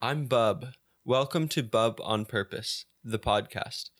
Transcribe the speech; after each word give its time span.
I'm 0.00 0.26
Bub. 0.26 0.66
Welcome 1.04 1.48
to 1.48 1.62
Bub 1.64 2.00
on 2.04 2.24
Purpose, 2.24 2.84
the 3.02 3.18
podcast. 3.18 3.90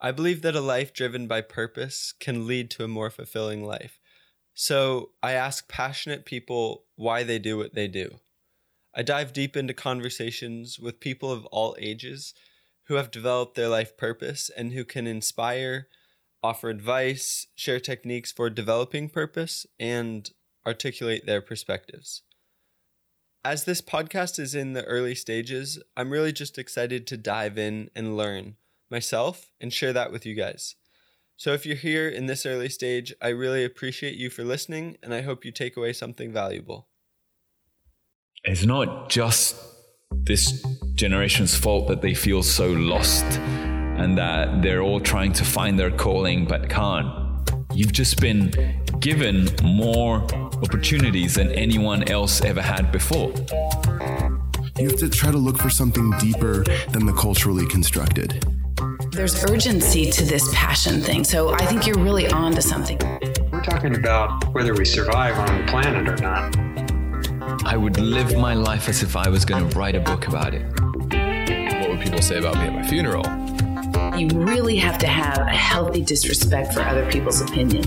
I 0.00 0.10
believe 0.10 0.42
that 0.42 0.56
a 0.56 0.60
life 0.60 0.92
driven 0.92 1.28
by 1.28 1.40
purpose 1.40 2.12
can 2.18 2.48
lead 2.48 2.68
to 2.72 2.82
a 2.82 2.88
more 2.88 3.10
fulfilling 3.10 3.64
life. 3.64 4.00
So 4.54 5.10
I 5.22 5.34
ask 5.34 5.68
passionate 5.68 6.24
people 6.24 6.86
why 6.96 7.22
they 7.22 7.38
do 7.38 7.56
what 7.56 7.76
they 7.76 7.86
do. 7.86 8.16
I 8.92 9.02
dive 9.02 9.32
deep 9.32 9.56
into 9.56 9.72
conversations 9.72 10.80
with 10.80 10.98
people 10.98 11.30
of 11.30 11.46
all 11.46 11.76
ages 11.78 12.34
who 12.88 12.94
have 12.94 13.12
developed 13.12 13.54
their 13.54 13.68
life 13.68 13.96
purpose 13.96 14.50
and 14.56 14.72
who 14.72 14.84
can 14.84 15.06
inspire, 15.06 15.86
offer 16.42 16.70
advice, 16.70 17.46
share 17.54 17.78
techniques 17.78 18.32
for 18.32 18.50
developing 18.50 19.08
purpose, 19.08 19.64
and 19.78 20.28
articulate 20.66 21.24
their 21.24 21.40
perspectives. 21.40 22.22
As 23.48 23.62
this 23.62 23.80
podcast 23.80 24.40
is 24.40 24.56
in 24.56 24.72
the 24.72 24.82
early 24.86 25.14
stages, 25.14 25.80
I'm 25.96 26.10
really 26.10 26.32
just 26.32 26.58
excited 26.58 27.06
to 27.06 27.16
dive 27.16 27.56
in 27.56 27.90
and 27.94 28.16
learn 28.16 28.56
myself 28.90 29.52
and 29.60 29.72
share 29.72 29.92
that 29.92 30.10
with 30.10 30.26
you 30.26 30.34
guys. 30.34 30.74
So 31.36 31.52
if 31.52 31.64
you're 31.64 31.76
here 31.76 32.08
in 32.08 32.26
this 32.26 32.44
early 32.44 32.68
stage, 32.68 33.14
I 33.22 33.28
really 33.28 33.64
appreciate 33.64 34.16
you 34.16 34.30
for 34.30 34.42
listening 34.42 34.96
and 35.00 35.14
I 35.14 35.22
hope 35.22 35.44
you 35.44 35.52
take 35.52 35.76
away 35.76 35.92
something 35.92 36.32
valuable. 36.32 36.88
It's 38.42 38.64
not 38.64 39.10
just 39.10 39.54
this 40.10 40.66
generation's 40.96 41.54
fault 41.54 41.86
that 41.86 42.02
they 42.02 42.14
feel 42.14 42.42
so 42.42 42.72
lost 42.72 43.26
and 43.38 44.18
that 44.18 44.60
they're 44.60 44.82
all 44.82 44.98
trying 44.98 45.32
to 45.34 45.44
find 45.44 45.78
their 45.78 45.92
calling 45.92 46.46
but 46.46 46.68
can't. 46.68 47.25
You've 47.76 47.92
just 47.92 48.22
been 48.22 48.54
given 49.00 49.50
more 49.62 50.22
opportunities 50.32 51.34
than 51.34 51.52
anyone 51.52 52.08
else 52.08 52.40
ever 52.40 52.62
had 52.62 52.90
before. 52.90 53.34
You 54.78 54.88
have 54.88 54.96
to 54.96 55.10
try 55.10 55.30
to 55.30 55.36
look 55.36 55.58
for 55.58 55.68
something 55.68 56.10
deeper 56.12 56.64
than 56.92 57.04
the 57.04 57.12
culturally 57.12 57.66
constructed. 57.66 58.42
There's 59.10 59.44
urgency 59.44 60.10
to 60.10 60.24
this 60.24 60.48
passion 60.54 61.02
thing. 61.02 61.22
So 61.22 61.52
I 61.52 61.66
think 61.66 61.86
you're 61.86 61.98
really 61.98 62.26
on 62.28 62.54
to 62.54 62.62
something. 62.62 62.98
We're 63.52 63.62
talking 63.62 63.94
about 63.94 64.54
whether 64.54 64.72
we 64.72 64.86
survive 64.86 65.36
on 65.38 65.60
the 65.60 65.70
planet 65.70 66.08
or 66.08 66.16
not. 66.22 66.56
I 67.66 67.76
would 67.76 67.98
live 67.98 68.38
my 68.38 68.54
life 68.54 68.88
as 68.88 69.02
if 69.02 69.16
I 69.16 69.28
was 69.28 69.44
going 69.44 69.68
to 69.68 69.78
write 69.78 69.94
a 69.94 70.00
book 70.00 70.28
about 70.28 70.54
it. 70.54 70.64
What 71.82 71.90
would 71.90 72.00
people 72.00 72.22
say 72.22 72.38
about 72.38 72.54
me 72.54 72.62
at 72.62 72.72
my 72.72 72.86
funeral? 72.86 73.24
You 74.16 74.28
really 74.28 74.76
have 74.76 74.96
to 75.00 75.06
have 75.06 75.46
a 75.46 75.50
healthy 75.50 76.00
disrespect 76.02 76.72
for 76.72 76.80
other 76.80 77.04
people's 77.10 77.42
opinion. 77.42 77.84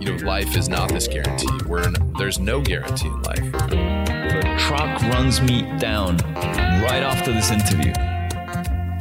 You 0.00 0.16
know, 0.16 0.26
life 0.26 0.56
is 0.56 0.68
not 0.68 0.88
this 0.88 1.06
guarantee. 1.06 1.46
We're 1.66 1.86
in, 1.86 1.94
there's 2.18 2.40
no 2.40 2.60
guarantee 2.60 3.06
in 3.06 3.22
life. 3.22 3.50
If 3.70 4.44
a 4.44 4.58
truck 4.58 5.00
runs 5.02 5.40
me 5.40 5.62
down 5.78 6.16
right 6.34 7.00
after 7.00 7.32
this 7.32 7.52
interview, 7.52 7.92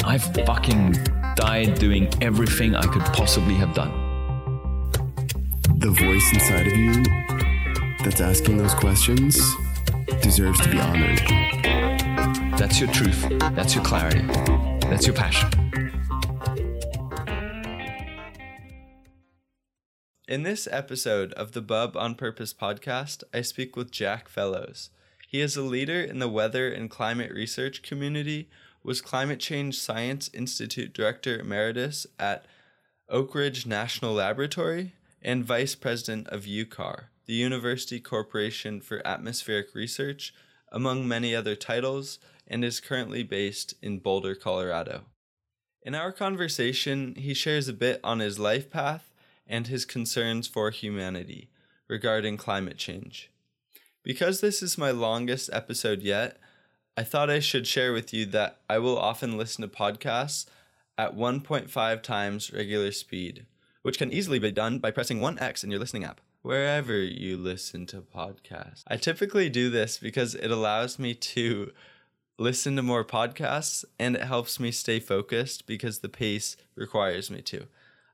I've 0.06 0.24
fucking 0.46 0.92
died 1.36 1.80
doing 1.80 2.14
everything 2.22 2.76
I 2.76 2.84
could 2.84 3.06
possibly 3.06 3.56
have 3.56 3.74
done. 3.74 3.92
The 5.80 5.90
voice 5.90 6.32
inside 6.32 6.68
of 6.68 6.78
you 6.78 7.04
that's 8.04 8.22
asking 8.22 8.58
those 8.58 8.76
questions 8.76 9.42
deserves 10.22 10.62
to 10.62 10.70
be 10.70 10.80
honored. 10.80 11.18
That's 12.60 12.80
your 12.80 12.92
truth. 12.92 13.26
That's 13.56 13.74
your 13.74 13.84
clarity. 13.84 14.22
That's 14.88 15.08
your 15.08 15.16
passion. 15.16 15.65
In 20.28 20.42
this 20.42 20.68
episode 20.72 21.34
of 21.34 21.52
the 21.52 21.62
Bub 21.62 21.96
on 21.96 22.16
Purpose 22.16 22.52
podcast, 22.52 23.24
I 23.32 23.42
speak 23.42 23.76
with 23.76 23.92
Jack 23.92 24.28
Fellows. 24.28 24.90
He 25.28 25.40
is 25.40 25.56
a 25.56 25.62
leader 25.62 26.02
in 26.02 26.18
the 26.18 26.28
weather 26.28 26.68
and 26.68 26.90
climate 26.90 27.32
research 27.32 27.84
community, 27.84 28.50
was 28.82 29.02
Climate 29.02 29.40
Change 29.40 29.78
Science 29.78 30.32
Institute 30.34 30.96
Director 30.96 31.38
Emeritus 31.38 32.08
at 32.18 32.48
Oak 33.08 33.36
Ridge 33.36 33.68
National 33.68 34.14
Laboratory, 34.14 34.94
and 35.22 35.46
Vice 35.46 35.76
President 35.76 36.28
of 36.30 36.46
UCAR, 36.46 37.10
the 37.28 37.34
University 37.34 38.00
Corporation 38.00 38.82
for 38.82 39.06
Atmospheric 39.06 39.76
Research, 39.76 40.34
among 40.72 41.08
many 41.08 41.36
other 41.36 41.56
titles, 41.56 42.18
and 42.48 42.66
is 42.66 42.80
currently 42.80 43.22
based 43.22 43.76
in 43.80 44.00
Boulder, 44.00 44.34
Colorado. 44.34 45.04
In 45.84 45.94
our 45.94 46.12
conversation, 46.12 47.14
he 47.14 47.36
shares 47.36 47.68
a 47.68 47.74
bit 47.74 48.00
on 48.04 48.18
his 48.18 48.40
life 48.40 48.72
path 48.72 49.12
and 49.48 49.68
his 49.68 49.86
concerns 49.86 50.48
for 50.48 50.72
humanity 50.72 51.50
regarding 51.88 52.38
climate 52.38 52.78
change. 52.78 53.32
Because 54.04 54.42
this 54.42 54.62
is 54.62 54.78
my 54.78 54.92
longest 54.92 55.50
episode 55.52 56.02
yet, 56.02 56.38
I 56.98 57.04
thought 57.04 57.30
I 57.30 57.40
should 57.40 57.68
share 57.68 57.92
with 57.92 58.14
you 58.14 58.26
that 58.28 58.60
I 58.70 58.78
will 58.78 58.98
often 58.98 59.38
listen 59.38 59.62
to 59.64 59.68
podcasts 59.68 60.46
at 60.98 61.16
1.5 61.16 62.02
times 62.02 62.54
regular 62.54 62.92
speed, 62.92 63.46
which 63.82 63.98
can 63.98 64.14
easily 64.14 64.40
be 64.40 64.52
done 64.52 64.80
by 64.80 64.92
pressing 64.92 65.20
1x 65.20 65.64
in 65.64 65.72
your 65.72 65.80
listening 65.80 66.06
app, 66.06 66.22
wherever 66.42 66.98
you 66.98 67.36
listen 67.36 67.86
to 67.88 67.98
podcasts. 67.98 68.84
I 68.88 68.98
typically 68.98 69.50
do 69.50 69.70
this 69.70 69.98
because 69.98 70.36
it 70.36 70.52
allows 70.52 70.98
me 70.98 71.14
to 71.16 71.72
listen 72.38 72.76
to 72.76 72.84
more 72.84 73.04
podcasts 73.04 73.86
and 73.98 74.16
it 74.16 74.24
helps 74.24 74.60
me 74.60 74.72
stay 74.72 75.00
focused 75.00 75.66
because 75.66 76.00
the 76.00 76.10
pace 76.10 76.56
requires 76.76 77.32
me 77.32 77.42
to. 77.42 77.66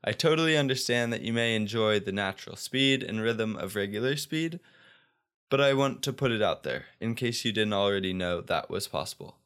I 0.04 0.12
totally 0.12 0.56
understand 0.56 1.12
that 1.12 1.22
you 1.22 1.32
may 1.32 1.54
enjoy 1.54 2.00
the 2.00 2.12
natural 2.12 2.56
speed 2.56 3.02
and 3.02 3.20
rhythm 3.20 3.56
of 3.56 3.76
regular 3.76 4.16
speed, 4.16 4.58
but 5.48 5.60
I 5.60 5.74
want 5.74 6.02
to 6.02 6.12
put 6.12 6.32
it 6.32 6.42
out 6.42 6.62
there 6.64 6.86
in 7.00 7.14
case 7.14 7.44
you 7.44 7.52
didn't 7.52 7.72
already 7.72 8.12
know 8.12 8.40
that 8.40 8.68
was 8.68 8.88
possible. 8.88 9.36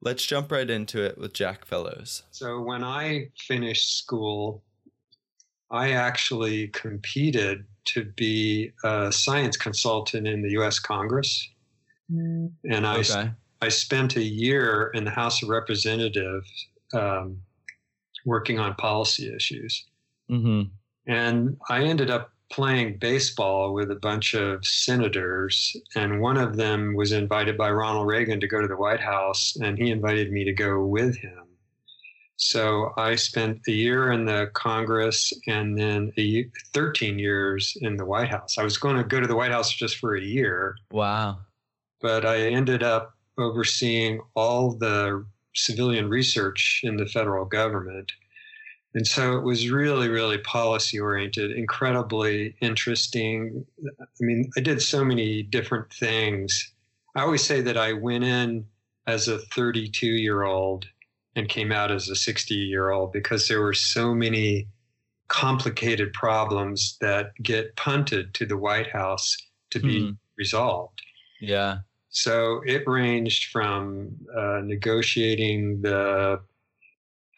Let's 0.00 0.24
jump 0.26 0.50
right 0.50 0.68
into 0.68 1.02
it 1.02 1.16
with 1.16 1.32
Jack 1.32 1.64
Fellows. 1.64 2.24
So 2.30 2.60
when 2.60 2.82
I 2.82 3.30
finished 3.38 3.98
school, 3.98 4.62
I 5.70 5.92
actually 5.92 6.68
competed 6.68 7.64
to 7.86 8.04
be 8.04 8.72
a 8.82 9.12
science 9.12 9.56
consultant 9.56 10.26
in 10.26 10.42
the 10.42 10.50
US 10.60 10.78
Congress. 10.78 11.48
And 12.08 12.86
I, 12.86 12.98
Okay. 12.98 13.30
I 13.62 13.68
spent 13.68 14.16
a 14.16 14.22
year 14.22 14.90
in 14.94 15.04
the 15.04 15.10
House 15.10 15.42
of 15.42 15.48
Representatives 15.48 16.68
um, 16.92 17.40
working 18.24 18.58
on 18.58 18.74
policy 18.74 19.32
issues. 19.34 19.84
Mm-hmm. 20.30 20.62
And 21.06 21.56
I 21.68 21.82
ended 21.84 22.10
up 22.10 22.30
playing 22.50 22.98
baseball 22.98 23.74
with 23.74 23.90
a 23.90 23.96
bunch 23.96 24.34
of 24.34 24.64
senators, 24.64 25.76
and 25.96 26.20
one 26.20 26.36
of 26.36 26.56
them 26.56 26.94
was 26.94 27.12
invited 27.12 27.56
by 27.58 27.70
Ronald 27.70 28.06
Reagan 28.06 28.40
to 28.40 28.46
go 28.46 28.60
to 28.60 28.68
the 28.68 28.76
White 28.76 29.00
House, 29.00 29.56
and 29.60 29.76
he 29.78 29.90
invited 29.90 30.30
me 30.30 30.44
to 30.44 30.52
go 30.52 30.84
with 30.84 31.16
him. 31.16 31.40
So 32.36 32.92
I 32.96 33.14
spent 33.14 33.60
a 33.68 33.72
year 33.72 34.12
in 34.12 34.24
the 34.24 34.50
Congress 34.54 35.32
and 35.46 35.78
then 35.78 36.12
a, 36.16 36.22
ye- 36.22 36.50
13 36.72 37.18
years 37.18 37.76
in 37.80 37.96
the 37.96 38.04
White 38.04 38.28
House. 38.28 38.58
I 38.58 38.64
was 38.64 38.76
going 38.76 38.96
to 38.96 39.04
go 39.04 39.20
to 39.20 39.26
the 39.26 39.36
White 39.36 39.52
House 39.52 39.70
just 39.72 39.98
for 39.98 40.16
a 40.16 40.20
year, 40.20 40.76
Wow. 40.90 41.38
but 42.00 42.24
I 42.26 42.38
ended 42.48 42.82
up 42.82 43.14
overseeing 43.38 44.20
all 44.34 44.72
the 44.72 45.24
civilian 45.54 46.08
research 46.08 46.80
in 46.82 46.96
the 46.96 47.06
federal 47.06 47.44
government. 47.44 48.12
And 48.94 49.06
so 49.06 49.36
it 49.36 49.42
was 49.42 49.70
really, 49.70 50.08
really 50.08 50.38
policy 50.38 51.00
oriented, 51.00 51.50
incredibly 51.50 52.54
interesting. 52.60 53.66
I 54.00 54.04
mean, 54.20 54.50
I 54.56 54.60
did 54.60 54.80
so 54.80 55.04
many 55.04 55.42
different 55.42 55.92
things. 55.92 56.72
I 57.16 57.22
always 57.22 57.42
say 57.42 57.60
that 57.62 57.76
I 57.76 57.92
went 57.92 58.24
in 58.24 58.66
as 59.06 59.26
a 59.28 59.38
32 59.38 60.06
year 60.06 60.44
old 60.44 60.86
and 61.36 61.48
came 61.48 61.72
out 61.72 61.90
as 61.90 62.08
a 62.08 62.14
60 62.14 62.54
year 62.54 62.90
old 62.90 63.12
because 63.12 63.48
there 63.48 63.60
were 63.60 63.74
so 63.74 64.14
many 64.14 64.68
complicated 65.28 66.12
problems 66.12 66.96
that 67.00 67.32
get 67.42 67.74
punted 67.76 68.34
to 68.34 68.46
the 68.46 68.56
White 68.56 68.90
House 68.90 69.36
to 69.70 69.80
be 69.80 70.06
Hmm. 70.06 70.10
resolved. 70.38 71.02
Yeah. 71.40 71.78
So 72.14 72.62
it 72.64 72.84
ranged 72.86 73.50
from 73.50 74.12
uh, 74.34 74.60
negotiating 74.62 75.82
the 75.82 76.40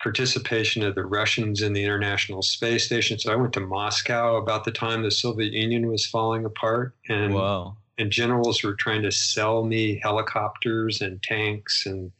participation 0.02 0.82
of 0.82 0.94
the 0.94 1.04
Russians 1.06 1.62
in 1.62 1.72
the 1.72 1.82
International 1.82 2.42
Space 2.42 2.84
Station. 2.84 3.18
So 3.18 3.32
I 3.32 3.36
went 3.36 3.54
to 3.54 3.60
Moscow 3.60 4.36
about 4.36 4.64
the 4.64 4.70
time 4.70 5.02
the 5.02 5.10
Soviet 5.10 5.54
Union 5.54 5.88
was 5.88 6.04
falling 6.04 6.44
apart, 6.44 6.94
and 7.08 7.32
Wow. 7.32 7.78
and 7.96 8.10
generals 8.12 8.62
were 8.62 8.74
trying 8.74 9.02
to 9.02 9.10
sell 9.10 9.64
me 9.64 9.98
helicopters 10.02 11.00
and 11.00 11.22
tanks, 11.22 11.86
and 11.86 12.12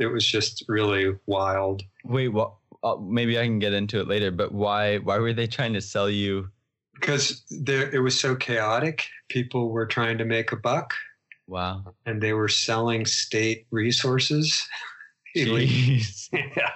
it 0.00 0.06
was 0.06 0.26
just 0.26 0.64
really 0.66 1.14
wild. 1.26 1.84
Wait, 2.04 2.28
what? 2.28 2.54
Uh, 2.82 2.96
maybe 2.96 3.38
I 3.38 3.44
can 3.44 3.60
get 3.60 3.72
into 3.72 4.00
it 4.00 4.08
later, 4.08 4.32
but 4.32 4.50
why? 4.50 4.98
Why 4.98 5.18
were 5.18 5.32
they 5.32 5.46
trying 5.46 5.74
to 5.74 5.80
sell 5.80 6.10
you? 6.10 6.48
Because 6.94 7.44
there, 7.50 7.88
it 7.94 8.00
was 8.00 8.18
so 8.18 8.34
chaotic. 8.34 9.06
People 9.28 9.70
were 9.70 9.86
trying 9.86 10.18
to 10.18 10.24
make 10.24 10.50
a 10.50 10.56
buck, 10.56 10.92
Wow. 11.46 11.94
and 12.06 12.22
they 12.22 12.32
were 12.32 12.48
selling 12.48 13.04
state 13.06 13.66
resources. 13.70 14.66
Jeez. 15.36 16.28
yeah. 16.32 16.70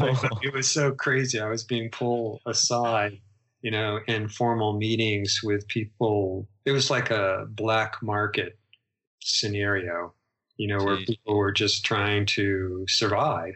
Like, 0.00 0.24
oh. 0.24 0.38
it 0.42 0.52
was 0.52 0.70
so 0.70 0.92
crazy. 0.92 1.38
I 1.40 1.48
was 1.48 1.64
being 1.64 1.90
pulled 1.90 2.40
aside, 2.46 3.18
you 3.62 3.70
know, 3.70 4.00
in 4.08 4.28
formal 4.28 4.72
meetings 4.76 5.40
with 5.42 5.66
people. 5.68 6.48
It 6.64 6.72
was 6.72 6.90
like 6.90 7.10
a 7.10 7.46
black 7.50 8.02
market 8.02 8.58
scenario, 9.20 10.12
you 10.56 10.66
know, 10.66 10.84
where 10.84 10.96
people 10.96 11.36
were 11.36 11.52
just 11.52 11.84
trying 11.84 12.26
to 12.26 12.84
survive 12.88 13.54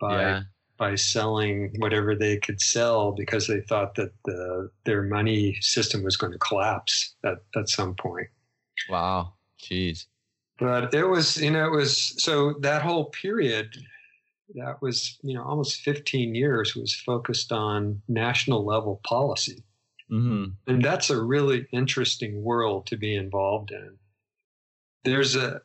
by 0.00 0.20
yeah. 0.20 0.40
by 0.78 0.94
selling 0.94 1.74
whatever 1.78 2.14
they 2.14 2.38
could 2.38 2.60
sell 2.60 3.12
because 3.12 3.46
they 3.46 3.60
thought 3.60 3.94
that 3.96 4.12
the 4.24 4.70
their 4.84 5.02
money 5.02 5.56
system 5.60 6.02
was 6.02 6.16
going 6.16 6.32
to 6.32 6.38
collapse 6.38 7.14
at, 7.24 7.38
at 7.54 7.68
some 7.68 7.94
point. 7.94 8.28
Wow. 8.88 9.34
Jeez. 9.62 10.06
But 10.58 10.94
it 10.94 11.06
was, 11.06 11.36
you 11.36 11.50
know, 11.50 11.66
it 11.66 11.76
was 11.76 12.14
so 12.22 12.54
that 12.60 12.82
whole 12.82 13.06
period 13.06 13.76
that 14.54 14.80
was, 14.80 15.18
you 15.22 15.34
know, 15.34 15.42
almost 15.42 15.80
15 15.80 16.34
years 16.34 16.76
was 16.76 16.94
focused 16.94 17.50
on 17.50 18.02
national 18.08 18.64
level 18.64 19.00
policy. 19.04 19.64
Mm-hmm. 20.10 20.44
And 20.66 20.84
that's 20.84 21.10
a 21.10 21.20
really 21.20 21.66
interesting 21.72 22.42
world 22.42 22.86
to 22.86 22.96
be 22.96 23.16
involved 23.16 23.72
in. 23.72 23.96
There's 25.04 25.34
a 25.34 25.60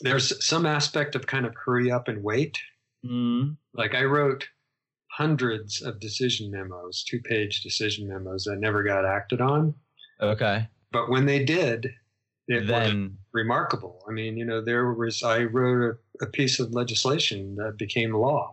there's 0.00 0.44
some 0.44 0.66
aspect 0.66 1.14
of 1.14 1.26
kind 1.26 1.46
of 1.46 1.54
hurry 1.54 1.90
up 1.90 2.08
and 2.08 2.22
wait. 2.22 2.58
Mm-hmm. 3.04 3.52
Like 3.74 3.94
I 3.94 4.04
wrote 4.04 4.48
hundreds 5.10 5.82
of 5.82 6.00
decision 6.00 6.50
memos, 6.50 7.04
two 7.04 7.20
page 7.20 7.62
decision 7.62 8.08
memos 8.08 8.44
that 8.44 8.58
never 8.58 8.82
got 8.82 9.04
acted 9.04 9.40
on. 9.40 9.74
Okay. 10.20 10.66
But 10.90 11.08
when 11.08 11.26
they 11.26 11.44
did, 11.44 11.90
it 12.48 12.60
was 12.60 12.68
Then. 12.68 13.18
remarkable. 13.32 14.04
I 14.08 14.12
mean, 14.12 14.36
you 14.36 14.44
know, 14.44 14.60
there 14.60 14.92
was, 14.92 15.22
I 15.22 15.44
wrote 15.44 15.98
a, 16.20 16.24
a 16.24 16.28
piece 16.28 16.60
of 16.60 16.72
legislation 16.72 17.56
that 17.56 17.76
became 17.78 18.12
law. 18.12 18.52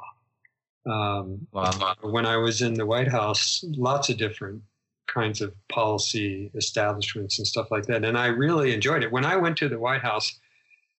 Um, 0.85 1.47
Wow. 1.51 1.95
when 2.01 2.25
I 2.25 2.37
was 2.37 2.61
in 2.61 2.73
the 2.73 2.85
White 2.85 3.07
House, 3.09 3.63
lots 3.67 4.09
of 4.09 4.17
different 4.17 4.61
kinds 5.07 5.41
of 5.41 5.53
policy 5.69 6.49
establishments 6.55 7.37
and 7.37 7.45
stuff 7.45 7.67
like 7.69 7.85
that. 7.87 8.05
And 8.05 8.17
I 8.17 8.27
really 8.27 8.73
enjoyed 8.73 9.03
it. 9.03 9.11
When 9.11 9.25
I 9.25 9.35
went 9.35 9.57
to 9.57 9.69
the 9.69 9.77
White 9.77 10.01
House, 10.01 10.39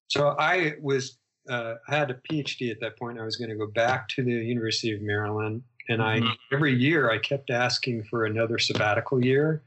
so 0.08 0.36
I 0.38 0.74
was, 0.80 1.18
uh, 1.48 1.74
I 1.88 1.96
had 1.96 2.10
a 2.10 2.20
PhD 2.30 2.70
at 2.70 2.78
that 2.80 2.98
point. 2.98 3.18
I 3.18 3.24
was 3.24 3.36
going 3.36 3.50
to 3.50 3.56
go 3.56 3.66
back 3.66 4.08
to 4.10 4.22
the 4.22 4.30
University 4.30 4.94
of 4.94 5.00
Maryland. 5.00 5.62
And 5.88 6.00
I, 6.02 6.20
Mhm. 6.20 6.36
every 6.52 6.74
year, 6.74 7.10
I 7.10 7.18
kept 7.18 7.50
asking 7.50 8.04
for 8.04 8.24
another 8.26 8.58
sabbatical 8.58 9.24
year. 9.24 9.62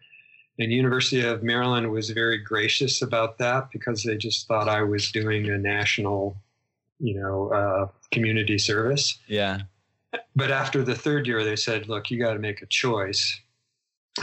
And 0.57 0.72
University 0.72 1.22
of 1.22 1.44
Maryland 1.44 1.92
was 1.92 2.10
very 2.12 2.38
gracious 2.38 3.02
about 3.02 3.38
that 3.40 3.69
because 3.72 4.04
they 4.04 4.16
just 4.16 4.48
thought 4.48 4.69
I 4.69 4.84
was 4.84 5.12
doing 5.12 5.50
a 5.50 5.57
national, 5.57 6.38
you 7.00 7.19
know, 7.19 7.52
uh, 7.52 7.88
community 8.12 8.57
service. 8.57 9.19
Yeah. 9.28 9.62
But 10.36 10.52
after 10.52 10.81
the 10.81 10.96
third 10.96 11.28
year, 11.28 11.44
they 11.44 11.57
said, 11.57 11.90
look, 11.90 12.10
you 12.10 12.19
got 12.19 12.34
to 12.34 12.40
make 12.40 12.62
a 12.62 12.68
choice. 12.68 13.40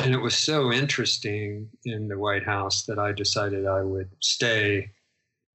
And 0.01 0.15
it 0.15 0.19
was 0.19 0.35
so 0.35 0.73
interesting 0.73 1.69
in 1.85 2.09
the 2.09 2.19
White 2.19 2.45
House 2.45 2.85
that 2.85 2.99
I 2.99 3.13
decided 3.13 3.67
I 3.67 3.83
would 3.83 4.09
stay 4.21 4.91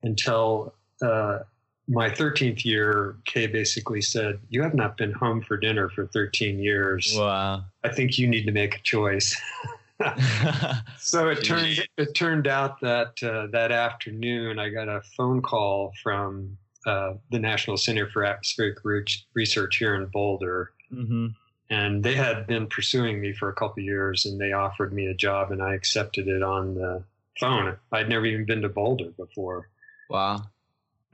until 0.04 0.76
uh, 1.02 1.40
my 1.88 2.10
13th 2.10 2.64
year. 2.64 3.16
Kay 3.26 3.48
basically 3.48 4.02
said, 4.02 4.40
You 4.50 4.62
have 4.62 4.76
not 4.76 4.96
been 4.96 5.12
home 5.12 5.42
for 5.42 5.58
dinner 5.58 5.90
for 5.90 6.06
13 6.08 6.60
years. 6.60 7.16
Wow. 7.18 7.64
I 7.84 7.90
think 7.90 8.20
you 8.20 8.28
need 8.28 8.46
to 8.46 8.52
make 8.52 8.76
a 8.76 8.82
choice. 8.84 9.36
So 11.00 11.30
it 11.30 11.44
turned 11.44 11.80
it 11.98 12.14
turned 12.14 12.48
out 12.48 12.80
that 12.82 13.22
uh, 13.24 13.48
that 13.52 13.72
afternoon 13.72 14.60
I 14.60 14.70
got 14.70 14.90
a 14.90 15.02
phone 15.16 15.42
call 15.42 15.94
from 16.04 16.58
uh, 16.86 17.14
the 17.32 17.40
National 17.40 17.78
Center 17.78 18.08
for 18.08 18.26
Atmospheric 18.26 18.78
Re- 18.84 19.06
Research 19.34 19.78
here 19.78 19.96
in 19.96 20.06
Boulder, 20.08 20.72
mm-hmm. 20.94 21.28
and 21.70 22.04
they 22.04 22.16
had 22.16 22.46
been 22.48 22.68
pursuing 22.68 23.22
me 23.22 23.34
for 23.34 23.50
a 23.50 23.54
couple 23.54 23.82
of 23.82 23.86
years, 23.86 24.26
and 24.26 24.40
they 24.40 24.52
offered 24.52 24.94
me 24.94 25.08
a 25.08 25.14
job, 25.14 25.52
and 25.52 25.62
I 25.62 25.74
accepted 25.74 26.28
it 26.28 26.44
on 26.44 26.76
the 26.76 27.04
phone. 27.40 27.78
I'd 27.92 28.10
never 28.10 28.26
even 28.26 28.46
been 28.46 28.62
to 28.62 28.70
Boulder 28.70 29.12
before, 29.18 29.70
Wow. 30.10 30.44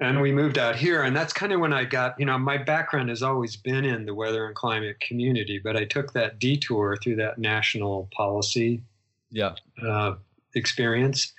And 0.04 0.22
we 0.22 0.32
moved 0.32 0.58
out 0.58 0.76
here, 0.76 1.04
and 1.04 1.16
that's 1.16 1.34
kind 1.34 1.52
of 1.54 1.60
when 1.60 1.74
I 1.74 1.84
got 1.86 2.20
you 2.20 2.26
know 2.26 2.38
my 2.38 2.58
background 2.58 3.10
has 3.10 3.24
always 3.24 3.56
been 3.56 3.86
in 3.86 4.06
the 4.06 4.14
weather 4.14 4.46
and 4.46 4.56
climate 4.56 5.00
community, 5.00 5.60
but 5.64 5.76
I 5.78 5.86
took 5.86 6.14
that 6.14 6.40
detour 6.40 6.98
through 7.02 7.18
that 7.18 7.38
national 7.38 8.10
policy 8.16 8.84
Yeah. 9.32 9.56
uh, 9.86 10.16
experience. 10.56 11.34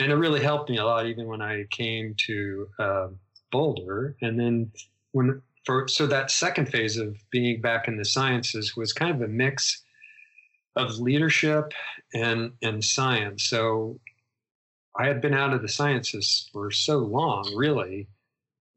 And 0.00 0.10
it 0.10 0.16
really 0.16 0.42
helped 0.42 0.70
me 0.70 0.78
a 0.78 0.84
lot, 0.84 1.06
even 1.06 1.26
when 1.28 1.40
I 1.40 1.64
came 1.70 2.14
to 2.26 2.68
uh, 2.80 3.08
Boulder. 3.52 4.16
And 4.22 4.38
then 4.38 4.72
when 5.12 5.40
for 5.64 5.86
so 5.88 6.06
that 6.08 6.30
second 6.30 6.66
phase 6.68 6.96
of 6.96 7.16
being 7.30 7.60
back 7.60 7.88
in 7.88 7.96
the 7.96 8.04
sciences 8.04 8.76
was 8.76 8.92
kind 8.92 9.14
of 9.14 9.22
a 9.22 9.28
mix 9.28 9.82
of 10.76 10.98
leadership 10.98 11.72
and 12.12 12.52
and 12.62 12.84
science. 12.84 13.44
So 13.44 14.00
I 14.96 15.06
had 15.06 15.20
been 15.20 15.34
out 15.34 15.52
of 15.52 15.62
the 15.62 15.68
sciences 15.68 16.48
for 16.52 16.70
so 16.70 16.98
long, 16.98 17.52
really, 17.56 18.06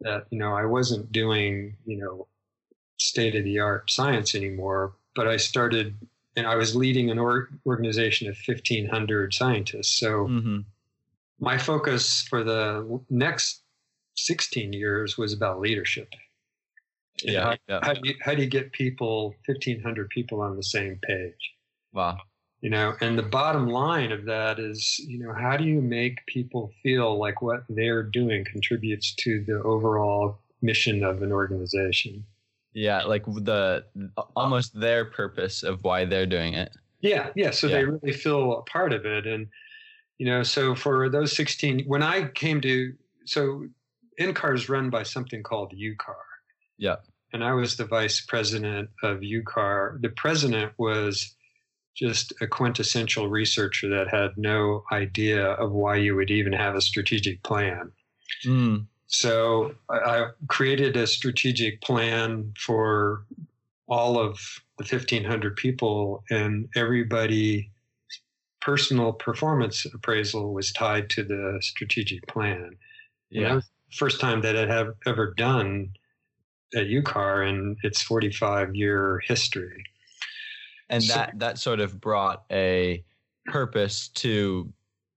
that 0.01 0.27
you 0.29 0.39
know 0.39 0.53
I 0.53 0.65
wasn't 0.65 1.11
doing 1.11 1.75
you 1.85 1.97
know 1.97 2.27
state 2.97 3.35
of 3.35 3.43
the 3.43 3.59
art 3.59 3.89
science 3.91 4.35
anymore. 4.35 4.93
But 5.15 5.27
I 5.27 5.37
started 5.37 5.95
and 6.35 6.45
I 6.45 6.55
was 6.55 6.75
leading 6.75 7.09
an 7.09 7.17
or- 7.17 7.49
organization 7.65 8.29
of 8.29 8.37
1,500 8.45 9.33
scientists. 9.33 9.99
So 9.99 10.27
Mm-hmm. 10.27 10.59
my 11.39 11.57
focus 11.57 12.21
for 12.29 12.43
the 12.43 13.01
next 13.09 13.61
16 14.15 14.71
years 14.71 15.17
was 15.17 15.33
about 15.33 15.59
leadership. 15.59 16.09
Yeah. 17.23 17.43
How, 17.43 17.57
yeah. 17.67 17.79
how, 17.81 17.93
do 17.93 18.01
you, 18.03 18.15
how 18.21 18.35
do 18.35 18.43
you 18.43 18.47
get 18.49 18.71
people, 18.71 19.33
1,500 19.47 20.09
people 20.09 20.41
on 20.41 20.55
the 20.55 20.63
same 20.63 20.99
page? 21.01 21.53
Wow. 21.91 22.19
You 22.61 22.71
know, 22.71 22.95
and 23.01 23.17
the 23.17 23.23
bottom 23.23 23.67
line 23.67 24.11
of 24.11 24.25
that 24.25 24.57
is, 24.57 24.97
you 24.99 25.19
know, 25.19 25.31
how 25.31 25.57
do 25.57 25.63
you 25.63 25.79
make 25.79 26.25
people 26.25 26.71
feel 26.81 27.19
like 27.19 27.41
what 27.41 27.63
they're 27.69 28.01
doing 28.01 28.45
contributes 28.45 29.13
to 29.15 29.43
the 29.43 29.61
overall 29.61 30.39
mission 30.63 31.03
of 31.03 31.21
an 31.21 31.31
organization? 31.31 32.25
Yeah. 32.73 33.03
Like 33.03 33.25
the 33.25 33.85
almost 34.35 34.79
their 34.79 35.05
purpose 35.05 35.61
of 35.61 35.83
why 35.83 36.05
they're 36.05 36.25
doing 36.25 36.55
it. 36.55 36.75
Yeah, 37.01 37.29
yeah. 37.35 37.51
So 37.51 37.67
Yeah. 37.67 37.75
they 37.75 37.85
really 37.85 38.11
feel 38.11 38.57
a 38.57 38.61
part 38.63 38.91
of 38.91 39.05
it, 39.05 39.27
and 39.27 39.47
you 40.17 40.25
know, 40.25 40.41
so 40.41 40.73
for 40.73 41.09
those 41.09 41.35
sixteen, 41.35 41.85
when 41.85 42.01
I 42.01 42.27
came 42.29 42.59
to, 42.61 42.93
so 43.25 43.67
NCAR 44.19 44.55
is 44.55 44.67
run 44.67 44.89
by 44.89 45.03
something 45.03 45.43
called 45.43 45.73
UCAR, 45.77 46.15
Yeah. 46.79 46.95
and 47.33 47.43
I 47.43 47.53
was 47.53 47.77
the 47.77 47.85
vice 47.85 48.19
president 48.21 48.89
of 49.03 49.19
UCAR. 49.19 50.01
The 50.01 50.09
president 50.09 50.73
was 50.79 51.35
just 51.97 52.31
a 52.41 52.47
quintessential 52.47 53.27
researcher 53.27 53.89
that 53.89 54.07
had 54.07 54.37
no 54.37 54.83
idea 54.91 55.51
of 55.53 55.71
why 55.71 55.95
you 55.95 56.15
would 56.15 56.29
even 56.29 56.53
have 56.53 56.75
a 56.75 56.81
strategic 56.81 57.41
plan. 57.43 57.91
Mm. 58.45 58.85
So 59.07 59.73
I, 59.89 59.95
I 59.97 60.25
created 60.47 60.95
a 60.95 61.07
strategic 61.07 61.81
plan 61.81 62.53
for 62.57 63.25
all 63.87 64.19
of 64.19 64.37
the 64.77 64.83
1,500 64.83 65.55
people, 65.55 66.23
and 66.29 66.67
everybody 66.75 67.71
personal 68.61 69.13
performance 69.13 69.85
appraisal 69.85 70.53
was 70.53 70.71
tied 70.73 71.09
to 71.09 71.23
the 71.23 71.57
strategic 71.61 72.27
plan. 72.27 72.77
And 73.31 73.41
Yeah. 73.41 73.55
the 73.55 73.63
first 73.95 74.19
time 74.19 74.41
that 74.41 74.55
it 74.55 74.69
have 74.69 74.93
ever 75.05 75.33
done 75.35 75.93
at 76.75 76.87
UCAR 76.87 77.47
in 77.47 77.77
its 77.83 78.01
45 78.01 78.75
year 78.75 79.21
history. 79.25 79.83
And 80.89 81.03
So- 81.03 81.13
that 81.13 81.39
that 81.39 81.57
sort 81.59 81.79
of 81.79 81.99
brought 81.99 82.45
a 82.51 83.03
purpose 83.45 84.09
to 84.09 84.71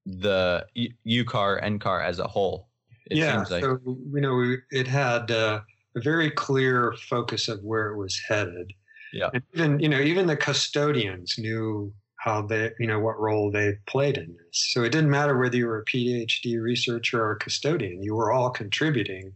the 0.06 0.66
UCAR 1.06 1.62
NCAR 1.62 2.04
as 2.04 2.18
a 2.18 2.26
whole. 2.26 2.68
It 3.06 3.18
yeah, 3.18 3.36
seems 3.36 3.50
like. 3.50 3.62
so 3.62 3.78
you 3.84 4.20
know, 4.20 4.56
it 4.70 4.86
had 4.86 5.30
uh, 5.30 5.60
a 5.96 6.00
very 6.00 6.30
clear 6.30 6.94
focus 7.08 7.48
of 7.48 7.60
where 7.62 7.88
it 7.88 7.96
was 7.96 8.20
headed. 8.28 8.72
Yeah. 9.12 9.30
and 9.34 9.42
even 9.54 9.80
you 9.80 9.88
know, 9.88 10.00
even 10.00 10.26
the 10.26 10.36
custodians 10.36 11.36
knew 11.36 11.92
how 12.16 12.42
they, 12.42 12.70
you 12.78 12.86
know, 12.86 13.00
what 13.00 13.18
role 13.18 13.50
they 13.50 13.76
played 13.86 14.18
in 14.18 14.28
this. 14.28 14.70
So 14.72 14.84
it 14.84 14.92
didn't 14.92 15.10
matter 15.10 15.38
whether 15.38 15.56
you 15.56 15.66
were 15.66 15.80
a 15.80 15.84
PhD 15.84 16.60
researcher 16.60 17.22
or 17.22 17.32
a 17.32 17.38
custodian; 17.38 18.02
you 18.02 18.14
were 18.14 18.30
all 18.30 18.50
contributing 18.50 19.32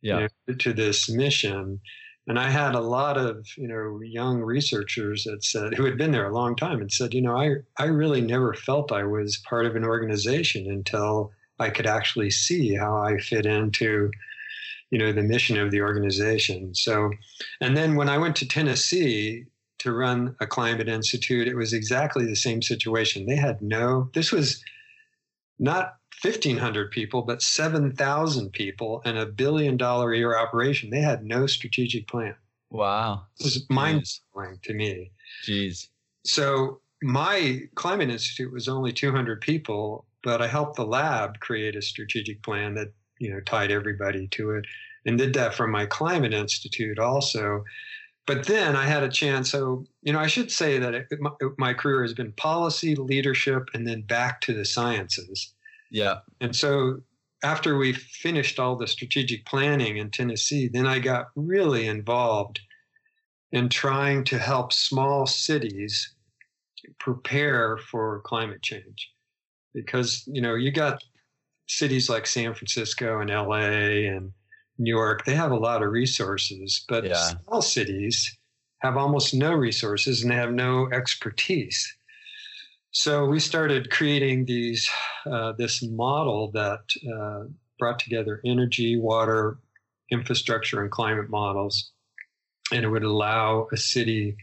you 0.00 0.12
yeah. 0.12 0.28
know, 0.46 0.54
to 0.54 0.72
this 0.72 1.08
mission. 1.10 1.80
And 2.28 2.38
I 2.40 2.50
had 2.50 2.74
a 2.74 2.80
lot 2.80 3.16
of 3.16 3.46
you 3.56 3.68
know 3.68 4.00
young 4.02 4.40
researchers 4.40 5.24
that 5.24 5.44
said 5.44 5.74
who 5.74 5.84
had 5.84 5.96
been 5.96 6.12
there 6.12 6.28
a 6.28 6.34
long 6.34 6.56
time 6.56 6.80
and 6.80 6.90
said, 6.90 7.14
you 7.14 7.22
know, 7.22 7.36
I 7.36 7.56
I 7.78 7.86
really 7.86 8.20
never 8.20 8.54
felt 8.54 8.92
I 8.92 9.04
was 9.04 9.36
part 9.48 9.66
of 9.66 9.76
an 9.76 9.84
organization 9.84 10.70
until 10.70 11.32
I 11.58 11.70
could 11.70 11.86
actually 11.86 12.30
see 12.30 12.74
how 12.74 12.96
I 12.96 13.18
fit 13.18 13.46
into 13.46 14.10
you 14.90 14.98
know 14.98 15.12
the 15.12 15.22
mission 15.22 15.58
of 15.58 15.70
the 15.70 15.80
organization. 15.80 16.74
So, 16.74 17.10
and 17.60 17.76
then 17.76 17.96
when 17.96 18.08
I 18.08 18.18
went 18.18 18.36
to 18.36 18.48
Tennessee 18.48 19.44
to 19.78 19.92
run 19.92 20.34
a 20.40 20.46
climate 20.46 20.88
institute, 20.88 21.48
it 21.48 21.56
was 21.56 21.72
exactly 21.72 22.24
the 22.24 22.36
same 22.36 22.62
situation. 22.62 23.26
They 23.26 23.36
had 23.36 23.60
no. 23.62 24.10
This 24.14 24.32
was 24.32 24.62
not 25.58 25.96
1,500 26.26 26.90
people, 26.90 27.22
but 27.22 27.42
7,000 27.42 28.52
people 28.52 29.02
and 29.04 29.18
a 29.18 29.26
billion 29.26 29.76
dollar 29.76 30.12
a 30.12 30.16
year 30.16 30.38
operation. 30.38 30.90
They 30.90 31.00
had 31.00 31.24
no 31.24 31.46
strategic 31.46 32.06
plan. 32.08 32.34
Wow. 32.70 33.26
This 33.38 33.56
is 33.56 33.66
mind 33.70 34.04
blowing 34.34 34.58
to 34.64 34.74
me. 34.74 35.12
Jeez. 35.46 35.88
So, 36.24 36.80
my 37.02 37.60
climate 37.74 38.08
institute 38.08 38.52
was 38.52 38.68
only 38.68 38.92
200 38.92 39.40
people, 39.40 40.06
but 40.22 40.40
I 40.40 40.46
helped 40.46 40.76
the 40.76 40.86
lab 40.86 41.38
create 41.40 41.76
a 41.76 41.82
strategic 41.82 42.42
plan 42.42 42.74
that 42.74 42.92
you 43.18 43.30
know, 43.30 43.40
tied 43.40 43.70
everybody 43.70 44.28
to 44.28 44.52
it, 44.52 44.66
and 45.04 45.18
did 45.18 45.34
that 45.34 45.54
from 45.54 45.70
my 45.70 45.86
climate 45.86 46.34
institute 46.34 46.98
also. 46.98 47.64
But 48.26 48.46
then 48.46 48.74
I 48.74 48.86
had 48.86 49.04
a 49.04 49.08
chance. 49.08 49.50
So, 49.50 49.86
you 50.02 50.12
know, 50.12 50.18
I 50.18 50.26
should 50.26 50.50
say 50.50 50.78
that 50.78 50.94
it, 50.94 51.06
my, 51.20 51.30
my 51.58 51.74
career 51.74 52.02
has 52.02 52.12
been 52.12 52.32
policy, 52.32 52.96
leadership, 52.96 53.68
and 53.72 53.86
then 53.86 54.02
back 54.02 54.40
to 54.42 54.52
the 54.52 54.64
sciences. 54.64 55.52
Yeah. 55.90 56.20
And 56.40 56.54
so 56.54 57.00
after 57.42 57.76
we 57.76 57.92
finished 57.92 58.58
all 58.58 58.76
the 58.76 58.86
strategic 58.88 59.44
planning 59.46 59.96
in 59.98 60.10
Tennessee, 60.10 60.68
then 60.68 60.86
I 60.86 60.98
got 60.98 61.26
really 61.36 61.86
involved 61.86 62.60
in 63.52 63.68
trying 63.68 64.24
to 64.24 64.38
help 64.38 64.72
small 64.72 65.26
cities 65.26 66.14
prepare 67.00 67.78
for 67.78 68.20
climate 68.22 68.62
change. 68.62 69.10
Because, 69.74 70.24
you 70.26 70.40
know, 70.42 70.54
you 70.54 70.72
got 70.72 71.02
cities 71.68 72.08
like 72.10 72.26
San 72.26 72.54
Francisco 72.54 73.20
and 73.20 73.30
LA 73.30 74.08
and 74.08 74.32
New 74.78 74.90
York, 74.94 75.24
they 75.24 75.34
have 75.34 75.52
a 75.52 75.56
lot 75.58 75.82
of 75.82 75.90
resources, 75.92 76.84
but 76.88 77.04
Yeah. 77.04 77.14
small 77.14 77.62
cities 77.62 78.38
have 78.80 78.96
almost 78.96 79.34
no 79.34 79.54
resources 79.54 80.22
and 80.22 80.30
they 80.30 80.36
have 80.36 80.52
no 80.52 80.88
expertise. 80.92 81.96
So 82.98 83.26
we 83.26 83.40
started 83.40 83.90
creating 83.90 84.46
these 84.46 84.88
uh, 85.26 85.52
this 85.52 85.82
model 85.82 86.50
that 86.52 86.80
uh, 87.06 87.44
brought 87.78 87.98
together 87.98 88.40
energy, 88.42 88.96
water, 88.96 89.58
infrastructure, 90.10 90.80
and 90.80 90.90
climate 90.90 91.28
models, 91.28 91.92
and 92.72 92.86
it 92.86 92.88
would 92.88 93.02
allow 93.02 93.68
a 93.70 93.76
city 93.76 94.34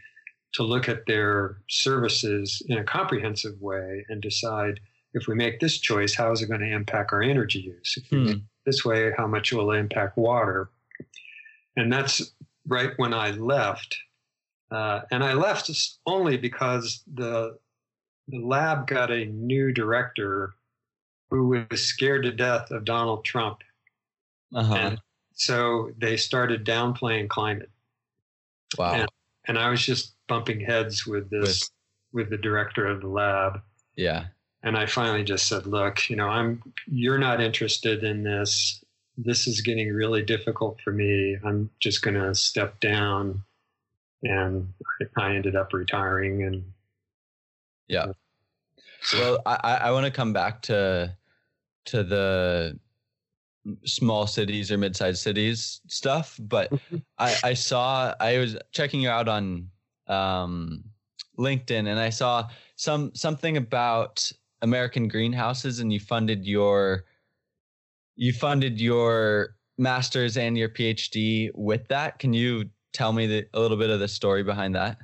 to 0.53 0.61
look 0.61 0.87
at 0.87 1.07
their 1.07 1.57
services 1.67 2.61
in 2.67 2.77
a 2.77 2.83
comprehensive 2.83 3.59
way 3.59 4.05
and 4.07 4.21
decide 4.21 4.79
if 5.15 5.25
we 5.25 5.33
make 5.33 5.59
this 5.59 5.79
choice, 5.79 6.13
how 6.13 6.31
is 6.31 6.43
it 6.43 6.47
going 6.47 6.61
to 6.61 6.71
impact 6.71 7.11
our 7.11 7.23
energy 7.23 7.59
use? 7.59 7.97
If 7.97 8.07
Hmm. 8.11 8.41
this 8.67 8.85
way, 8.85 9.13
how 9.17 9.25
much 9.25 9.51
will 9.51 9.71
it 9.71 9.79
impact 9.79 10.15
water? 10.15 10.69
And 11.75 11.91
that's 11.91 12.35
right 12.67 12.91
when 12.97 13.15
I 13.15 13.31
left. 13.31 13.97
Uh, 14.69 15.01
and 15.09 15.23
I 15.23 15.33
left 15.33 15.71
only 16.05 16.37
because 16.37 17.03
the 17.11 17.57
the 18.27 18.39
lab 18.39 18.87
got 18.87 19.11
a 19.11 19.25
new 19.25 19.71
director 19.71 20.53
who 21.29 21.47
was 21.69 21.83
scared 21.83 22.23
to 22.23 22.31
death 22.31 22.71
of 22.71 22.85
Donald 22.85 23.25
Trump. 23.25 23.59
Uh-huh. 24.53 24.73
And 24.75 25.01
so 25.33 25.91
they 25.97 26.15
started 26.17 26.65
downplaying 26.65 27.29
climate. 27.29 27.69
wow. 28.77 28.93
and- 28.93 29.09
And 29.45 29.57
I 29.59 29.69
was 29.69 29.85
just 29.85 30.15
bumping 30.27 30.61
heads 30.61 31.05
with 31.05 31.29
this 31.29 31.69
with 32.13 32.29
the 32.29 32.37
director 32.37 32.85
of 32.85 33.01
the 33.01 33.07
lab. 33.07 33.61
yeah. 33.95 34.25
And 34.65 34.77
I 34.77 34.85
finally 34.85 35.25
just 35.25 35.47
said, 35.47 35.65
look, 35.67 36.09
you 36.09 36.15
know, 36.15 36.29
I'm 36.29 36.63
you're 36.87 37.17
not 37.17 37.41
interested 37.41 38.03
in 38.05 38.23
this. 38.23 38.81
This 39.17 39.45
is 39.47 39.59
getting 39.59 39.91
really 39.91 40.21
difficult 40.23 40.79
for 40.81 40.91
me. 40.93 41.37
I'm 41.43 41.69
just 41.79 42.01
gonna 42.01 42.33
step 42.33 42.79
down. 42.79 43.43
And 44.23 44.73
I 45.17 45.35
ended 45.35 45.57
up 45.57 45.73
retiring 45.73 46.43
and 46.43 46.63
Yeah. 47.93 48.07
Well, 49.13 49.39
I, 49.45 49.79
I- 49.83 49.91
want 49.91 50.05
to 50.05 50.11
come 50.11 50.33
back 50.33 50.61
to 50.63 51.15
to 51.85 52.03
the 52.03 52.79
small 53.85 54.27
cities 54.27 54.71
or 54.71 54.77
mid-sized 54.77 55.21
cities 55.21 55.81
stuff, 55.87 56.37
but 56.41 56.71
I, 57.17 57.35
I 57.43 57.53
saw 57.53 58.13
I 58.19 58.37
was 58.37 58.57
checking 58.71 59.01
you 59.01 59.09
out 59.09 59.27
on 59.27 59.69
um, 60.07 60.83
LinkedIn 61.37 61.87
and 61.87 61.99
I 61.99 62.09
saw 62.09 62.47
some 62.75 63.11
something 63.13 63.57
about 63.57 64.31
American 64.61 65.07
greenhouses 65.07 65.79
and 65.79 65.91
you 65.91 65.99
funded 65.99 66.45
your 66.45 67.05
you 68.15 68.31
funded 68.33 68.79
your 68.79 69.55
masters 69.77 70.37
and 70.37 70.57
your 70.57 70.69
PhD 70.69 71.49
with 71.55 71.87
that. 71.87 72.19
Can 72.19 72.33
you 72.33 72.69
tell 72.93 73.11
me 73.11 73.27
the, 73.27 73.45
a 73.53 73.59
little 73.59 73.77
bit 73.77 73.89
of 73.89 73.99
the 73.99 74.07
story 74.07 74.43
behind 74.43 74.75
that? 74.75 74.97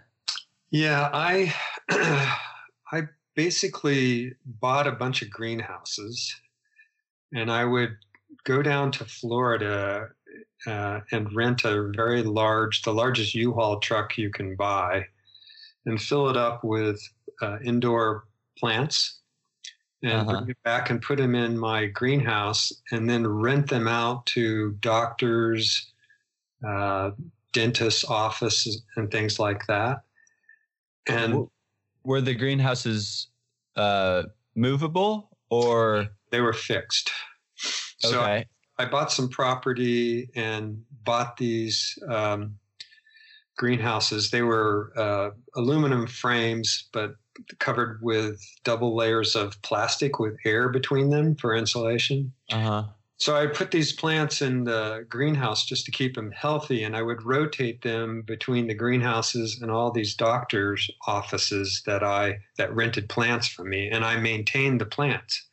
Yeah, 0.70 1.10
I 1.12 1.54
I 2.92 3.04
basically 3.36 4.34
bought 4.46 4.88
a 4.88 4.92
bunch 4.92 5.22
of 5.22 5.30
greenhouses, 5.30 6.36
and 7.34 7.52
I 7.52 7.66
would 7.66 7.96
go 8.44 8.62
down 8.62 8.92
to 8.94 9.06
Florida 9.06 10.10
uh, 10.68 11.00
and 11.12 11.34
rent 11.34 11.64
a 11.66 11.92
very 11.96 12.24
large, 12.24 12.82
the 12.82 12.94
largest 12.94 13.36
U-Haul 13.36 13.80
truck 13.80 14.18
you 14.18 14.30
can 14.30 14.56
buy, 14.56 15.06
and 15.86 16.02
fill 16.02 16.30
it 16.30 16.38
up 16.38 16.64
with 16.64 17.00
uh, 17.42 17.58
indoor 17.64 18.26
plants, 18.58 19.20
and 20.04 20.14
Uh-huh. 20.14 20.40
bring 20.40 20.50
it 20.50 20.64
back 20.64 20.90
and 20.90 21.02
put 21.02 21.18
them 21.18 21.36
in 21.36 21.58
my 21.58 21.86
greenhouse, 21.86 22.74
and 22.92 23.10
then 23.10 23.26
rent 23.28 23.70
them 23.70 23.88
out 23.88 24.26
to 24.28 24.72
doctors, 24.80 25.94
uh, 26.68 27.12
dentists' 27.54 28.04
offices, 28.06 28.84
and 28.96 29.12
things 29.12 29.40
like 29.40 29.66
that. 29.68 30.04
And 31.08 31.48
were 32.10 32.22
the 32.22 32.34
greenhouses 32.34 33.28
uh, 33.76 34.24
movable 34.56 35.30
or 35.52 36.08
they 36.32 36.42
were 36.42 36.54
fixed. 36.54 37.12
So 38.00 38.22
okay? 38.22 38.48
I 38.80 38.86
bought 38.86 39.12
some 39.12 39.30
property 39.30 40.28
and 40.36 40.82
bought 41.04 41.38
these 41.38 42.00
um, 42.10 42.56
greenhouses. 43.58 44.32
They 44.32 44.42
were 44.42 44.92
uh, 44.98 45.30
aluminum 45.56 46.08
frames, 46.08 46.90
but 46.94 47.14
covered 47.60 48.00
with 48.02 48.42
double 48.64 48.96
layers 48.96 49.36
of 49.36 49.62
plastic 49.62 50.18
with 50.18 50.36
air 50.46 50.68
between 50.70 51.12
them 51.12 51.36
for 51.36 51.56
insulation. 51.56 52.34
Uh 52.52 52.60
huh. 52.60 52.84
So 53.20 53.36
I 53.36 53.48
put 53.48 53.72
these 53.72 53.92
plants 53.92 54.42
in 54.42 54.64
the 54.64 55.06
greenhouse 55.10 55.66
just 55.66 55.86
to 55.86 55.92
keep 55.92 56.16
them 56.16 56.32
healthy, 56.32 56.84
and 56.84 56.96
I 56.96 57.02
would 57.02 57.24
rotate 57.24 57.82
them 57.82 58.22
between 58.22 58.68
the 58.68 58.74
greenhouses 58.74 59.60
and 59.62 59.70
all 59.70 59.92
these 59.92 60.16
doctors' 60.16 60.90
offices 61.06 61.84
that 61.86 62.02
I 62.02 62.40
that 62.58 62.74
rented 62.74 63.10
plants 63.10 63.48
from 63.48 63.70
me, 63.70 63.90
and 63.90 64.06
I 64.06 64.18
maintained 64.18 64.80
the 64.80 64.86
plants. 64.86 65.46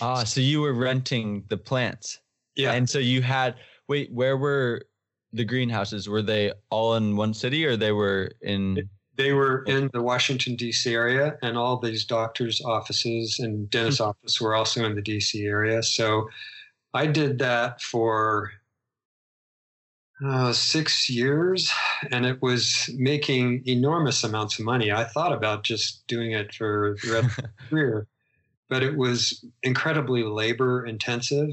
Ah, 0.00 0.24
so 0.24 0.40
you 0.40 0.60
were 0.60 0.74
renting 0.74 1.44
the 1.48 1.56
plants, 1.56 2.18
Yeah, 2.56 2.72
and 2.72 2.90
so 2.90 2.98
you 2.98 3.22
had 3.22 3.54
wait. 3.86 4.12
Where 4.12 4.36
were 4.36 4.82
the 5.32 5.44
greenhouses? 5.44 6.08
Were 6.08 6.22
they 6.22 6.52
all 6.70 6.96
in 6.96 7.14
one 7.14 7.34
city, 7.34 7.64
or 7.64 7.76
they 7.76 7.92
were 7.92 8.32
in? 8.42 8.88
they 9.14 9.32
were 9.32 9.62
in 9.62 9.88
the 9.92 10.02
Washington 10.02 10.56
D.C. 10.56 10.92
area, 10.92 11.38
and 11.40 11.56
all 11.56 11.78
these 11.78 12.04
doctors' 12.04 12.60
offices 12.62 13.38
and 13.38 13.70
dentist 13.70 14.00
office 14.00 14.40
were 14.40 14.56
also 14.56 14.84
in 14.84 14.96
the 14.96 15.02
D.C. 15.02 15.46
area. 15.46 15.84
So 15.84 16.28
I 16.96 17.06
did 17.06 17.38
that 17.38 17.80
for 17.82 18.50
uh, 20.24 20.52
six 20.52 21.10
years, 21.10 21.70
and 22.10 22.24
it 22.24 22.40
was 22.40 22.88
making 22.96 23.62
enormous 23.66 24.24
amounts 24.24 24.58
of 24.58 24.64
money. 24.64 24.90
I 24.90 25.04
thought 25.04 25.32
about 25.32 25.62
just 25.62 26.06
doing 26.06 26.32
it 26.32 26.54
for 26.54 26.96
the 27.02 27.12
rest 27.12 27.38
of 27.38 27.44
my 27.44 27.50
career, 27.68 28.06
but 28.70 28.82
it 28.82 28.96
was 28.96 29.44
incredibly 29.62 30.22
labor 30.22 30.86
intensive, 30.86 31.50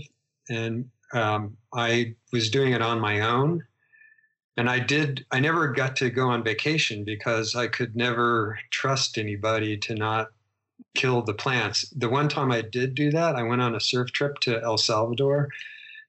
and 0.50 0.90
um, 1.14 1.58
I 1.74 2.16
was 2.32 2.50
doing 2.50 2.74
it 2.74 2.82
on 2.82 3.00
my 3.00 3.20
own. 3.20 3.64
And 4.56 4.70
I 4.70 4.80
did, 4.80 5.26
I 5.32 5.40
never 5.40 5.70
got 5.70 5.96
to 5.98 6.10
go 6.10 6.30
on 6.30 6.44
vacation 6.44 7.04
because 7.04 7.56
I 7.56 7.68
could 7.68 7.96
never 7.96 8.60
trust 8.70 9.18
anybody 9.18 9.78
to 9.78 9.96
not 9.96 10.28
kill 10.96 11.22
the 11.22 11.34
plants. 11.34 11.90
The 11.96 12.10
one 12.10 12.30
time 12.30 12.52
I 12.52 12.62
did 12.62 12.96
do 12.96 13.12
that, 13.12 13.36
I 13.36 13.44
went 13.44 13.62
on 13.62 13.76
a 13.76 13.80
surf 13.80 14.12
trip 14.12 14.40
to 14.42 14.62
El 14.62 14.78
Salvador 14.78 15.50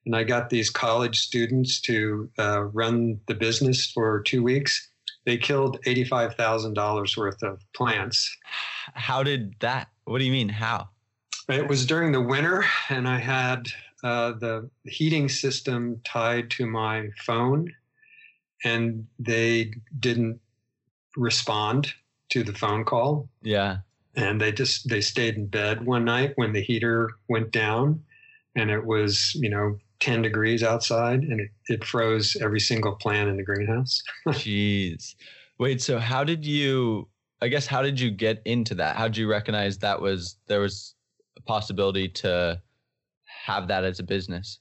and 0.06 0.14
I 0.14 0.24
got 0.24 0.50
these 0.50 0.70
college 0.70 1.18
students 1.20 1.80
to 1.82 2.28
uh, 2.38 2.64
run 2.64 3.20
the 3.26 3.34
business 3.34 3.90
for 3.90 4.22
two 4.22 4.42
weeks. 4.42 4.90
They 5.24 5.38
killed 5.38 5.80
$85,000 5.86 7.16
worth 7.16 7.42
of 7.42 7.62
plants. 7.74 8.36
How 8.94 9.22
did 9.22 9.54
that? 9.60 9.88
What 10.04 10.18
do 10.18 10.24
you 10.24 10.32
mean? 10.32 10.50
How? 10.50 10.90
It 11.48 11.68
was 11.68 11.86
during 11.86 12.12
the 12.12 12.20
winter, 12.20 12.64
and 12.90 13.08
I 13.08 13.18
had 13.18 13.68
uh, 14.02 14.32
the 14.32 14.68
heating 14.84 15.28
system 15.28 16.00
tied 16.04 16.50
to 16.52 16.66
my 16.66 17.08
phone, 17.24 17.72
and 18.64 19.06
they 19.18 19.72
didn't 20.00 20.40
respond 21.16 21.92
to 22.30 22.42
the 22.42 22.52
phone 22.52 22.84
call. 22.84 23.28
Yeah. 23.42 23.78
And 24.16 24.40
they 24.40 24.52
just 24.52 24.88
they 24.88 25.00
stayed 25.00 25.36
in 25.36 25.46
bed 25.46 25.84
one 25.84 26.04
night 26.04 26.32
when 26.36 26.52
the 26.52 26.62
heater 26.62 27.10
went 27.28 27.50
down, 27.50 28.02
and 28.56 28.70
it 28.70 28.84
was 28.84 29.32
you 29.34 29.50
know 29.50 29.78
10 30.00 30.22
degrees 30.22 30.62
outside, 30.62 31.22
and 31.22 31.40
it, 31.40 31.50
it 31.68 31.84
froze 31.84 32.36
every 32.40 32.60
single 32.60 32.94
plant 32.96 33.28
in 33.28 33.36
the 33.36 33.42
greenhouse. 33.42 34.02
Jeez. 34.28 35.14
Wait. 35.58 35.80
So 35.80 35.98
how 35.98 36.24
did 36.24 36.44
you? 36.44 37.08
I 37.40 37.48
guess 37.48 37.66
how 37.66 37.82
did 37.82 37.98
you 37.98 38.10
get 38.10 38.42
into 38.44 38.74
that? 38.76 38.96
How 38.96 39.04
did 39.08 39.16
you 39.16 39.28
recognize 39.28 39.78
that 39.78 40.00
was 40.00 40.36
there 40.46 40.60
was 40.60 40.94
a 41.36 41.42
possibility 41.42 42.08
to 42.08 42.60
have 43.24 43.68
that 43.68 43.84
as 43.84 43.98
a 43.98 44.02
business? 44.02 44.60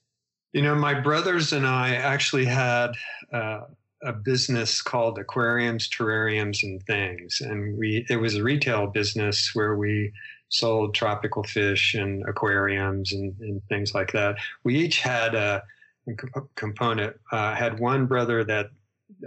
You 0.54 0.62
know, 0.62 0.76
my 0.76 0.94
brothers 0.94 1.54
and 1.54 1.66
I 1.66 1.96
actually 1.96 2.46
had 2.46 2.92
uh, 3.32 3.62
a 4.04 4.14
business 4.14 4.82
called 4.82 5.18
Aquariums, 5.18 5.90
Terrariums, 5.90 6.64
and 6.64 6.82
Things, 6.84 7.42
and 7.42 7.78
we 7.78 8.06
it 8.10 8.18
was 8.18 8.36
a 8.36 8.44
retail 8.44 8.88
business 8.88 9.52
where 9.54 9.76
we 9.76 10.12
sold 10.50 10.94
tropical 10.94 11.44
fish 11.44 11.96
and 11.96 12.24
aquariums 12.28 13.12
and, 13.12 13.36
and 13.40 13.62
things 13.70 13.96
like 13.96 14.12
that. 14.12 14.36
We 14.64 14.78
each 14.78 15.00
had 15.00 15.34
a, 15.34 15.64
a 16.08 16.42
component. 16.56 17.20
Uh, 17.32 17.56
had 17.56 17.80
one 17.80 18.06
brother 18.06 18.44
that 18.44 18.70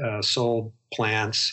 uh, 0.02 0.22
sold 0.22 0.72
plants, 0.94 1.52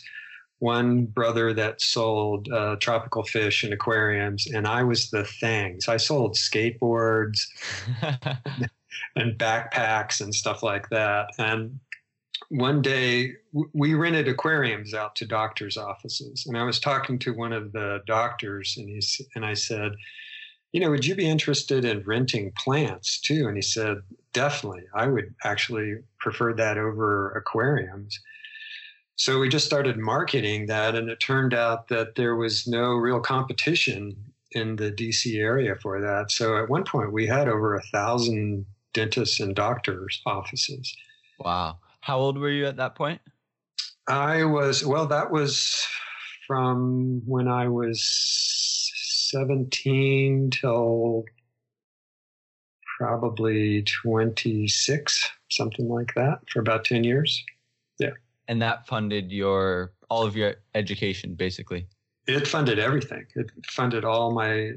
one 0.59 1.05
brother 1.05 1.53
that 1.53 1.81
sold 1.81 2.51
uh, 2.51 2.75
tropical 2.75 3.23
fish 3.23 3.63
and 3.63 3.73
aquariums, 3.73 4.45
and 4.47 4.67
I 4.67 4.83
was 4.83 5.09
the 5.09 5.25
things. 5.25 5.87
I 5.87 5.97
sold 5.97 6.35
skateboards 6.35 7.39
and 9.15 9.37
backpacks 9.37 10.21
and 10.21 10.33
stuff 10.33 10.61
like 10.61 10.87
that. 10.89 11.27
And 11.39 11.79
one 12.53 12.83
day 12.83 13.33
we 13.73 13.95
rented 13.95 14.27
aquariums 14.27 14.93
out 14.93 15.15
to 15.15 15.25
doctors' 15.25 15.75
offices, 15.75 16.45
and 16.45 16.55
I 16.55 16.63
was 16.63 16.79
talking 16.79 17.17
to 17.19 17.33
one 17.33 17.51
of 17.51 17.71
the 17.71 18.01
doctors, 18.05 18.75
and 18.77 18.87
he's 18.87 19.19
and 19.33 19.43
I 19.43 19.55
said, 19.55 19.93
you 20.71 20.79
know, 20.79 20.91
would 20.91 21.05
you 21.05 21.15
be 21.15 21.27
interested 21.27 21.83
in 21.83 22.03
renting 22.03 22.51
plants 22.55 23.19
too? 23.19 23.47
And 23.47 23.55
he 23.55 23.63
said, 23.63 23.97
definitely. 24.33 24.83
I 24.93 25.07
would 25.07 25.33
actually 25.43 25.95
prefer 26.19 26.53
that 26.53 26.77
over 26.77 27.31
aquariums. 27.31 28.19
So 29.15 29.39
we 29.39 29.49
just 29.49 29.65
started 29.65 29.97
marketing 29.97 30.67
that, 30.67 30.93
and 30.93 31.09
it 31.09 31.19
turned 31.19 31.55
out 31.55 31.87
that 31.87 32.13
there 32.15 32.35
was 32.35 32.67
no 32.67 32.93
real 32.93 33.19
competition 33.19 34.15
in 34.51 34.75
the 34.75 34.91
DC 34.91 35.39
area 35.39 35.75
for 35.81 35.99
that. 36.01 36.29
So 36.29 36.61
at 36.61 36.69
one 36.69 36.83
point, 36.83 37.11
we 37.13 37.25
had 37.25 37.47
over 37.47 37.73
a 37.73 37.81
thousand 37.91 38.67
dentists 38.93 39.39
and 39.39 39.55
doctors' 39.55 40.21
offices. 40.27 40.95
Wow. 41.39 41.79
How 42.03 42.19
old 42.19 42.37
were 42.37 42.49
you 42.49 42.65
at 42.65 42.75
that 42.75 42.95
point? 42.95 43.21
I 44.09 44.43
was, 44.43 44.85
well, 44.85 45.05
that 45.07 45.31
was 45.31 45.87
from 46.45 47.21
when 47.25 47.47
I 47.47 47.69
was 47.69 48.03
17 49.31 50.49
till 50.51 51.23
probably 52.97 53.83
26, 53.83 55.31
something 55.49 55.87
like 55.87 56.13
that, 56.15 56.39
for 56.51 56.59
about 56.59 56.83
10 56.83 57.05
years. 57.05 57.41
Yeah. 57.99 58.11
And 58.49 58.61
that 58.61 58.85
funded 58.85 59.31
your 59.31 59.93
all 60.09 60.23
of 60.23 60.35
your 60.35 60.55
education, 60.75 61.35
basically. 61.35 61.87
It 62.27 62.45
funded 62.49 62.79
everything. 62.79 63.25
It 63.35 63.49
funded 63.69 64.03
all 64.03 64.33
my 64.33 64.73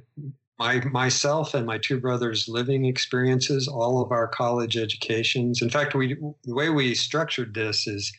my 0.58 0.80
myself 0.86 1.54
and 1.54 1.66
my 1.66 1.78
two 1.78 2.00
brothers' 2.00 2.48
living 2.48 2.86
experiences, 2.86 3.68
all 3.68 4.02
of 4.02 4.10
our 4.10 4.26
college 4.26 4.76
educations. 4.76 5.62
In 5.62 5.70
fact, 5.70 5.94
we 5.94 6.14
the 6.44 6.54
way 6.54 6.70
we 6.70 6.94
structured 6.94 7.54
this 7.54 7.86
is 7.86 8.12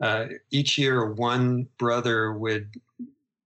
uh, 0.00 0.26
each 0.50 0.76
year 0.76 1.12
one 1.12 1.68
brother 1.78 2.32
would 2.32 2.74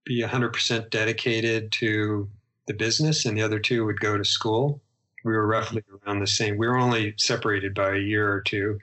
be 0.05 0.23
100% 0.23 0.91
dedicated 0.91 1.71
to 1.73 2.29
the 2.67 2.75
business, 2.75 3.27
and 3.27 3.37
the 3.37 3.43
other 3.43 3.59
two 3.59 3.85
would 3.85 4.01
go 4.01 4.17
to 4.17 4.25
school. 4.25 4.81
We 5.25 5.33
were 5.33 5.47
roughly 5.47 5.83
around 6.07 6.21
the 6.21 6.27
same. 6.27 6.57
We 6.57 6.67
were 6.67 6.79
only 6.79 7.15
separated 7.19 7.75
by 7.75 7.95
a 7.95 7.99
year 7.99 8.33
or 8.33 8.41
two. 8.41 8.79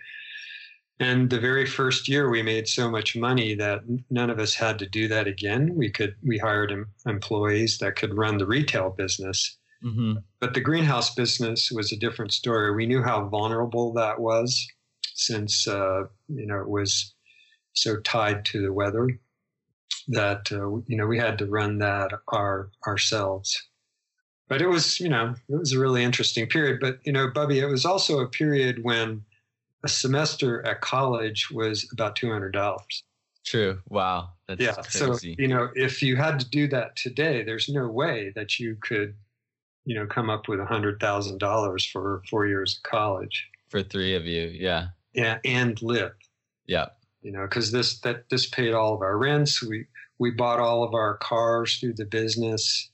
And 0.99 1.29
the 1.29 1.39
very 1.39 1.65
first 1.65 2.07
year, 2.07 2.29
we 2.29 2.41
made 2.41 2.67
so 2.67 2.89
much 2.89 3.17
money 3.17 3.53
that 3.55 3.81
none 4.09 4.29
of 4.29 4.39
us 4.39 4.53
had 4.53 4.79
to 4.79 4.87
do 4.87 5.07
that 5.09 5.27
again. 5.27 5.75
We 5.75 5.89
could 5.89 6.15
we 6.23 6.37
hired 6.37 6.71
em- 6.71 6.87
employees 7.05 7.79
that 7.79 7.97
could 7.97 8.17
run 8.17 8.37
the 8.37 8.47
retail 8.47 8.91
business. 8.91 9.57
Mm-hmm. 9.83 10.19
But 10.39 10.53
the 10.53 10.61
greenhouse 10.61 11.13
business 11.13 11.69
was 11.69 11.91
a 11.91 11.97
different 11.97 12.31
story. 12.31 12.73
We 12.73 12.85
knew 12.85 13.03
how 13.03 13.27
vulnerable 13.27 13.91
that 13.93 14.19
was, 14.21 14.65
since 15.13 15.67
uh, 15.67 16.03
you 16.29 16.45
know 16.45 16.61
it 16.61 16.69
was 16.69 17.13
so 17.73 17.99
tied 17.99 18.45
to 18.45 18.61
the 18.61 18.71
weather 18.71 19.09
that 20.07 20.49
uh, 20.51 20.79
you 20.87 20.95
know 20.95 21.07
we 21.07 21.19
had 21.19 21.37
to 21.39 21.45
run 21.45 21.79
that 21.79 22.11
our 22.29 22.69
ourselves. 22.87 23.61
But 24.47 24.61
it 24.61 24.67
was 24.67 25.01
you 25.01 25.09
know 25.09 25.35
it 25.49 25.55
was 25.55 25.73
a 25.73 25.79
really 25.79 26.05
interesting 26.05 26.47
period. 26.47 26.79
But 26.79 26.99
you 27.03 27.11
know, 27.11 27.29
Bubby, 27.29 27.59
it 27.59 27.67
was 27.67 27.83
also 27.83 28.19
a 28.19 28.29
period 28.29 28.83
when 28.83 29.25
a 29.85 29.89
semester 29.89 30.65
at 30.65 30.81
college 30.81 31.49
was 31.51 31.87
about 31.93 32.15
two 32.15 32.31
hundred 32.31 32.51
dollars. 32.51 33.03
True. 33.45 33.79
Wow. 33.87 34.29
That's 34.47 34.61
yeah. 34.61 34.73
Crazy. 34.73 35.35
So 35.35 35.41
you 35.41 35.47
know, 35.47 35.69
if 35.75 36.01
you 36.01 36.15
had 36.15 36.39
to 36.39 36.49
do 36.49 36.67
that 36.69 36.95
today, 36.95 37.43
there's 37.43 37.69
no 37.69 37.87
way 37.87 38.31
that 38.35 38.59
you 38.59 38.75
could, 38.81 39.15
you 39.85 39.95
know, 39.95 40.07
come 40.07 40.29
up 40.29 40.47
with 40.47 40.59
a 40.59 40.65
hundred 40.65 40.99
thousand 40.99 41.37
dollars 41.37 41.85
for 41.85 42.23
four 42.29 42.47
years 42.47 42.77
of 42.77 42.89
college. 42.89 43.47
For 43.69 43.83
three 43.83 44.15
of 44.15 44.25
you, 44.25 44.47
yeah. 44.47 44.87
Yeah, 45.13 45.37
and 45.45 45.79
live. 45.81 46.13
Yeah. 46.65 46.87
You 47.21 47.31
know, 47.31 47.43
because 47.43 47.71
this 47.71 47.99
that 47.99 48.29
this 48.29 48.47
paid 48.47 48.73
all 48.73 48.95
of 48.95 49.01
our 49.01 49.17
rents. 49.17 49.61
We 49.61 49.85
we 50.17 50.31
bought 50.31 50.59
all 50.59 50.83
of 50.83 50.93
our 50.93 51.17
cars 51.17 51.77
through 51.77 51.93
the 51.93 52.05
business 52.05 52.89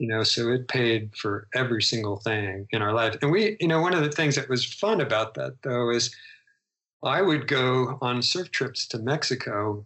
you 0.00 0.08
know 0.08 0.24
so 0.24 0.50
it 0.50 0.66
paid 0.66 1.14
for 1.14 1.46
every 1.54 1.82
single 1.82 2.16
thing 2.16 2.66
in 2.70 2.82
our 2.82 2.92
life. 2.92 3.16
And 3.22 3.30
we 3.30 3.56
you 3.60 3.68
know 3.68 3.80
one 3.80 3.94
of 3.94 4.02
the 4.02 4.10
things 4.10 4.34
that 4.36 4.48
was 4.48 4.64
fun 4.64 5.00
about 5.00 5.34
that 5.34 5.56
though 5.62 5.90
is 5.90 6.14
i 7.04 7.22
would 7.22 7.46
go 7.46 7.98
on 8.02 8.22
surf 8.22 8.50
trips 8.50 8.86
to 8.88 8.98
mexico 8.98 9.84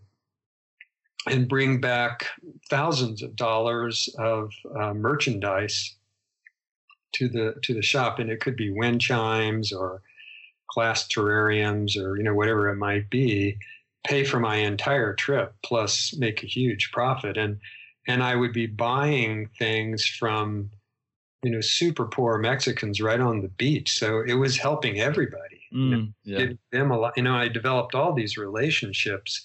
and 1.26 1.48
bring 1.48 1.80
back 1.80 2.26
thousands 2.68 3.22
of 3.22 3.36
dollars 3.36 4.08
of 4.18 4.52
uh, 4.78 4.92
merchandise 4.92 5.96
to 7.12 7.28
the 7.28 7.54
to 7.62 7.74
the 7.74 7.82
shop. 7.82 8.18
And 8.18 8.30
it 8.30 8.40
could 8.40 8.56
be 8.56 8.70
wind 8.70 9.00
chimes 9.00 9.72
or 9.72 10.02
glass 10.74 11.06
terrariums 11.08 11.96
or 11.96 12.16
you 12.16 12.24
know 12.24 12.34
whatever 12.34 12.68
it 12.68 12.76
might 12.76 13.08
be 13.10 13.56
pay 14.04 14.24
for 14.24 14.38
my 14.38 14.56
entire 14.56 15.14
trip 15.14 15.54
plus 15.64 16.14
make 16.18 16.42
a 16.42 16.46
huge 16.46 16.90
profit. 16.92 17.36
And 17.36 17.58
and 18.06 18.22
I 18.22 18.36
would 18.36 18.52
be 18.52 18.66
buying 18.66 19.48
things 19.58 20.06
from 20.06 20.70
you 21.42 21.50
know 21.50 21.60
super 21.60 22.06
poor 22.06 22.38
Mexicans 22.38 23.00
right 23.00 23.20
on 23.20 23.40
the 23.40 23.48
beach. 23.48 23.98
So 23.98 24.22
it 24.26 24.34
was 24.34 24.56
helping 24.56 25.00
everybody. 25.00 25.62
Mm, 25.74 26.14
yeah. 26.24 26.46
them 26.72 26.90
a 26.90 26.98
lot. 26.98 27.14
You 27.16 27.24
know, 27.24 27.34
I 27.34 27.48
developed 27.48 27.94
all 27.94 28.12
these 28.12 28.36
relationships 28.36 29.44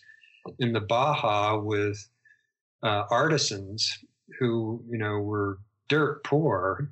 in 0.60 0.74
the 0.74 0.82
Baja 0.82 1.58
with 1.58 2.08
uh, 2.84 3.04
artisans 3.10 3.98
who 4.40 4.84
you 4.90 4.98
know 4.98 5.20
were 5.20 5.60
dirt 5.88 6.24
poor 6.24 6.92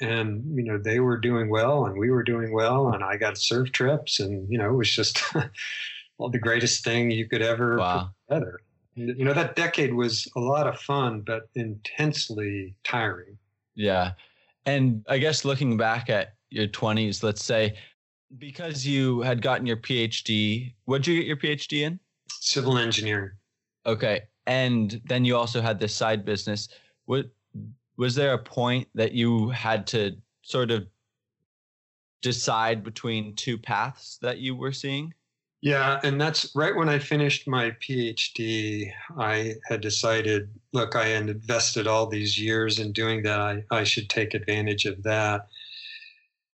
and 0.00 0.56
you 0.56 0.64
know 0.64 0.78
they 0.78 1.00
were 1.00 1.18
doing 1.18 1.50
well 1.50 1.86
and 1.86 1.98
we 1.98 2.10
were 2.10 2.22
doing 2.22 2.52
well 2.52 2.88
and 2.88 3.04
i 3.04 3.16
got 3.16 3.36
surf 3.36 3.70
trips 3.72 4.20
and 4.20 4.50
you 4.50 4.58
know 4.58 4.70
it 4.70 4.76
was 4.76 4.90
just 4.90 5.22
well 6.18 6.30
the 6.30 6.38
greatest 6.38 6.84
thing 6.84 7.10
you 7.10 7.28
could 7.28 7.42
ever 7.42 7.76
wow. 7.76 8.10
put 8.28 8.34
together 8.34 8.60
you 8.98 9.24
know 9.24 9.32
that 9.32 9.56
decade 9.56 9.94
was 9.94 10.28
a 10.36 10.40
lot 10.40 10.66
of 10.66 10.78
fun 10.80 11.20
but 11.20 11.48
intensely 11.54 12.74
tiring. 12.84 13.38
Yeah. 13.74 14.12
And 14.66 15.04
i 15.08 15.18
guess 15.18 15.44
looking 15.44 15.76
back 15.76 16.10
at 16.10 16.34
your 16.50 16.66
20s 16.66 17.22
let's 17.22 17.44
say 17.44 17.76
because 18.38 18.86
you 18.86 19.20
had 19.20 19.40
gotten 19.42 19.66
your 19.66 19.76
phd 19.76 20.74
what 20.84 21.02
did 21.02 21.12
you 21.12 21.18
get 21.18 21.26
your 21.26 21.36
phd 21.36 21.72
in? 21.72 22.00
Civil 22.40 22.78
engineering. 22.78 23.30
Okay. 23.86 24.22
And 24.46 25.00
then 25.04 25.24
you 25.24 25.36
also 25.36 25.60
had 25.60 25.78
this 25.78 25.94
side 25.94 26.24
business. 26.24 26.68
What 27.06 27.26
was 27.96 28.14
there 28.14 28.32
a 28.32 28.38
point 28.38 28.88
that 28.94 29.12
you 29.12 29.50
had 29.50 29.86
to 29.88 30.16
sort 30.42 30.70
of 30.70 30.86
decide 32.22 32.82
between 32.82 33.34
two 33.34 33.58
paths 33.58 34.18
that 34.22 34.38
you 34.38 34.54
were 34.54 34.72
seeing 34.72 35.12
yeah, 35.60 35.98
and 36.04 36.20
that's 36.20 36.54
right 36.54 36.74
when 36.74 36.88
I 36.88 37.00
finished 37.00 37.48
my 37.48 37.72
PhD. 37.72 38.92
I 39.18 39.54
had 39.68 39.80
decided, 39.80 40.50
look, 40.72 40.94
I 40.94 41.06
had 41.08 41.28
invested 41.28 41.88
all 41.88 42.06
these 42.06 42.38
years 42.38 42.78
in 42.78 42.92
doing 42.92 43.24
that. 43.24 43.40
I, 43.40 43.64
I 43.70 43.82
should 43.82 44.08
take 44.08 44.34
advantage 44.34 44.84
of 44.84 45.02
that. 45.02 45.48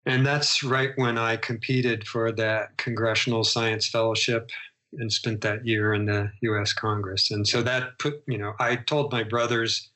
And 0.05 0.27
that's 0.27 0.63
right 0.63 0.91
when 0.97 1.17
I 1.17 1.37
competed 1.37 2.07
for 2.07 2.31
that 2.33 2.77
Congressional 2.77 3.43
Science 3.43 3.89
Fellowship 3.89 4.51
and 4.93 5.11
spent 5.11 5.41
that 5.43 5.67
year 5.67 5.95
in 5.95 6.05
the 6.05 6.31
US 6.43 6.75
Congress. 6.75 7.31
And 7.31 7.47
so 7.49 7.63
that 7.63 7.99
put, 7.99 8.23
you 8.27 8.37
know, 8.37 8.53
I 8.59 8.77
told 8.77 9.13
my 9.13 9.23
brothers, 9.23 9.89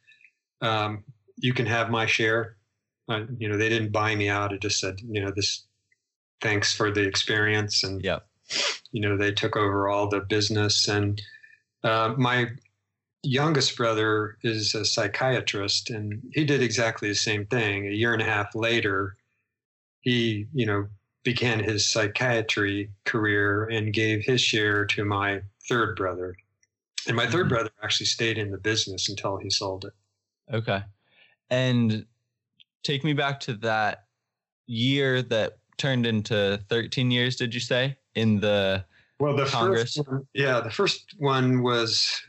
um, 0.63 1.05
you 1.37 1.53
can 1.53 1.67
have 1.67 1.91
my 1.91 2.07
share. 2.07 2.57
Uh, 3.09 3.25
you 3.37 3.51
know, 3.51 3.59
they 3.59 3.69
didn't 3.69 3.93
buy 3.93 4.15
me 4.15 4.31
out. 4.31 4.53
It 4.53 4.63
just 4.63 4.81
said, 4.81 5.01
you 5.03 5.23
know, 5.23 5.33
this, 5.35 5.65
thanks 6.41 6.75
for 6.75 6.91
the 6.91 7.03
experience. 7.03 7.83
And, 7.83 8.03
yeah 8.03 8.21
you 8.93 9.01
know, 9.01 9.17
they 9.17 9.33
took 9.33 9.57
over 9.57 9.89
all 9.89 10.09
the 10.09 10.21
business. 10.21 10.89
And 10.89 11.21
uh, 11.83 12.15
my 12.17 12.49
youngest 13.23 13.77
brother 13.77 14.37
is 14.43 14.75
a 14.75 14.85
psychiatrist, 14.85 15.91
and 15.91 16.23
he 16.33 16.45
did 16.45 16.63
exactly 16.63 17.09
the 17.09 17.15
same 17.15 17.47
thing. 17.47 17.87
A 17.87 17.91
year 17.91 18.13
and 18.13 18.23
a 18.23 18.27
half 18.27 18.55
later, 18.55 19.17
he, 20.01 20.47
you 20.53 20.67
know, 20.67 20.87
began 21.25 21.59
his 21.59 21.89
psychiatry 21.89 22.91
career 23.05 23.65
and 23.65 23.93
gave 23.93 24.23
his 24.23 24.41
share 24.41 24.85
to 24.85 25.05
my 25.05 25.41
third 25.69 25.97
brother. 25.97 26.37
And 27.07 27.17
my 27.17 27.27
3rd 27.27 27.31
mm-hmm. 27.31 27.49
brother 27.49 27.71
actually 27.83 28.07
stayed 28.07 28.39
in 28.39 28.51
the 28.51 28.59
business 28.59 29.09
until 29.09 29.37
he 29.39 29.51
sold 29.51 29.87
it. 29.87 29.93
Okay. 30.55 30.83
And 31.51 32.07
take 32.83 33.05
me 33.05 33.13
back 33.13 33.41
to 33.41 33.55
that 33.55 34.05
year 34.67 35.23
that 35.23 35.59
turned 35.77 36.07
into 36.07 36.61
13 36.69 37.11
years, 37.11 37.37
did 37.37 37.55
you 37.55 37.61
say? 37.61 37.97
In 38.15 38.41
the 38.41 38.85
well 39.19 39.37
the 39.37 39.47
Congress? 39.47 39.97
first 39.97 40.09
one, 40.09 40.27
yeah 40.35 40.61
the 40.61 40.71
first 40.71 41.15
one 41.19 41.63
was 41.63 42.23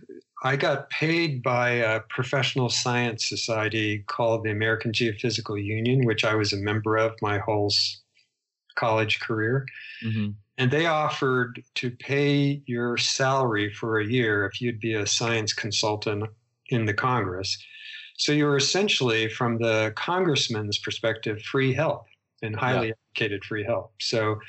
I 0.43 0.56
got 0.56 0.89
paid 0.91 1.41
by 1.41 1.69
a 1.69 2.02
professional 2.02 2.69
science 2.69 3.28
society 3.28 4.04
called 4.08 4.43
the 4.43 4.52
American 4.52 4.91
Geophysical 4.91 5.63
Union, 5.63 6.06
which 6.06 6.24
I 6.24 6.36
was 6.36 6.54
a 6.54 6.58
member 6.58 6.98
of 6.98 7.13
my 7.21 7.39
whole 7.39 7.74
college 8.76 9.19
career. 9.21 9.65
Mm-hmm. 10.04 10.32
And 10.58 10.71
they 10.71 10.86
offered 10.86 11.63
to 11.76 11.89
pay 11.89 12.62
your 12.65 12.98
salary 12.98 13.74
for 13.74 14.00
a 14.00 14.06
year 14.06 14.45
if 14.45 14.62
you'd 14.62 14.80
be 14.80 14.93
a 14.93 15.08
science 15.08 15.52
consultant 15.52 16.26
in 16.67 16.86
the 16.86 16.93
Congress. 16.93 17.58
So 18.17 18.32
you 18.32 18.45
were 18.45 18.58
essentially, 18.58 19.28
from 19.28 19.58
the 19.58 19.93
congressman's 19.95 20.78
perspective, 20.78 21.41
free 21.41 21.74
help 21.74 22.06
and 22.41 22.56
highly 22.56 22.88
yeah. 22.88 22.93
educated 23.15 23.43
free 23.43 23.63
help. 23.63 23.93
So 24.00 24.39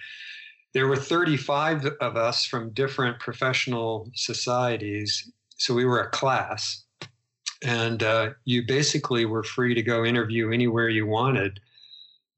there 0.77 0.87
were 0.87 0.95
35 0.95 1.87
of 2.03 2.19
us 2.19 2.45
from 2.45 2.69
different 2.69 3.19
professional 3.19 4.11
societies. 4.15 5.33
So 5.57 5.73
we 5.73 5.87
were 5.87 6.03
a 6.03 6.11
class. 6.11 6.85
And 7.65 8.03
uh, 8.03 8.33
you 8.45 8.67
basically 8.67 9.25
were 9.25 9.43
free 9.43 9.73
to 9.73 9.81
go 9.81 10.05
interview 10.05 10.53
anywhere 10.53 10.91
you 10.91 11.07
wanted 11.07 11.61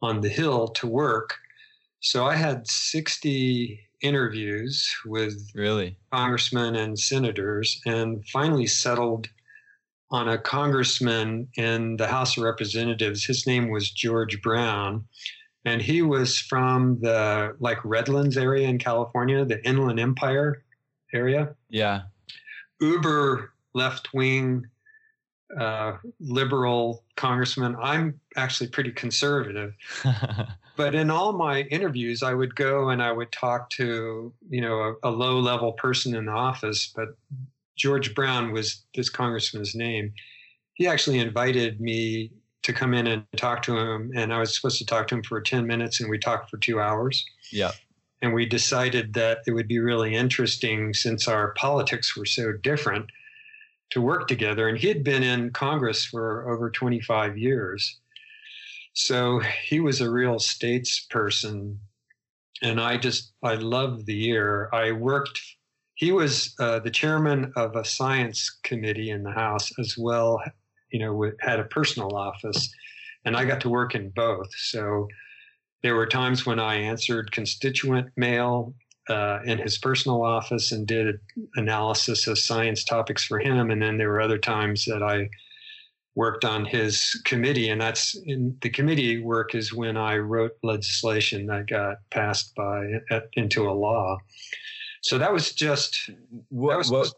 on 0.02 0.20
the 0.20 0.28
Hill 0.28 0.68
to 0.68 0.86
work. 0.86 1.34
So 1.98 2.26
I 2.26 2.36
had 2.36 2.68
60 2.68 3.80
interviews 4.02 4.88
with 5.04 5.50
really 5.56 5.96
congressmen 6.12 6.76
and 6.76 6.96
senators 6.96 7.80
and 7.86 8.24
finally 8.28 8.68
settled 8.68 9.28
on 10.12 10.28
a 10.28 10.38
congressman 10.38 11.48
in 11.56 11.96
the 11.96 12.06
House 12.06 12.36
of 12.36 12.44
Representatives. 12.44 13.24
His 13.24 13.48
name 13.48 13.68
was 13.68 13.90
George 13.90 14.40
Brown 14.42 15.06
and 15.68 15.82
he 15.82 16.00
was 16.00 16.38
from 16.38 16.98
the 17.00 17.54
like 17.60 17.78
Redlands 17.84 18.38
area 18.38 18.66
in 18.66 18.78
California, 18.78 19.44
the 19.44 19.62
Inland 19.66 20.00
Empire 20.00 20.64
area. 21.12 21.54
Yeah. 21.68 22.02
Uber 22.80 23.52
left 23.74 24.14
wing 24.14 24.64
uh, 25.58 25.98
liberal 26.20 27.04
congressman. 27.16 27.76
I'm 27.82 28.18
actually 28.36 28.68
pretty 28.68 28.92
conservative. 28.92 29.74
but 30.76 30.94
in 30.94 31.10
all 31.10 31.34
my 31.34 31.62
interviews, 31.64 32.22
I 32.22 32.32
would 32.32 32.54
go 32.54 32.88
and 32.88 33.02
I 33.02 33.12
would 33.12 33.30
talk 33.30 33.68
to, 33.70 34.32
you 34.48 34.60
know, 34.62 34.96
a, 35.02 35.08
a 35.08 35.10
low 35.10 35.38
level 35.38 35.72
person 35.72 36.14
in 36.14 36.26
the 36.26 36.32
office. 36.32 36.90
But 36.96 37.08
George 37.76 38.14
Brown 38.14 38.52
was 38.52 38.84
this 38.94 39.10
congressman's 39.10 39.74
name. 39.74 40.14
He 40.74 40.86
actually 40.86 41.18
invited 41.18 41.78
me 41.78 42.32
to 42.68 42.74
come 42.74 42.92
in 42.92 43.06
and 43.06 43.24
talk 43.36 43.62
to 43.62 43.78
him. 43.78 44.12
And 44.14 44.30
I 44.30 44.40
was 44.40 44.54
supposed 44.54 44.76
to 44.76 44.84
talk 44.84 45.08
to 45.08 45.14
him 45.14 45.22
for 45.22 45.40
10 45.40 45.66
minutes, 45.66 46.00
and 46.00 46.10
we 46.10 46.18
talked 46.18 46.50
for 46.50 46.58
two 46.58 46.78
hours. 46.78 47.24
Yeah. 47.50 47.72
And 48.20 48.34
we 48.34 48.44
decided 48.44 49.14
that 49.14 49.38
it 49.46 49.52
would 49.52 49.68
be 49.68 49.78
really 49.78 50.14
interesting 50.14 50.92
since 50.92 51.26
our 51.26 51.54
politics 51.54 52.14
were 52.14 52.26
so 52.26 52.52
different 52.52 53.06
to 53.90 54.02
work 54.02 54.28
together. 54.28 54.68
And 54.68 54.76
he 54.76 54.86
had 54.86 55.02
been 55.02 55.22
in 55.22 55.50
Congress 55.50 56.04
for 56.04 56.46
over 56.52 56.70
25 56.70 57.38
years. 57.38 57.98
So 58.92 59.40
he 59.64 59.80
was 59.80 60.02
a 60.02 60.10
real 60.10 60.34
statesperson. 60.34 61.78
And 62.60 62.80
I 62.82 62.98
just, 62.98 63.32
I 63.42 63.54
loved 63.54 64.04
the 64.04 64.14
year. 64.14 64.68
I 64.74 64.92
worked, 64.92 65.40
he 65.94 66.12
was 66.12 66.54
uh, 66.60 66.80
the 66.80 66.90
chairman 66.90 67.50
of 67.56 67.76
a 67.76 67.84
science 67.84 68.58
committee 68.62 69.08
in 69.08 69.22
the 69.22 69.32
House 69.32 69.70
as 69.78 69.96
well 69.96 70.42
you 70.90 70.98
know, 71.00 71.32
had 71.40 71.60
a 71.60 71.64
personal 71.64 72.16
office, 72.16 72.72
and 73.24 73.36
I 73.36 73.44
got 73.44 73.60
to 73.62 73.68
work 73.68 73.94
in 73.94 74.10
both. 74.10 74.48
So 74.54 75.08
there 75.82 75.94
were 75.94 76.06
times 76.06 76.46
when 76.46 76.58
I 76.58 76.76
answered 76.76 77.32
constituent 77.32 78.10
mail 78.16 78.74
uh, 79.08 79.40
in 79.44 79.58
his 79.58 79.78
personal 79.78 80.22
office 80.22 80.72
and 80.72 80.86
did 80.86 81.20
analysis 81.56 82.26
of 82.26 82.38
science 82.38 82.84
topics 82.84 83.24
for 83.24 83.38
him, 83.38 83.70
and 83.70 83.80
then 83.80 83.98
there 83.98 84.10
were 84.10 84.20
other 84.20 84.38
times 84.38 84.84
that 84.84 85.02
I 85.02 85.28
worked 86.14 86.44
on 86.44 86.64
his 86.64 87.20
committee, 87.24 87.68
and 87.68 87.80
that's 87.80 88.16
in 88.26 88.56
the 88.60 88.70
committee 88.70 89.20
work 89.20 89.54
is 89.54 89.72
when 89.72 89.96
I 89.96 90.16
wrote 90.16 90.52
legislation 90.64 91.46
that 91.46 91.68
got 91.68 91.98
passed 92.10 92.54
by 92.56 93.00
into 93.34 93.68
a 93.68 93.72
law. 93.72 94.18
So 95.00 95.16
that 95.18 95.32
was 95.32 95.52
just 95.52 96.10
what, 96.48 96.72
that 96.72 96.78
was 96.78 96.90
what, 96.90 97.12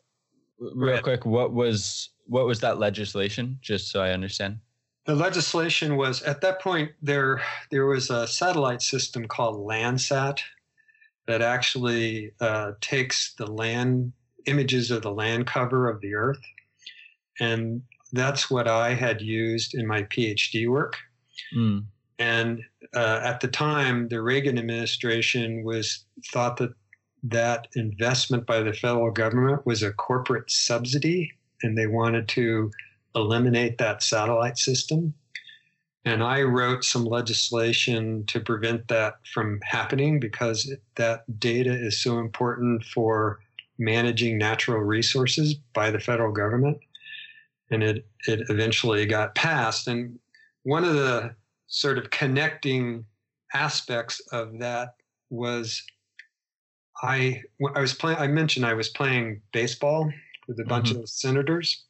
real 0.74 1.00
quick. 1.00 1.24
What 1.24 1.54
was 1.54 2.11
what 2.30 2.46
was 2.46 2.60
that 2.60 2.78
legislation? 2.78 3.58
Just 3.60 3.90
so 3.90 4.00
I 4.00 4.12
understand. 4.12 4.60
The 5.06 5.16
legislation 5.16 5.96
was 5.96 6.22
at 6.22 6.40
that 6.42 6.60
point 6.60 6.92
there 7.02 7.42
there 7.70 7.86
was 7.86 8.08
a 8.08 8.28
satellite 8.28 8.82
system 8.82 9.26
called 9.26 9.66
Landsat 9.66 10.38
that 11.26 11.42
actually 11.42 12.32
uh, 12.40 12.72
takes 12.80 13.34
the 13.34 13.50
land 13.50 14.12
images 14.46 14.90
of 14.90 15.02
the 15.02 15.10
land 15.10 15.48
cover 15.48 15.88
of 15.88 16.00
the 16.00 16.14
Earth, 16.14 16.40
and 17.40 17.82
that's 18.12 18.48
what 18.48 18.68
I 18.68 18.94
had 18.94 19.20
used 19.20 19.74
in 19.74 19.86
my 19.86 20.04
PhD 20.04 20.68
work. 20.68 20.96
Mm. 21.56 21.86
And 22.20 22.62
uh, 22.94 23.20
at 23.24 23.40
the 23.40 23.48
time, 23.48 24.08
the 24.08 24.22
Reagan 24.22 24.58
administration 24.58 25.64
was 25.64 26.04
thought 26.32 26.58
that 26.58 26.70
that 27.24 27.66
investment 27.74 28.46
by 28.46 28.62
the 28.62 28.72
federal 28.72 29.10
government 29.10 29.66
was 29.66 29.82
a 29.82 29.92
corporate 29.92 30.50
subsidy 30.50 31.32
and 31.62 31.76
they 31.76 31.86
wanted 31.86 32.28
to 32.28 32.70
eliminate 33.14 33.78
that 33.78 34.02
satellite 34.02 34.58
system. 34.58 35.14
And 36.04 36.22
I 36.22 36.42
wrote 36.42 36.84
some 36.84 37.04
legislation 37.04 38.24
to 38.26 38.40
prevent 38.40 38.88
that 38.88 39.14
from 39.32 39.60
happening 39.62 40.18
because 40.18 40.72
that 40.96 41.38
data 41.38 41.72
is 41.72 42.00
so 42.00 42.18
important 42.18 42.84
for 42.84 43.40
managing 43.78 44.38
natural 44.38 44.80
resources 44.80 45.54
by 45.74 45.90
the 45.90 46.00
federal 46.00 46.32
government. 46.32 46.78
And 47.70 47.82
it, 47.82 48.06
it 48.26 48.48
eventually 48.48 49.04
got 49.06 49.34
passed. 49.34 49.88
And 49.88 50.18
one 50.62 50.84
of 50.84 50.94
the 50.94 51.34
sort 51.66 51.98
of 51.98 52.10
connecting 52.10 53.04
aspects 53.52 54.20
of 54.32 54.58
that 54.58 54.94
was 55.28 55.82
I, 57.02 57.42
I 57.74 57.80
was 57.80 57.94
playing, 57.94 58.18
I 58.18 58.26
mentioned 58.26 58.66
I 58.66 58.74
was 58.74 58.88
playing 58.88 59.40
baseball 59.52 60.10
with 60.50 60.58
a 60.58 60.64
bunch 60.64 60.90
mm-hmm. 60.90 61.02
of 61.02 61.08
senators. 61.08 61.84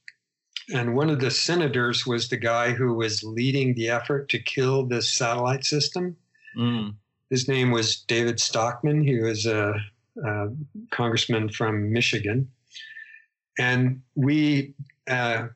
And 0.72 0.94
one 0.94 1.08
of 1.08 1.18
the 1.18 1.30
senators 1.30 2.06
was 2.06 2.28
the 2.28 2.36
guy 2.36 2.72
who 2.72 2.92
was 2.92 3.24
leading 3.24 3.74
the 3.74 3.88
effort 3.88 4.28
to 4.28 4.38
kill 4.38 4.84
this 4.84 5.12
satellite 5.12 5.64
system. 5.64 6.14
Mm. 6.56 6.94
His 7.30 7.48
name 7.48 7.70
was 7.70 8.02
David 8.02 8.38
Stockman. 8.38 9.02
He 9.02 9.18
was 9.18 9.46
a, 9.46 9.74
a 10.22 10.48
congressman 10.90 11.48
from 11.48 11.90
Michigan. 11.90 12.50
And 13.58 14.02
we 14.14 14.74
uh, 15.08 15.48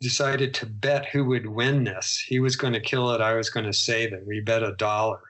decided 0.00 0.54
to 0.54 0.66
bet 0.66 1.06
who 1.06 1.24
would 1.24 1.46
win 1.46 1.82
this. 1.82 2.24
He 2.24 2.38
was 2.38 2.54
going 2.54 2.72
to 2.72 2.80
kill 2.80 3.10
it, 3.10 3.20
I 3.20 3.34
was 3.34 3.50
going 3.50 3.66
to 3.66 3.72
save 3.72 4.12
it. 4.12 4.24
We 4.24 4.40
bet 4.40 4.62
a 4.62 4.76
dollar. 4.76 5.22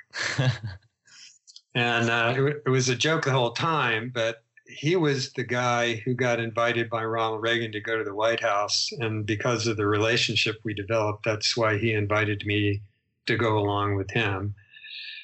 and 1.75 2.11
uh, 2.11 2.35
it, 2.37 2.62
it 2.67 2.71
was 2.71 2.91
a 2.91 2.95
joke 2.95 3.25
the 3.25 3.33
whole 3.33 3.53
time, 3.53 4.12
but 4.15 4.43
he 4.69 4.97
was 4.97 5.33
the 5.33 5.45
guy 5.45 5.95
who 5.97 6.15
got 6.15 6.41
invited 6.41 6.91
by 6.91 7.05
Ronald 7.05 7.43
Reagan 7.43 7.73
to 7.73 7.81
go 7.81 7.97
to 7.97 8.05
the 8.05 8.15
White 8.15 8.41
House. 8.41 8.91
And 8.99 9.25
because 9.25 9.67
of 9.67 9.77
the 9.77 9.87
relationship 9.87 10.57
we 10.65 10.75
developed, 10.75 11.25
that's 11.25 11.57
why 11.57 11.79
he 11.79 11.93
invited 11.93 12.45
me 12.47 12.83
to 13.27 13.37
go 13.37 13.59
along 13.59 13.95
with 13.95 14.11
him. 14.11 14.55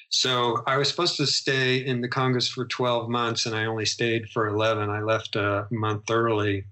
So 0.09 0.61
I 0.67 0.77
was 0.77 0.89
supposed 0.89 1.17
to 1.17 1.27
stay 1.27 1.77
in 1.77 2.01
the 2.01 2.07
Congress 2.07 2.47
for 2.47 2.65
12 2.65 3.09
months, 3.09 3.45
and 3.45 3.55
I 3.55 3.65
only 3.65 3.85
stayed 3.85 4.29
for 4.29 4.47
11. 4.47 4.89
I 4.89 5.01
left 5.01 5.35
a 5.35 5.67
month 5.71 6.09
early. 6.09 6.65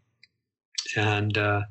And, 0.95 1.37
uh, 1.37 1.61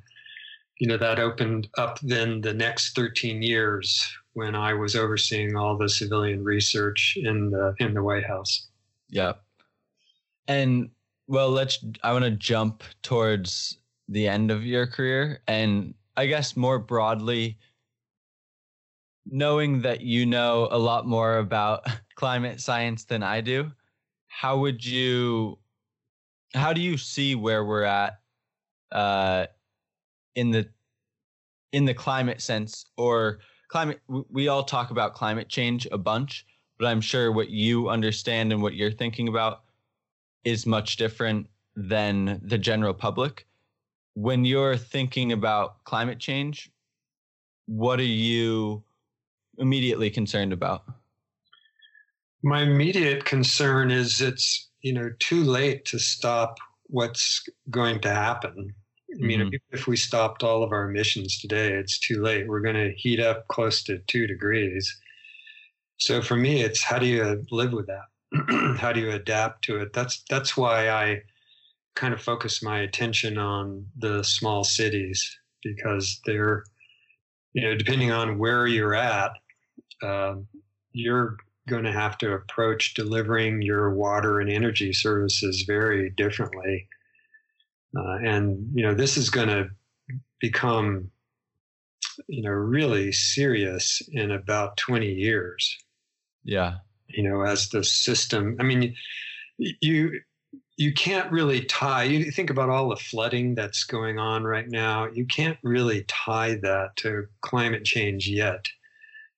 you 0.79 0.89
know, 0.89 0.97
that 0.97 1.19
opened 1.19 1.69
up 1.79 2.01
then 2.01 2.41
the 2.41 2.55
next 2.55 2.97
13 2.97 3.43
years 3.43 4.11
when 4.33 4.55
I 4.55 4.75
was 4.75 4.97
overseeing 4.97 5.57
all 5.57 5.77
the 5.77 5.89
civilian 5.89 6.43
research 6.43 7.17
in 7.21 7.51
the, 7.51 7.75
in 7.79 7.95
the 7.95 8.03
White 8.03 8.27
House. 8.27 8.67
Yeah. 9.09 9.35
And 10.49 10.91
well, 11.31 11.51
let's. 11.51 11.85
I 12.03 12.13
want 12.13 12.25
to 12.25 12.33
jump 12.33 12.83
towards 13.03 13.79
the 14.09 14.27
end 14.27 14.51
of 14.51 14.65
your 14.65 14.87
career, 14.87 15.41
and 15.47 15.95
I 16.17 16.27
guess 16.27 16.57
more 16.57 16.81
broadly, 16.81 17.57
knowing 19.25 19.83
that 19.83 20.01
you 20.01 20.27
know 20.27 20.67
a 20.71 20.79
lot 20.79 21.07
more 21.07 21.39
about 21.39 21.87
climate 22.17 22.61
science 22.61 23.05
than 23.05 23.23
I 23.23 23.41
do, 23.41 23.71
how 24.27 24.59
would 24.59 24.85
you? 24.85 25.59
How 26.55 26.73
do 26.73 26.81
you 26.81 26.97
see 26.97 27.37
where 27.37 27.65
we're 27.65 27.85
at 27.85 28.19
uh, 28.91 29.47
in 30.35 30.51
the 30.51 30.69
in 31.73 31.85
the 31.85 31.95
climate 31.95 32.41
sense 32.41 32.87
or 32.97 33.39
climate? 33.69 34.01
We 34.09 34.49
all 34.49 34.65
talk 34.65 34.91
about 34.91 35.15
climate 35.15 35.49
change 35.49 35.87
a 35.93 35.99
bunch, 35.99 36.45
but 36.77 36.89
I'm 36.89 37.01
sure 37.01 37.31
what 37.31 37.51
you 37.51 37.89
understand 37.89 38.53
and 38.53 38.61
what 38.61 38.75
you're 38.75 38.91
thinking 38.91 39.29
about 39.29 39.63
is 40.45 40.67
much 40.67 40.97
different 40.97 41.49
than 41.77 42.41
the 42.43 42.59
general 42.59 42.95
public. 42.95 43.47
When 44.15 44.45
you're 44.45 44.77
thinking 44.77 45.33
about 45.33 45.85
climate 45.85 46.19
change, 46.19 46.71
what 47.67 48.01
are 48.01 48.03
you 48.03 48.83
immediately 49.59 50.11
concerned 50.11 50.53
about? 50.53 50.85
My 52.43 52.63
immediate 52.63 53.25
concern 53.25 53.91
is 53.91 54.21
it's, 54.21 54.71
you 54.81 54.93
know, 54.93 55.13
too 55.19 55.45
late 55.45 55.85
to 55.87 55.99
stop 55.99 56.59
what's 56.85 57.47
going 57.69 58.01
to 58.01 58.11
happen. 58.11 58.75
I 59.13 59.23
mean, 59.23 59.41
Mhm. 59.41 59.55
if, 59.55 59.63
if 59.71 59.87
we 59.87 59.97
stopped 59.97 60.43
all 60.43 60.63
of 60.63 60.73
our 60.73 60.89
emissions 60.89 61.39
today, 61.39 61.73
it's 61.73 61.99
too 61.99 62.23
late. 62.23 62.49
We're 62.49 62.61
going 62.61 62.77
to 62.77 62.93
heat 62.97 63.21
up 63.21 63.47
close 63.49 63.83
to 63.85 63.99
two 64.07 64.27
degrees. 64.27 65.01
So 65.99 66.23
for 66.23 66.37
me, 66.37 66.63
it's 66.63 66.83
how 66.83 66.99
do 66.99 67.07
you 67.07 67.45
live 67.51 67.73
with 67.73 67.87
that? 67.89 68.10
how 68.77 68.93
do 68.93 69.01
you 69.01 69.11
adapt 69.11 69.65
to 69.65 69.79
it? 69.81 69.93
That's 69.93 70.23
that's 70.29 70.57
why 70.57 70.91
I 70.91 71.23
kind 71.95 72.15
of 72.15 72.23
focus 72.23 72.63
my 72.63 72.81
attention 72.81 73.39
on 73.39 73.87
the 73.99 74.23
small 74.23 74.65
cities 74.65 75.39
because 75.63 76.21
they're, 76.25 76.65
you 77.53 77.63
know, 77.63 77.75
depending 77.75 78.13
on 78.13 78.39
where 78.39 78.67
you're 78.67 78.95
at, 78.95 79.33
um, 80.03 80.47
you're 80.93 81.37
going 81.69 81.85
to 81.85 81.93
have 81.93 82.19
to 82.19 82.33
approach 82.33 82.95
delivering 82.95 83.63
your 83.63 83.95
water 83.95 84.41
and 84.41 84.51
energy 84.51 84.93
services 84.93 85.65
very 85.67 86.11
differently. 86.11 86.89
Uh, 87.97 88.19
and 88.25 88.71
you 88.73 88.85
know 88.85 88.95
this 88.95 89.17
is 89.17 89.31
going 89.31 89.49
to 89.49 89.69
become 90.41 91.11
you 92.29 92.43
know 92.43 92.51
really 92.51 93.11
serious 93.11 94.01
in 94.13 94.31
about 94.31 94.77
20 94.77 95.07
years 95.07 95.77
Yeah. 96.45 96.77
You 97.13 97.23
know 97.23 97.43
as 97.43 97.69
the 97.69 97.85
system 97.85 98.57
i 98.61 98.63
mean 98.63 98.95
you 99.59 100.21
you 100.77 100.95
can't 100.95 101.31
really 101.31 101.63
tie 101.67 102.05
you 102.05 102.31
think 102.31 102.49
about 102.49 102.71
all 102.71 102.89
the 102.89 102.97
flooding 102.97 103.55
that's 103.55 103.85
going 103.85 104.19
on 104.19 104.45
right 104.45 104.69
now 104.69 105.07
you 105.13 105.27
can't 105.27 105.59
really 105.63 106.05
tie 106.09 106.55
that 106.63 106.97
to 106.97 107.27
climate 107.43 107.85
change 107.85 108.27
yet. 108.27 108.67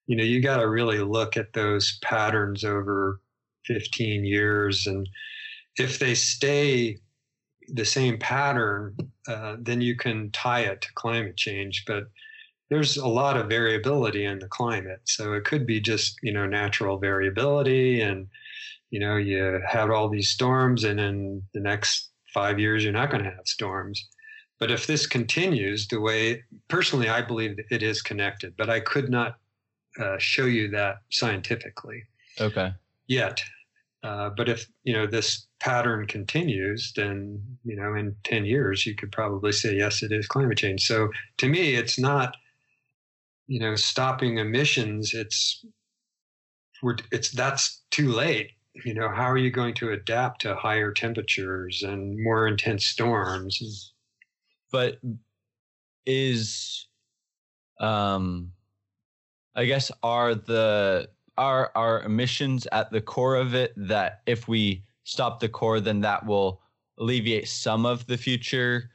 You 0.06 0.16
know 0.16 0.24
you 0.24 0.40
got 0.40 0.58
to 0.58 0.68
really 0.68 0.98
look 0.98 1.36
at 1.36 1.52
those 1.52 1.98
patterns 2.02 2.64
over 2.64 3.20
15 3.66 4.24
years 4.24 4.86
and 4.86 5.08
if 5.78 5.98
they 5.98 6.14
stay 6.14 6.98
the 7.68 7.84
same 7.84 8.18
pattern 8.18 8.96
uh, 9.28 9.56
then 9.60 9.80
you 9.80 9.96
can 9.96 10.30
tie 10.30 10.60
it 10.60 10.80
to 10.82 10.92
climate 10.94 11.36
change 11.36 11.84
but 11.86 12.04
there's 12.72 12.96
a 12.96 13.06
lot 13.06 13.36
of 13.36 13.48
variability 13.48 14.24
in 14.24 14.38
the 14.38 14.48
climate. 14.48 15.00
So 15.04 15.34
it 15.34 15.44
could 15.44 15.66
be 15.66 15.78
just 15.80 16.16
you 16.22 16.32
know 16.32 16.46
natural 16.46 16.98
variability 16.98 18.00
and 18.00 18.26
you 18.90 18.98
know 18.98 19.16
you 19.16 19.60
have 19.68 19.90
all 19.90 20.08
these 20.08 20.30
storms 20.30 20.84
and 20.84 20.98
in 20.98 21.42
the 21.52 21.60
next 21.60 22.10
five 22.32 22.58
years 22.58 22.82
you're 22.82 22.92
not 22.92 23.10
going 23.10 23.24
to 23.24 23.30
have 23.30 23.46
storms. 23.46 24.08
But 24.58 24.70
if 24.70 24.86
this 24.86 25.06
continues 25.06 25.88
the 25.88 26.00
way 26.00 26.44
personally 26.68 27.08
i 27.08 27.20
believe 27.20 27.58
it 27.70 27.82
is 27.82 28.00
connected 28.00 28.54
but 28.56 28.70
i 28.70 28.80
could 28.80 29.10
not 29.10 29.36
uh, 30.00 30.16
show 30.18 30.46
you 30.46 30.70
that 30.70 30.96
scientifically 31.10 32.02
Okay. 32.40 32.72
yet. 33.06 33.42
Uh, 34.02 34.30
but 34.36 34.48
if 34.48 34.66
you 34.84 34.92
know 34.94 35.06
this 35.06 35.46
pattern 35.60 36.06
continues 36.06 36.92
then 36.96 37.40
you 37.64 37.76
know 37.76 37.94
in 37.94 38.16
10 38.24 38.44
years 38.46 38.86
you 38.86 38.94
could 38.94 39.12
probably 39.12 39.52
say 39.52 39.76
yes 39.76 40.02
it 40.02 40.10
is 40.12 40.26
climate 40.26 40.58
change. 40.58 40.86
So 40.86 41.10
to 41.38 41.48
me 41.48 41.74
it's 41.74 41.98
not 41.98 42.34
you 43.46 43.60
know 43.60 43.74
stopping 43.74 44.38
emissions 44.38 45.14
it's 45.14 45.64
we're 46.82 46.96
it's 47.10 47.30
that's 47.30 47.82
too 47.90 48.10
late. 48.10 48.50
You 48.84 48.94
know 48.94 49.08
how 49.08 49.30
are 49.30 49.38
you 49.38 49.50
going 49.50 49.74
to 49.74 49.92
adapt 49.92 50.42
to 50.42 50.54
higher 50.56 50.92
temperatures 50.92 51.82
and 51.82 52.22
more 52.22 52.48
intense 52.48 52.84
storms? 52.84 53.92
But 54.70 54.98
is 56.04 56.88
um 57.80 58.52
I 59.54 59.64
guess 59.66 59.90
are 60.02 60.34
the 60.34 61.08
are 61.38 61.70
our 61.74 62.02
emissions 62.02 62.66
at 62.72 62.90
the 62.90 63.00
core 63.00 63.36
of 63.36 63.54
it 63.54 63.72
that 63.76 64.22
if 64.26 64.48
we 64.48 64.84
stop 65.04 65.40
the 65.40 65.48
core 65.48 65.80
then 65.80 66.00
that 66.00 66.26
will 66.26 66.60
alleviate 66.98 67.48
some 67.48 67.86
of 67.86 68.06
the 68.06 68.16
future 68.16 68.90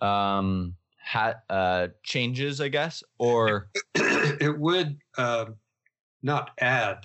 um 0.00 0.74
ha- 1.08 1.40
uh 1.48 1.88
changes 2.02 2.60
I 2.60 2.68
guess 2.68 3.02
or 3.18 3.70
it 3.94 4.58
would 4.58 4.98
uh, 5.16 5.46
not 6.22 6.50
add 6.60 6.98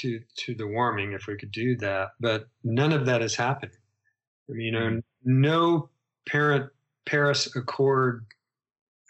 to 0.00 0.20
to 0.44 0.54
the 0.54 0.66
warming 0.66 1.12
if 1.12 1.26
we 1.26 1.36
could 1.36 1.50
do 1.52 1.76
that, 1.78 2.10
but 2.20 2.48
none 2.62 2.92
of 2.92 3.06
that 3.06 3.22
is 3.22 3.34
happening. 3.34 3.76
I 4.50 4.52
mean, 4.52 4.66
you 4.66 4.72
know, 4.72 5.00
no 5.24 5.88
parent 6.28 6.70
Paris 7.06 7.54
Accord 7.56 8.26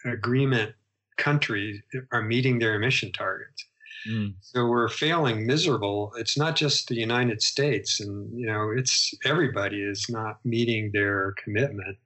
agreement 0.05 0.73
countries 1.17 1.81
are 2.11 2.21
meeting 2.21 2.59
their 2.59 2.75
emission 2.75 3.11
targets. 3.11 3.65
Mm, 4.07 4.35
So 4.39 4.67
we're 4.67 4.87
failing 4.87 5.45
miserable. 5.45 6.13
It's 6.17 6.37
not 6.37 6.55
just 6.55 6.87
the 6.87 6.95
United 6.95 7.41
States, 7.41 7.99
and 7.99 8.31
you 8.39 8.45
know, 8.45 8.71
it's 8.75 9.13
everybody 9.25 9.81
is 9.81 10.05
not 10.09 10.39
meeting 10.45 10.91
their 10.93 11.33
commitment. 11.43 11.97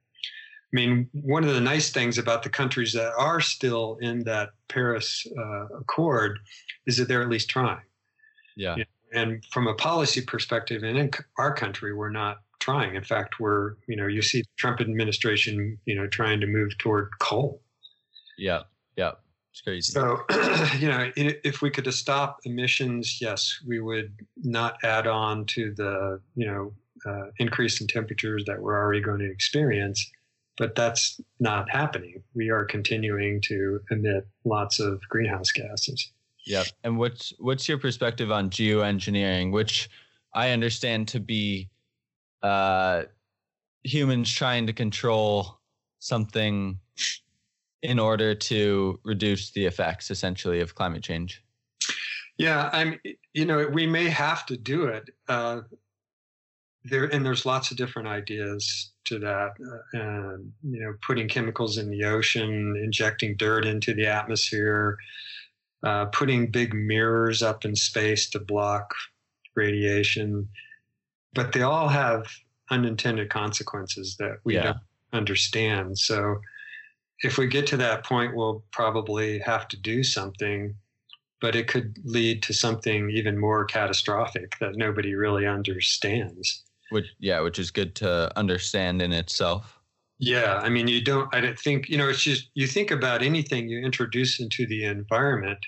I 0.72 0.76
mean, 0.76 1.08
one 1.12 1.44
of 1.44 1.54
the 1.54 1.60
nice 1.60 1.90
things 1.90 2.16
about 2.16 2.42
the 2.42 2.48
countries 2.48 2.92
that 2.94 3.12
are 3.18 3.40
still 3.40 3.98
in 4.00 4.24
that 4.24 4.50
Paris 4.68 5.26
uh, 5.38 5.66
Accord 5.80 6.38
is 6.86 6.96
that 6.96 7.08
they're 7.08 7.22
at 7.22 7.28
least 7.28 7.50
trying. 7.50 7.82
yeah. 8.56 8.76
Yeah. 8.76 8.84
And 9.14 9.44
from 9.52 9.66
a 9.66 9.74
policy 9.74 10.22
perspective, 10.22 10.82
and 10.82 10.96
in 10.96 11.10
our 11.36 11.52
country, 11.52 11.92
we're 11.92 12.08
not 12.08 12.38
trying. 12.60 12.94
In 12.94 13.04
fact, 13.04 13.38
we're 13.38 13.74
you 13.86 13.94
know, 13.94 14.06
you 14.06 14.22
see 14.22 14.40
the 14.40 14.48
Trump 14.56 14.80
administration, 14.80 15.78
you 15.84 15.94
know, 15.94 16.06
trying 16.06 16.40
to 16.40 16.46
move 16.46 16.78
toward 16.78 17.10
coal. 17.18 17.60
Yeah. 18.38 18.62
Yeah. 18.96 19.12
It's 19.50 19.60
crazy. 19.60 19.92
So, 19.92 20.24
you 20.78 20.88
know, 20.88 21.12
if 21.14 21.60
we 21.60 21.68
could 21.68 21.92
stop 21.92 22.38
emissions, 22.44 23.18
yes, 23.20 23.60
we 23.66 23.80
would 23.80 24.14
not 24.38 24.78
add 24.82 25.06
on 25.06 25.44
to 25.46 25.74
the, 25.74 26.20
you 26.34 26.46
know, 26.46 26.72
uh, 27.04 27.26
increase 27.38 27.80
in 27.82 27.86
temperatures 27.86 28.44
that 28.46 28.60
we're 28.60 28.78
already 28.78 29.02
going 29.02 29.18
to 29.18 29.30
experience. 29.30 30.10
But 30.58 30.74
that's 30.74 31.20
not 31.40 31.70
happening. 31.70 32.22
We 32.34 32.50
are 32.50 32.64
continuing 32.64 33.40
to 33.42 33.80
emit 33.90 34.26
lots 34.44 34.80
of 34.80 35.00
greenhouse 35.08 35.50
gases. 35.50 36.12
Yeah. 36.46 36.64
And 36.84 36.98
what's 36.98 37.32
what's 37.38 37.68
your 37.68 37.78
perspective 37.78 38.30
on 38.30 38.50
geoengineering, 38.50 39.52
which 39.52 39.88
I 40.34 40.50
understand 40.50 41.08
to 41.08 41.20
be 41.20 41.70
uh, 42.42 43.04
humans 43.84 44.30
trying 44.32 44.66
to 44.66 44.72
control 44.72 45.58
something 45.98 46.78
in 47.82 47.98
order 47.98 48.34
to 48.34 49.00
reduce 49.04 49.50
the 49.50 49.66
effects, 49.66 50.10
essentially, 50.10 50.60
of 50.60 50.74
climate 50.74 51.02
change. 51.02 51.42
Yeah, 52.38 52.70
I'm. 52.72 52.98
You 53.34 53.44
know, 53.44 53.66
we 53.68 53.86
may 53.86 54.08
have 54.08 54.46
to 54.46 54.56
do 54.56 54.86
it. 54.86 55.10
Uh, 55.28 55.62
there 56.84 57.04
and 57.04 57.24
there's 57.24 57.46
lots 57.46 57.70
of 57.70 57.76
different 57.76 58.08
ideas 58.08 58.91
to 59.04 59.18
that. 59.18 59.52
Uh, 59.60 59.98
and 59.98 60.52
you 60.62 60.80
know, 60.80 60.94
putting 61.06 61.28
chemicals 61.28 61.78
in 61.78 61.90
the 61.90 62.04
ocean, 62.04 62.76
injecting 62.82 63.36
dirt 63.36 63.64
into 63.64 63.94
the 63.94 64.06
atmosphere, 64.06 64.96
uh, 65.84 66.06
putting 66.06 66.50
big 66.50 66.74
mirrors 66.74 67.42
up 67.42 67.64
in 67.64 67.74
space 67.74 68.28
to 68.30 68.38
block 68.38 68.94
radiation. 69.54 70.48
But 71.34 71.52
they 71.52 71.62
all 71.62 71.88
have 71.88 72.26
unintended 72.70 73.30
consequences 73.30 74.16
that 74.18 74.38
we 74.44 74.54
Yeah. 74.54 74.62
don't 74.62 74.76
understand. 75.12 75.98
So 75.98 76.40
if 77.22 77.38
we 77.38 77.46
get 77.46 77.66
to 77.68 77.76
that 77.78 78.04
point, 78.04 78.34
we'll 78.34 78.64
probably 78.72 79.38
have 79.40 79.68
to 79.68 79.76
do 79.76 80.02
something 80.02 80.76
but 81.42 81.56
it 81.56 81.66
could 81.66 81.98
lead 82.04 82.40
to 82.44 82.54
something 82.54 83.10
even 83.10 83.36
more 83.36 83.64
catastrophic 83.64 84.56
that 84.60 84.76
nobody 84.76 85.14
really 85.14 85.44
understands. 85.44 86.62
Which 86.92 87.06
yeah, 87.18 87.40
which 87.40 87.58
is 87.58 87.70
good 87.70 87.94
to 87.96 88.30
understand 88.38 89.02
in 89.02 89.12
itself. 89.12 89.78
Yeah, 90.18 90.60
I 90.62 90.68
mean, 90.68 90.86
you 90.86 91.02
don't. 91.02 91.34
I 91.34 91.40
don't 91.40 91.58
think 91.58 91.88
you 91.88 91.98
know. 91.98 92.08
It's 92.08 92.22
just 92.22 92.50
you 92.54 92.66
think 92.66 92.90
about 92.90 93.22
anything 93.22 93.68
you 93.68 93.78
introduce 93.80 94.38
into 94.40 94.66
the 94.66 94.84
environment 94.84 95.58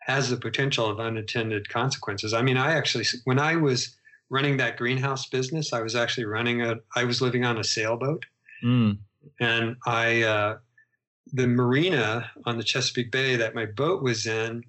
has 0.00 0.30
the 0.30 0.38
potential 0.38 0.86
of 0.86 0.98
unintended 0.98 1.68
consequences. 1.68 2.32
I 2.32 2.40
mean, 2.40 2.56
I 2.56 2.72
actually, 2.72 3.04
when 3.24 3.38
I 3.38 3.56
was 3.56 3.94
running 4.30 4.56
that 4.56 4.78
greenhouse 4.78 5.28
business, 5.28 5.74
I 5.74 5.82
was 5.82 5.94
actually 5.94 6.24
running 6.24 6.62
a. 6.62 6.76
I 6.96 7.04
was 7.04 7.20
living 7.20 7.44
on 7.44 7.58
a 7.58 7.64
sailboat, 7.64 8.24
Mm, 8.64 8.98
and 9.40 9.76
I, 9.86 10.22
uh, 10.22 10.58
the 11.32 11.46
marina 11.46 12.30
on 12.46 12.56
the 12.56 12.64
Chesapeake 12.64 13.12
Bay 13.12 13.36
that 13.36 13.54
my 13.54 13.66
boat 13.66 14.02
was 14.02 14.26
in 14.26 14.64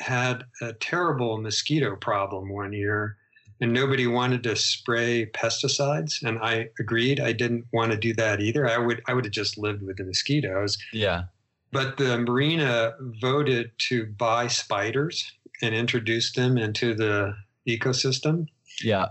had 0.00 0.44
a 0.60 0.72
terrible 0.74 1.40
mosquito 1.40 1.96
problem 1.96 2.48
one 2.48 2.72
year, 2.72 3.16
and 3.60 3.72
nobody 3.72 4.06
wanted 4.06 4.42
to 4.44 4.56
spray 4.56 5.26
pesticides. 5.26 6.22
And 6.22 6.38
I 6.40 6.68
agreed. 6.80 7.20
I 7.20 7.32
didn't 7.32 7.64
want 7.72 7.92
to 7.92 7.96
do 7.98 8.12
that 8.14 8.40
either. 8.40 8.68
I 8.68 8.78
would 8.78 9.02
I 9.06 9.14
would 9.14 9.24
have 9.24 9.32
just 9.32 9.56
lived 9.58 9.82
with 9.82 9.96
the 9.98 10.04
mosquitoes. 10.04 10.76
yeah. 10.92 11.24
But 11.72 11.96
the 11.96 12.18
marina 12.18 12.92
voted 13.20 13.72
to 13.88 14.06
buy 14.06 14.46
spiders 14.46 15.24
and 15.60 15.74
introduce 15.74 16.32
them 16.32 16.56
into 16.56 16.94
the 16.94 17.34
ecosystem 17.68 18.46
Yeah. 18.82 19.06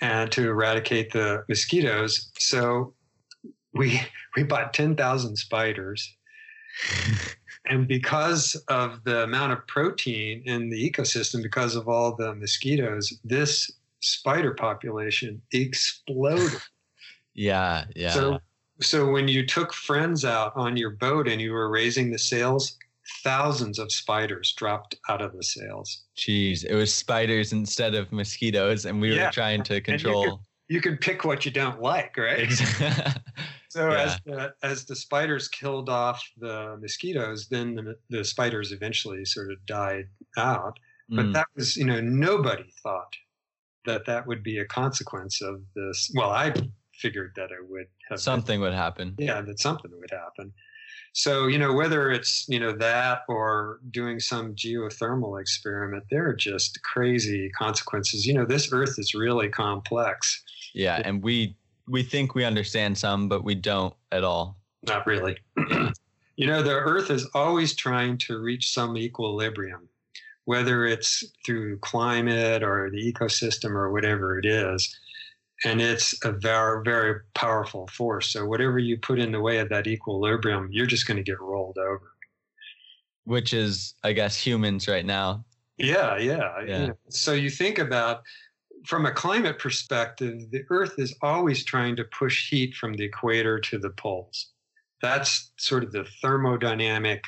and 0.00 0.30
to 0.32 0.48
eradicate 0.48 1.12
the 1.12 1.44
mosquitoes. 1.48 2.30
So 2.38 2.94
we 3.74 4.00
we 4.36 4.42
bought 4.44 4.74
10,000 4.74 5.36
spiders. 5.36 6.12
and 7.66 7.86
because 7.86 8.54
of 8.68 9.04
the 9.04 9.22
amount 9.24 9.52
of 9.52 9.66
protein 9.66 10.42
in 10.46 10.70
the 10.70 10.90
ecosystem, 10.90 11.42
because 11.42 11.74
of 11.76 11.88
all 11.88 12.16
the 12.16 12.34
mosquitoes, 12.34 13.12
this 13.24 13.70
spider 14.00 14.54
population 14.54 15.40
exploded. 15.52 16.60
Yeah. 17.34 17.84
Yeah. 17.94 18.10
So 18.14 18.40
so 18.80 19.10
when 19.10 19.28
you 19.28 19.44
took 19.46 19.72
friends 19.74 20.24
out 20.24 20.52
on 20.56 20.76
your 20.76 20.90
boat 20.90 21.28
and 21.28 21.40
you 21.40 21.52
were 21.52 21.68
raising 21.70 22.10
the 22.10 22.18
sails, 22.18 22.78
thousands 23.22 23.78
of 23.78 23.92
spiders 23.92 24.54
dropped 24.56 24.94
out 25.08 25.20
of 25.20 25.36
the 25.36 25.42
sails. 25.42 26.04
Jeez, 26.16 26.64
it 26.64 26.74
was 26.74 26.92
spiders 26.92 27.52
instead 27.52 27.94
of 27.94 28.10
mosquitoes, 28.10 28.86
and 28.86 29.00
we 29.00 29.14
Yeah. 29.14 29.26
were 29.26 29.32
trying 29.32 29.62
to 29.64 29.80
control. 29.82 30.40
You 30.68 30.80
can 30.80 30.96
pick 30.96 31.24
what 31.24 31.44
you 31.44 31.50
don't 31.50 31.80
like, 31.82 32.16
right? 32.16 32.48
So 33.68 33.88
Yeah. 33.92 33.98
as 33.98 34.18
the, 34.26 34.54
as 34.64 34.84
the 34.84 34.96
spiders 34.96 35.46
killed 35.46 35.88
off 35.88 36.20
the 36.38 36.76
mosquitoes, 36.80 37.48
then 37.48 37.76
the, 37.76 37.96
the 38.08 38.24
spiders 38.24 38.72
eventually 38.72 39.24
sort 39.24 39.52
of 39.52 39.64
died 39.66 40.08
out. 40.36 40.76
But 41.08 41.26
Mm, 41.26 41.32
that 41.34 41.46
was, 41.54 41.76
you 41.76 41.84
know, 41.84 42.00
nobody 42.00 42.64
thought 42.82 43.12
that 43.92 44.06
that 44.06 44.26
would 44.26 44.42
be 44.42 44.58
a 44.58 44.64
consequence 44.64 45.42
of 45.42 45.62
this. 45.74 46.10
Well, 46.14 46.30
I 46.30 46.54
figured 46.94 47.32
that 47.36 47.50
it 47.50 47.68
would 47.68 47.86
have 48.08 48.16
been- 48.16 48.18
something 48.18 48.60
would 48.60 48.72
happen. 48.74 49.14
yeah, 49.18 49.40
that 49.40 49.58
something 49.58 49.90
would 49.98 50.10
happen. 50.10 50.52
So, 51.12 51.48
you 51.48 51.58
know, 51.58 51.72
whether 51.72 52.12
it's, 52.12 52.46
you 52.48 52.60
know, 52.60 52.72
that 52.72 53.22
or 53.28 53.80
doing 53.90 54.20
some 54.20 54.54
geothermal 54.54 55.40
experiment, 55.40 56.04
there 56.08 56.28
are 56.28 56.34
just 56.36 56.80
crazy 56.84 57.50
consequences. 57.50 58.26
You 58.26 58.34
know, 58.34 58.44
this 58.44 58.72
earth 58.72 58.96
is 58.96 59.12
really 59.12 59.48
complex. 59.48 60.42
Yeah, 60.72 61.02
and 61.04 61.20
we 61.22 61.56
we 61.88 62.04
think 62.04 62.36
we 62.36 62.44
understand 62.44 62.96
some, 62.96 63.28
but 63.28 63.42
we 63.42 63.56
don't 63.56 63.94
at 64.12 64.22
all. 64.22 64.56
Not 64.86 65.04
really. 65.04 65.36
you 66.36 66.46
know, 66.46 66.62
the 66.62 66.76
earth 66.76 67.10
is 67.10 67.28
always 67.34 67.74
trying 67.74 68.16
to 68.18 68.38
reach 68.38 68.72
some 68.72 68.96
equilibrium, 68.96 69.88
whether 70.44 70.84
it's 70.86 71.24
through 71.44 71.78
climate 71.78 72.62
or 72.62 72.90
the 72.90 73.12
ecosystem 73.12 73.70
or 73.72 73.92
whatever 73.92 74.38
it 74.38 74.46
is. 74.46 74.98
And 75.64 75.80
it's 75.80 76.14
a 76.24 76.32
very, 76.32 76.82
very 76.84 77.20
powerful 77.34 77.86
force. 77.88 78.32
So, 78.32 78.46
whatever 78.46 78.78
you 78.78 78.96
put 78.98 79.18
in 79.18 79.32
the 79.32 79.40
way 79.40 79.58
of 79.58 79.68
that 79.68 79.86
equilibrium, 79.86 80.68
you're 80.72 80.86
just 80.86 81.06
going 81.06 81.18
to 81.18 81.22
get 81.22 81.40
rolled 81.40 81.78
over. 81.78 82.12
Which 83.24 83.52
is, 83.52 83.94
I 84.02 84.12
guess, 84.12 84.36
humans 84.38 84.88
right 84.88 85.04
now. 85.04 85.44
Yeah, 85.76 86.16
yeah. 86.18 86.60
you 86.60 86.66
Yeah. 86.66 86.86
know. 86.88 86.98
So 87.10 87.32
you 87.32 87.50
think 87.50 87.78
about 87.78 88.22
from 88.86 89.06
a 89.06 89.12
climate 89.12 89.58
perspective, 89.58 90.50
the 90.50 90.64
Earth 90.70 90.94
is 90.98 91.14
always 91.22 91.64
trying 91.64 91.96
to 91.96 92.04
push 92.04 92.48
heat 92.48 92.74
from 92.74 92.94
the 92.94 93.04
equator 93.04 93.58
to 93.60 93.78
the 93.78 93.90
poles. 93.90 94.50
That's 95.02 95.52
sort 95.56 95.84
of 95.84 95.92
the 95.92 96.06
thermodynamic 96.22 97.20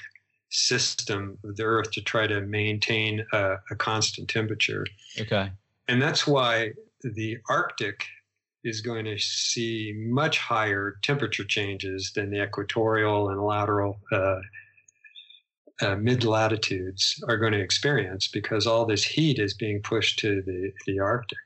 system 0.52 1.38
of 1.44 1.56
the 1.56 1.64
Earth 1.64 1.90
to 1.92 2.02
try 2.02 2.26
to 2.26 2.42
maintain 2.42 3.24
a, 3.32 3.54
a 3.70 3.74
constant 3.76 4.28
temperature. 4.28 4.86
Okay. 5.18 5.50
And 5.88 6.00
that's 6.00 6.26
why 6.26 6.72
the 7.02 7.38
Arctic 7.48 8.04
is 8.64 8.80
going 8.80 9.04
to 9.06 9.18
see 9.18 9.92
much 9.96 10.38
higher 10.38 10.96
temperature 11.02 11.44
changes 11.44 12.12
than 12.14 12.30
the 12.30 12.42
equatorial 12.42 13.30
and 13.30 13.42
lateral 13.42 13.98
uh, 14.12 14.36
uh, 15.80 15.96
mid 15.96 16.22
latitudes 16.24 17.22
are 17.28 17.36
going 17.36 17.52
to 17.52 17.60
experience 17.60 18.28
because 18.28 18.66
all 18.66 18.86
this 18.86 19.02
heat 19.04 19.38
is 19.38 19.54
being 19.54 19.82
pushed 19.82 20.18
to 20.20 20.42
the, 20.42 20.70
the 20.86 21.00
Arctic, 21.00 21.38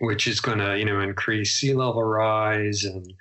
which 0.00 0.26
is 0.26 0.40
going 0.40 0.58
to 0.58 0.78
you 0.78 0.84
know 0.84 1.00
increase 1.00 1.54
sea 1.54 1.74
level 1.74 2.04
rise 2.04 2.84
and 2.84 3.12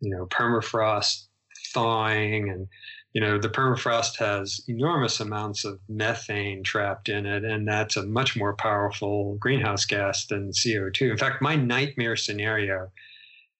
you 0.00 0.10
know 0.10 0.26
permafrost 0.26 1.28
thawing 1.72 2.50
and 2.50 2.66
you 3.12 3.20
know 3.20 3.38
the 3.38 3.48
permafrost 3.48 4.16
has 4.16 4.60
enormous 4.68 5.20
amounts 5.20 5.64
of 5.64 5.80
methane 5.88 6.62
trapped 6.62 7.08
in 7.08 7.26
it 7.26 7.44
and 7.44 7.66
that's 7.66 7.96
a 7.96 8.06
much 8.06 8.36
more 8.36 8.54
powerful 8.54 9.36
greenhouse 9.40 9.84
gas 9.84 10.26
than 10.26 10.50
co2 10.50 11.10
in 11.10 11.16
fact 11.16 11.42
my 11.42 11.56
nightmare 11.56 12.16
scenario 12.16 12.90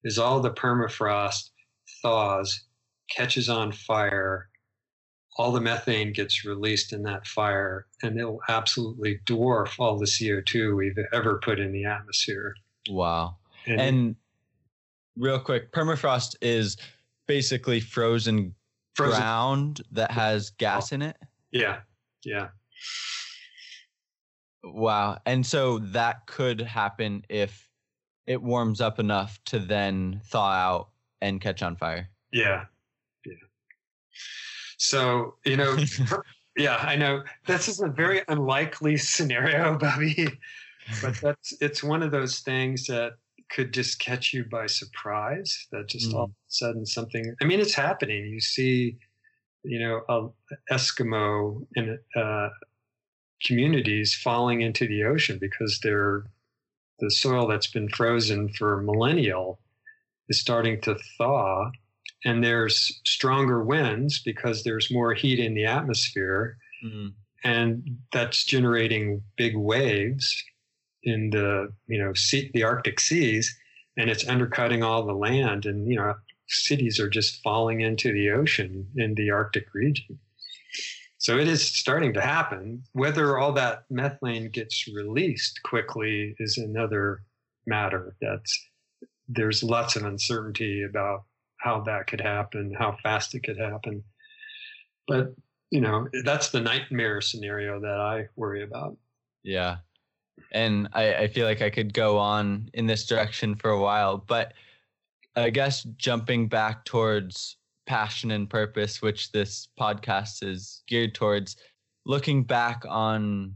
is 0.05 0.19
all 0.19 0.41
the 0.41 0.51
permafrost 0.51 1.51
thaws 2.03 2.65
catches 3.11 3.49
on 3.49 3.73
fire 3.73 4.49
all 5.37 5.53
the 5.53 5.61
methane 5.61 6.13
gets 6.13 6.45
released 6.45 6.93
in 6.93 7.03
that 7.03 7.27
fire 7.27 7.87
and 8.03 8.19
it 8.19 8.25
will 8.25 8.41
absolutely 8.49 9.21
dwarf 9.27 9.79
all 9.79 9.99
the 9.99 10.05
co2 10.05 10.77
we've 10.77 10.99
ever 11.13 11.41
put 11.43 11.59
in 11.59 11.73
the 11.73 11.85
atmosphere 11.85 12.55
Wow. 12.89 13.37
And 13.67 14.17
real 15.17 15.39
quick, 15.41 15.73
permafrost 15.73 16.37
is 16.41 16.77
basically 17.27 17.81
frozen, 17.81 18.55
Frozen- 18.99 19.21
ground 19.21 19.81
that 19.93 20.11
has 20.11 20.51
gas 20.51 20.93
in 20.93 21.03
it. 21.03 21.17
yeah 21.53 21.81
yeah 22.25 22.49
Wow. 24.65 25.19
And 25.27 25.47
so 25.47 25.79
that 25.79 26.27
could 26.27 26.61
happen 26.61 27.25
if 27.29 27.69
it 28.27 28.43
warms 28.43 28.81
up 28.81 28.99
enough 28.99 29.39
to 29.47 29.59
then 29.59 30.21
thaw 30.27 30.51
out 30.51 30.89
and 31.21 31.41
catch 31.41 31.63
on 31.63 31.77
fire. 31.77 32.09
Yeah. 32.33 32.65
Yeah. 33.25 33.33
So, 34.77 35.37
you 35.45 35.57
know, 35.57 35.77
yeah, 36.57 36.77
I 36.77 36.97
know 36.97 37.23
this 37.47 37.69
is 37.69 37.81
a 37.81 37.89
very 37.89 38.23
unlikely 38.29 38.97
scenario, 38.97 39.79
Bobby, 39.81 40.29
but 41.03 41.15
that's 41.21 41.55
it's 41.61 41.83
one 41.83 42.03
of 42.03 42.11
those 42.11 42.41
things 42.41 42.87
that 42.87 43.13
could 43.51 43.73
just 43.73 43.99
catch 43.99 44.33
you 44.33 44.45
by 44.45 44.67
surprise. 44.67 45.67
That 45.73 45.89
just 45.89 46.13
all 46.15 46.25
of 46.25 46.31
a 46.31 46.35
sudden 46.49 46.87
something 46.87 47.35
I 47.41 47.45
mean 47.45 47.61
it's 47.61 47.75
happening. 47.75 48.27
You 48.27 48.41
see, 48.41 48.99
you 49.65 49.79
know, 49.79 50.03
a 50.09 50.75
Eskimo 50.75 51.67
in 51.77 51.99
uh, 52.17 52.49
communities 53.45 54.15
falling 54.15 54.61
into 54.63 54.87
the 54.87 55.05
ocean 55.05 55.39
because 55.41 55.81
they're 55.83 56.25
the 56.99 57.11
soil 57.11 57.47
that's 57.47 57.71
been 57.71 57.89
frozen 57.89 58.49
for 58.51 58.83
millennial 58.83 59.61
is 60.29 60.41
starting 60.41 60.81
to 60.83 60.97
thaw. 61.17 61.71
And 62.25 62.43
there's 62.43 63.01
stronger 63.07 63.63
winds 63.63 64.21
because 64.21 64.65
there's 64.65 64.91
more 64.91 65.15
heat 65.15 65.39
in 65.39 65.55
the 65.55 65.65
atmosphere. 65.67 66.57
Mhm. 66.85 67.15
and 67.45 67.99
that's 68.13 68.45
generating 68.45 69.23
big 69.37 69.57
waves 69.57 70.45
in 71.03 71.31
the 71.31 71.73
you 71.87 71.99
know 71.99 72.13
sea, 72.15 72.51
the 72.55 72.63
arctic 72.63 73.01
seas 73.01 73.55
and 73.97 74.11
it's 74.11 74.29
undercutting 74.29 74.83
all 74.83 75.05
the 75.05 75.13
land 75.13 75.67
and 75.67 75.91
you 75.91 75.97
know 75.97 76.15
cities 76.49 76.99
are 76.99 77.11
just 77.11 77.43
falling 77.43 77.81
into 77.81 78.13
the 78.13 78.31
ocean 78.31 78.87
in 78.97 79.15
the 79.15 79.31
arctic 79.31 79.67
region 79.75 80.19
so 81.19 81.37
it 81.37 81.49
is 81.49 81.63
starting 81.63 82.13
to 82.13 82.21
happen 82.21 82.83
whether 82.93 83.39
all 83.39 83.53
that 83.53 83.85
methane 83.91 84.51
gets 84.51 84.89
released 84.89 85.61
quickly 85.63 86.35
is 86.39 86.57
another 86.59 87.23
matter 87.67 88.17
that's 88.21 88.69
there's 89.29 89.63
lots 89.63 89.95
of 89.95 90.05
uncertainty 90.05 90.83
about 90.83 91.25
how 91.59 91.81
that 91.83 92.07
could 92.07 92.21
happen, 92.21 92.75
how 92.77 92.97
fast 93.03 93.35
it 93.35 93.43
could 93.43 93.59
happen. 93.59 94.03
But, 95.07 95.35
you 95.71 95.81
know, 95.81 96.09
that's 96.25 96.51
the 96.51 96.61
nightmare 96.61 97.21
scenario 97.21 97.81
that 97.81 98.01
I 98.01 98.29
worry 98.37 98.63
about. 98.63 98.97
Yeah. 99.43 99.77
And 100.53 100.89
I, 100.93 101.15
I 101.15 101.29
feel 101.29 101.47
like 101.47 101.63
I 101.63 101.71
could 101.71 101.93
go 101.93 102.19
on 102.19 102.71
in 102.75 102.87
this 102.87 103.07
direction 103.07 103.55
for 103.55 103.71
a 103.71 103.81
while, 103.81 104.19
but 104.19 104.55
I 105.37 105.51
guess 105.51 105.85
jumping 105.97 106.49
back 106.49 106.85
towards 106.85 107.57
passion 107.87 108.31
and 108.31 108.49
purpose, 108.51 109.01
which 109.01 109.33
this 109.33 109.69
podcast 109.79 110.43
is 110.43 110.83
geared 110.87 111.15
towards, 111.15 111.57
looking 112.05 112.45
back 112.45 112.85
on 112.89 113.55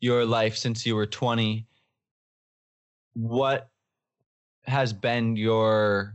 your 0.00 0.24
life 0.24 0.56
since 0.56 0.84
you 0.84 0.96
were 0.96 1.06
20, 1.06 1.66
what 3.14 3.68
has 4.64 4.92
been 4.92 5.36
your 5.36 6.14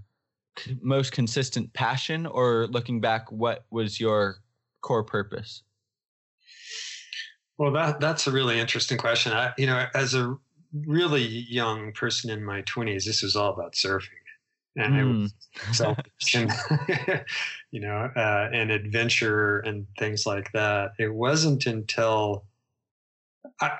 most 0.81 1.11
consistent 1.11 1.71
passion, 1.73 2.25
or 2.25 2.67
looking 2.67 2.99
back, 2.99 3.31
what 3.31 3.65
was 3.71 3.99
your 3.99 4.37
core 4.81 5.03
purpose? 5.03 5.63
Well, 7.57 7.71
that 7.71 7.99
that's 7.99 8.27
a 8.27 8.31
really 8.31 8.59
interesting 8.59 8.97
question. 8.97 9.33
I, 9.33 9.53
you 9.57 9.65
know, 9.65 9.85
as 9.95 10.13
a 10.13 10.37
really 10.85 11.25
young 11.25 11.91
person 11.91 12.29
in 12.29 12.43
my 12.43 12.61
20s, 12.63 13.05
this 13.05 13.23
was 13.23 13.35
all 13.35 13.53
about 13.53 13.73
surfing. 13.73 14.09
And 14.75 14.93
I 14.93 15.03
was 15.05 15.33
selfish 15.71 16.35
and, 16.35 16.51
you 17.71 17.79
know, 17.79 18.11
uh, 18.15 18.49
and 18.53 18.69
adventure 18.69 19.59
and 19.59 19.87
things 19.97 20.27
like 20.27 20.51
that. 20.51 20.91
It 20.99 21.11
wasn't 21.11 21.65
until 21.65 22.45
I, 23.59 23.71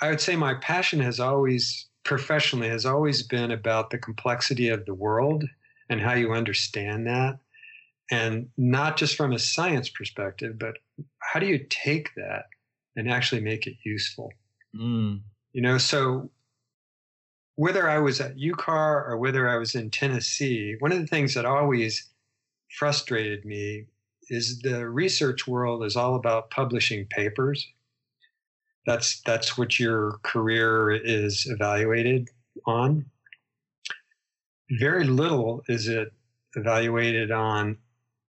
I 0.00 0.08
would 0.08 0.20
say 0.20 0.36
my 0.36 0.54
passion 0.54 1.00
has 1.00 1.20
always, 1.20 1.88
professionally, 2.04 2.68
has 2.68 2.86
always 2.86 3.22
been 3.22 3.50
about 3.50 3.90
the 3.90 3.98
complexity 3.98 4.68
of 4.68 4.86
the 4.86 4.94
world 4.94 5.44
and 5.90 6.00
how 6.00 6.14
you 6.14 6.32
understand 6.32 7.06
that. 7.06 7.38
And 8.10 8.48
not 8.56 8.96
just 8.96 9.16
from 9.16 9.32
a 9.32 9.38
science 9.38 9.90
perspective, 9.90 10.58
but 10.58 10.78
how 11.18 11.38
do 11.38 11.46
you 11.46 11.66
take 11.68 12.14
that 12.16 12.46
and 12.96 13.10
actually 13.10 13.40
make 13.40 13.66
it 13.66 13.76
useful? 13.84 14.32
Mm. 14.74 15.20
You 15.52 15.62
know, 15.62 15.78
so 15.78 16.30
whether 17.56 17.88
I 17.88 17.98
was 17.98 18.20
at 18.20 18.36
UCAR 18.36 19.08
or 19.08 19.18
whether 19.18 19.48
I 19.48 19.56
was 19.56 19.74
in 19.74 19.90
Tennessee, 19.90 20.76
one 20.78 20.92
of 20.92 20.98
the 20.98 21.06
things 21.06 21.34
that 21.34 21.44
always 21.44 22.08
frustrated 22.78 23.44
me 23.44 23.86
is 24.28 24.60
the 24.60 24.88
research 24.88 25.46
world 25.46 25.84
is 25.84 25.96
all 25.96 26.14
about 26.14 26.50
publishing 26.50 27.06
papers. 27.10 27.66
That's 28.86 29.20
that's 29.22 29.58
what 29.58 29.78
your 29.78 30.20
career 30.22 30.90
is 30.90 31.46
evaluated 31.50 32.28
on. 32.66 33.04
Very 34.78 35.04
little 35.04 35.62
is 35.68 35.88
it 35.88 36.12
evaluated 36.54 37.30
on 37.30 37.76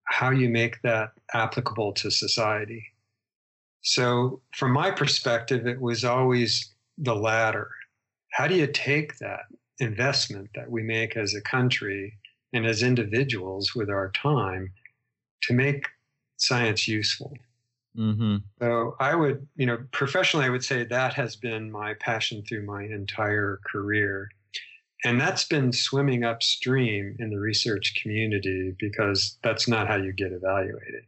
how 0.04 0.30
you 0.30 0.48
make 0.48 0.82
that 0.82 1.12
applicable 1.32 1.92
to 1.92 2.10
society. 2.10 2.84
So, 3.82 4.40
from 4.54 4.72
my 4.72 4.90
perspective, 4.90 5.66
it 5.66 5.80
was 5.80 6.04
always 6.04 6.72
the 6.98 7.16
latter. 7.16 7.70
How 8.30 8.46
do 8.46 8.54
you 8.54 8.66
take 8.66 9.18
that 9.18 9.42
investment 9.78 10.50
that 10.54 10.70
we 10.70 10.82
make 10.82 11.16
as 11.16 11.34
a 11.34 11.40
country 11.40 12.16
and 12.52 12.64
as 12.64 12.82
individuals 12.82 13.74
with 13.74 13.90
our 13.90 14.10
time 14.12 14.72
to 15.42 15.52
make 15.52 15.86
science 16.36 16.86
useful? 16.86 17.36
Mm-hmm. 17.98 18.36
So 18.60 18.96
I 19.00 19.14
would, 19.14 19.46
you 19.56 19.66
know, 19.66 19.78
professionally, 19.90 20.46
I 20.46 20.50
would 20.50 20.64
say 20.64 20.84
that 20.84 21.14
has 21.14 21.36
been 21.36 21.70
my 21.70 21.94
passion 21.94 22.42
through 22.48 22.64
my 22.64 22.84
entire 22.84 23.60
career. 23.70 24.30
And 25.04 25.20
that's 25.20 25.44
been 25.44 25.72
swimming 25.72 26.24
upstream 26.24 27.16
in 27.18 27.30
the 27.30 27.38
research 27.38 28.00
community 28.00 28.74
because 28.78 29.36
that's 29.42 29.66
not 29.66 29.88
how 29.88 29.96
you 29.96 30.12
get 30.12 30.32
evaluated. 30.32 31.04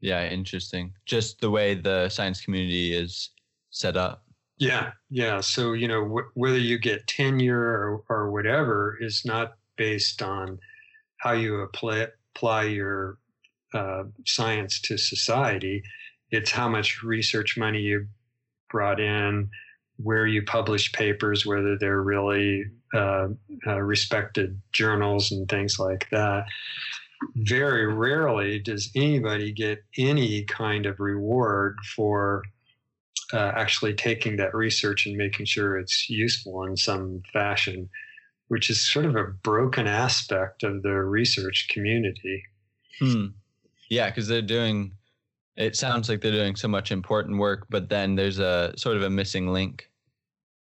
Yeah, 0.00 0.28
interesting. 0.28 0.92
Just 1.06 1.40
the 1.40 1.50
way 1.50 1.74
the 1.74 2.08
science 2.08 2.40
community 2.40 2.94
is 2.94 3.30
set 3.70 3.96
up. 3.96 4.24
Yeah, 4.58 4.92
yeah. 5.10 5.40
So, 5.40 5.72
you 5.72 5.88
know, 5.88 6.04
wh- 6.04 6.36
whether 6.36 6.58
you 6.58 6.78
get 6.78 7.06
tenure 7.06 7.60
or, 7.60 8.02
or 8.08 8.30
whatever 8.30 8.96
is 9.00 9.24
not 9.24 9.54
based 9.76 10.22
on 10.22 10.58
how 11.18 11.32
you 11.32 11.60
apply, 11.60 12.08
apply 12.34 12.64
your 12.64 13.18
uh, 13.74 14.04
science 14.24 14.80
to 14.82 14.96
society. 14.96 15.82
It's 16.30 16.50
how 16.50 16.68
much 16.68 17.02
research 17.02 17.56
money 17.56 17.80
you 17.80 18.06
brought 18.70 19.00
in, 19.00 19.48
where 19.96 20.26
you 20.26 20.42
publish 20.42 20.92
papers, 20.92 21.46
whether 21.46 21.76
they're 21.78 22.02
really 22.02 22.64
uh, 22.94 23.28
uh, 23.66 23.80
respected 23.80 24.60
journals 24.72 25.32
and 25.32 25.48
things 25.48 25.78
like 25.78 26.08
that. 26.10 26.44
Very 27.34 27.86
rarely 27.92 28.58
does 28.58 28.90
anybody 28.94 29.52
get 29.52 29.82
any 29.96 30.44
kind 30.44 30.86
of 30.86 31.00
reward 31.00 31.76
for 31.96 32.42
uh, 33.32 33.52
actually 33.56 33.94
taking 33.94 34.36
that 34.36 34.54
research 34.54 35.06
and 35.06 35.16
making 35.16 35.46
sure 35.46 35.78
it's 35.78 36.08
useful 36.08 36.64
in 36.64 36.76
some 36.76 37.22
fashion, 37.32 37.88
which 38.48 38.70
is 38.70 38.90
sort 38.90 39.04
of 39.04 39.16
a 39.16 39.24
broken 39.24 39.86
aspect 39.86 40.62
of 40.62 40.82
the 40.82 40.92
research 40.92 41.68
community. 41.70 42.42
Hmm. 43.00 43.26
Yeah, 43.90 44.08
because 44.08 44.28
they're 44.28 44.42
doing. 44.42 44.92
It 45.56 45.74
sounds 45.74 46.08
like 46.08 46.20
they're 46.20 46.30
doing 46.30 46.54
so 46.54 46.68
much 46.68 46.92
important 46.92 47.38
work, 47.38 47.66
but 47.68 47.88
then 47.88 48.14
there's 48.14 48.38
a 48.38 48.72
sort 48.76 48.96
of 48.96 49.02
a 49.02 49.10
missing 49.10 49.48
link. 49.48 49.90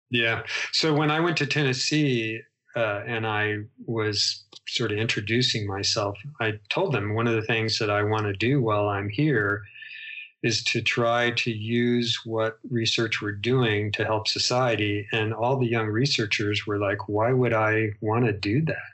Yeah. 0.10 0.43
So 0.72 0.93
when 0.93 1.12
I 1.12 1.20
went 1.20 1.38
to 1.38 1.45
Tennessee 1.45 2.41
uh, 2.78 3.01
and 3.07 3.25
I 3.25 3.57
was 3.88 4.43
sort 4.67 4.91
of 4.91 4.99
introducing 4.99 5.65
myself, 5.65 6.15
I 6.39 6.59
told 6.69 6.93
them 6.93 7.15
one 7.15 7.28
of 7.28 7.34
the 7.34 7.41
things 7.41 7.80
that 7.80 7.89
I 7.89 8.03
want 8.03 8.25
to 8.25 8.34
do 8.34 8.61
while 8.61 8.88
I'm 8.88 9.09
here 9.09 9.63
is 10.43 10.63
to 10.65 10.82
try 10.84 11.32
to 11.32 11.51
use 11.51 12.19
what 12.23 12.59
research 12.69 13.19
we're 13.19 13.32
doing 13.32 13.91
to 13.93 14.05
help 14.05 14.28
society. 14.28 15.07
And 15.11 15.34
all 15.34 15.57
the 15.57 15.65
young 15.65 15.88
researchers 15.88 16.67
were 16.67 16.78
like, 16.78 17.09
why 17.09 17.34
would 17.34 17.53
I 17.53 17.93
want 17.99 18.25
to 18.25 18.32
do 18.32 18.63
that? 18.65 18.93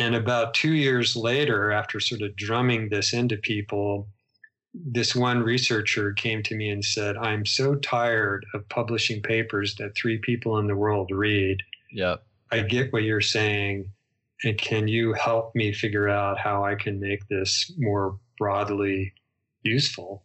And 0.00 0.14
about 0.14 0.54
two 0.54 0.72
years 0.72 1.14
later, 1.14 1.70
after 1.70 2.00
sort 2.00 2.22
of 2.22 2.34
drumming 2.34 2.88
this 2.88 3.12
into 3.12 3.36
people, 3.36 4.08
this 4.72 5.14
one 5.14 5.40
researcher 5.40 6.14
came 6.14 6.42
to 6.44 6.56
me 6.56 6.70
and 6.70 6.82
said, 6.82 7.18
I'm 7.18 7.44
so 7.44 7.74
tired 7.74 8.46
of 8.54 8.66
publishing 8.70 9.20
papers 9.20 9.74
that 9.76 9.94
three 9.94 10.16
people 10.16 10.58
in 10.58 10.66
the 10.66 10.74
world 10.74 11.10
read. 11.12 11.62
Yep. 11.92 12.24
I 12.54 12.62
get 12.62 12.92
what 12.92 13.02
you're 13.02 13.20
saying. 13.20 13.90
And 14.44 14.56
can 14.56 14.86
you 14.86 15.12
help 15.12 15.54
me 15.56 15.72
figure 15.72 16.08
out 16.08 16.38
how 16.38 16.64
I 16.64 16.76
can 16.76 17.00
make 17.00 17.26
this 17.26 17.72
more 17.76 18.18
broadly 18.38 19.12
useful? 19.62 20.22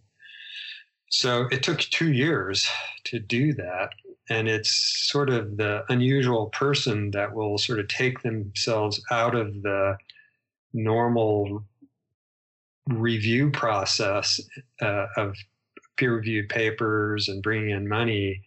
So 1.09 1.47
it 1.51 1.63
took 1.63 1.79
two 1.79 2.13
years 2.13 2.69
to 3.05 3.19
do 3.19 3.53
that. 3.53 3.89
And 4.29 4.47
it's 4.47 4.69
sort 5.09 5.31
of 5.31 5.57
the 5.57 5.83
unusual 5.89 6.47
person 6.47 7.09
that 7.11 7.33
will 7.33 7.57
sort 7.57 7.79
of 7.79 7.87
take 7.87 8.21
themselves 8.21 9.01
out 9.09 9.33
of 9.33 9.63
the 9.63 9.97
normal 10.71 11.65
review 12.87 13.49
process 13.49 14.39
uh, 14.83 15.07
of 15.17 15.35
peer 15.97 16.15
reviewed 16.15 16.49
papers 16.49 17.27
and 17.27 17.41
bringing 17.41 17.71
in 17.71 17.87
money 17.87 18.43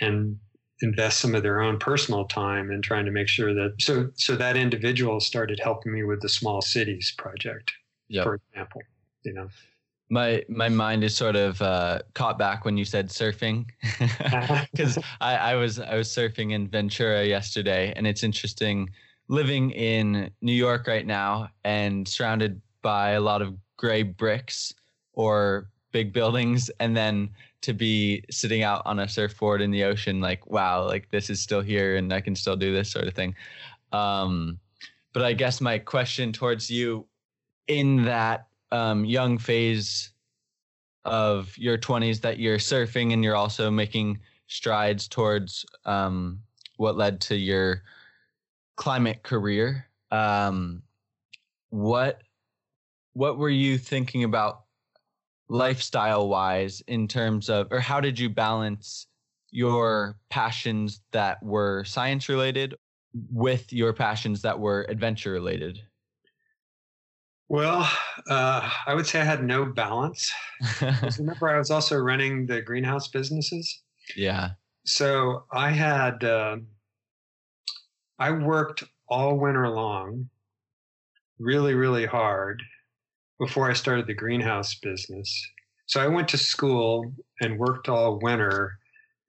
and 0.00 0.40
invest 0.82 1.20
some 1.20 1.34
of 1.34 1.42
their 1.42 1.60
own 1.60 1.78
personal 1.78 2.24
time 2.24 2.70
in 2.70 2.80
trying 2.80 3.04
to 3.04 3.10
make 3.10 3.28
sure 3.28 3.52
that 3.54 3.74
so 3.78 4.10
so 4.14 4.36
that 4.36 4.56
individual 4.56 5.20
started 5.20 5.60
helping 5.62 5.92
me 5.92 6.02
with 6.04 6.20
the 6.20 6.28
small 6.28 6.62
cities 6.62 7.12
project 7.18 7.72
Yep. 8.08 8.24
for 8.24 8.34
example 8.34 8.80
you 9.24 9.32
know? 9.32 9.48
My 10.08 10.42
my 10.48 10.68
mind 10.68 11.04
is 11.04 11.16
sort 11.16 11.36
of 11.36 11.60
uh, 11.62 12.00
caught 12.14 12.38
back 12.38 12.64
when 12.64 12.76
you 12.76 12.84
said 12.84 13.08
surfing. 13.08 13.66
Because 14.72 14.98
I, 15.20 15.36
I 15.36 15.54
was 15.54 15.78
I 15.78 15.94
was 15.94 16.08
surfing 16.08 16.52
in 16.52 16.68
Ventura 16.68 17.24
yesterday 17.24 17.92
and 17.96 18.06
it's 18.06 18.22
interesting. 18.22 18.90
Living 19.28 19.70
in 19.70 20.30
New 20.40 20.52
York 20.52 20.88
right 20.88 21.06
now 21.06 21.48
and 21.64 22.06
surrounded 22.08 22.60
by 22.82 23.10
a 23.10 23.20
lot 23.20 23.42
of 23.42 23.54
gray 23.76 24.02
bricks 24.02 24.74
or 25.12 25.70
big 25.92 26.12
buildings 26.12 26.68
and 26.80 26.96
then 26.96 27.30
to 27.62 27.72
be 27.72 28.24
sitting 28.30 28.62
out 28.62 28.82
on 28.86 29.00
a 29.00 29.08
surfboard 29.08 29.60
in 29.60 29.70
the 29.70 29.84
ocean 29.84 30.20
like 30.20 30.46
wow 30.46 30.86
like 30.86 31.10
this 31.10 31.28
is 31.28 31.40
still 31.40 31.60
here 31.60 31.96
and 31.96 32.12
I 32.12 32.20
can 32.20 32.34
still 32.34 32.56
do 32.56 32.72
this 32.72 32.90
sort 32.90 33.06
of 33.06 33.14
thing. 33.14 33.34
Um, 33.92 34.58
but 35.12 35.22
I 35.22 35.32
guess 35.32 35.60
my 35.60 35.78
question 35.78 36.32
towards 36.32 36.70
you 36.70 37.06
in 37.66 38.04
that 38.04 38.46
um, 38.72 39.04
young 39.04 39.38
phase 39.38 40.10
of 41.04 41.56
your 41.56 41.78
20s 41.78 42.20
that 42.20 42.38
you're 42.38 42.58
surfing 42.58 43.12
and 43.12 43.24
you're 43.24 43.36
also 43.36 43.70
making 43.70 44.18
strides 44.46 45.08
towards 45.08 45.64
um, 45.84 46.40
what 46.76 46.96
led 46.96 47.20
to 47.20 47.36
your 47.36 47.82
climate 48.76 49.22
career 49.22 49.86
um, 50.10 50.82
what 51.70 52.22
what 53.12 53.38
were 53.38 53.50
you 53.50 53.76
thinking 53.78 54.24
about 54.24 54.62
lifestyle 55.50 56.28
wise 56.28 56.80
in 56.86 57.08
terms 57.08 57.50
of 57.50 57.66
or 57.72 57.80
how 57.80 58.00
did 58.00 58.18
you 58.18 58.30
balance 58.30 59.08
your 59.50 60.16
passions 60.30 61.02
that 61.10 61.42
were 61.42 61.82
science 61.84 62.28
related 62.28 62.76
with 63.32 63.72
your 63.72 63.92
passions 63.92 64.42
that 64.42 64.60
were 64.60 64.86
adventure 64.88 65.32
related 65.32 65.80
well 67.48 67.90
uh, 68.28 68.70
i 68.86 68.94
would 68.94 69.08
say 69.08 69.20
i 69.20 69.24
had 69.24 69.42
no 69.42 69.64
balance. 69.64 70.32
Remember 71.18 71.48
i 71.48 71.58
was 71.58 71.72
also 71.72 71.98
running 71.98 72.46
the 72.46 72.62
greenhouse 72.62 73.08
businesses. 73.08 73.82
Yeah. 74.16 74.50
So 74.86 75.44
I 75.52 75.70
had 75.70 76.22
uh, 76.22 76.58
I 78.20 78.30
worked 78.30 78.84
all 79.08 79.36
winter 79.36 79.68
long, 79.68 80.30
really 81.40 81.74
really 81.74 82.06
hard 82.06 82.62
before 83.40 83.68
I 83.68 83.72
started 83.72 84.06
the 84.06 84.14
greenhouse 84.14 84.76
business. 84.76 85.50
So 85.86 86.00
I 86.00 86.06
went 86.06 86.28
to 86.28 86.38
school 86.38 87.12
and 87.40 87.58
worked 87.58 87.88
all 87.88 88.20
winter, 88.20 88.78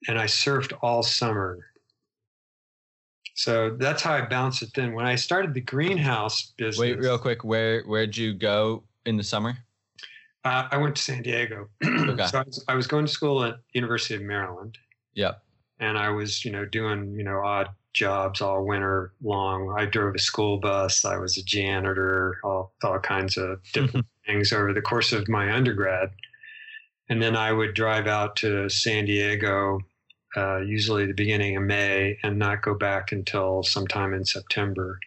and 0.08 0.20
I 0.20 0.26
surfed 0.26 0.78
all 0.84 1.02
summer. 1.02 1.58
So 3.36 3.76
that's 3.80 4.04
how 4.04 4.14
I 4.14 4.22
balanced 4.22 4.62
it. 4.62 4.70
Then 4.76 4.94
when 4.94 5.08
I 5.08 5.16
started 5.16 5.54
the 5.56 5.62
greenhouse 5.62 6.54
business, 6.58 6.78
Wait, 6.78 7.00
real 7.00 7.18
quick, 7.18 7.44
where 7.44 7.82
where'd 7.84 8.16
you 8.16 8.34
go 8.34 8.84
in 9.06 9.18
the 9.18 9.24
summer? 9.24 9.58
uh, 10.44 10.68
I 10.70 10.78
went 10.78 10.96
to 10.98 11.02
San 11.02 11.24
Diego. 11.24 11.70
Okay. 11.84 12.26
so 12.28 12.40
I 12.40 12.44
was, 12.44 12.66
I 12.68 12.76
was 12.76 12.88
going 12.88 13.06
to 13.06 13.12
school 13.12 13.44
at 13.44 13.56
University 13.74 14.16
of 14.16 14.22
Maryland. 14.22 14.78
Yep. 15.14 15.42
and 15.80 15.98
I 15.98 16.10
was, 16.10 16.44
you 16.46 16.52
know, 16.52 16.66
doing, 16.66 17.16
you 17.18 17.24
know, 17.24 17.42
odd 17.44 17.70
jobs 17.94 18.42
all 18.42 18.66
winter 18.66 19.14
long. 19.22 19.76
I 19.78 19.86
drove 19.86 20.16
a 20.16 20.20
school 20.20 20.58
bus. 20.60 21.04
I 21.06 21.18
was 21.18 21.38
a 21.38 21.44
janitor, 21.44 22.38
all, 22.44 22.74
all 22.84 23.00
kinds 23.00 23.38
of 23.38 23.62
different 23.74 24.06
things 24.26 24.54
over 24.54 24.74
the 24.74 24.82
course 24.82 25.12
of 25.14 25.28
my 25.28 25.52
undergrad. 25.54 26.10
And 27.10 27.22
then 27.22 27.36
I 27.36 27.52
would 27.52 27.74
drive 27.74 28.08
out 28.08 28.36
to 28.38 28.70
San 28.70 29.06
Diego, 29.06 29.80
uh, 30.38 30.60
usually 30.60 31.06
the 31.06 31.14
beginning 31.14 31.58
of 31.58 31.64
May, 31.64 32.18
and 32.24 32.40
not 32.40 32.62
go 32.62 32.74
back 32.74 33.12
until 33.12 33.64
sometime 33.64 34.14
in 34.14 34.24
September, 34.24 34.98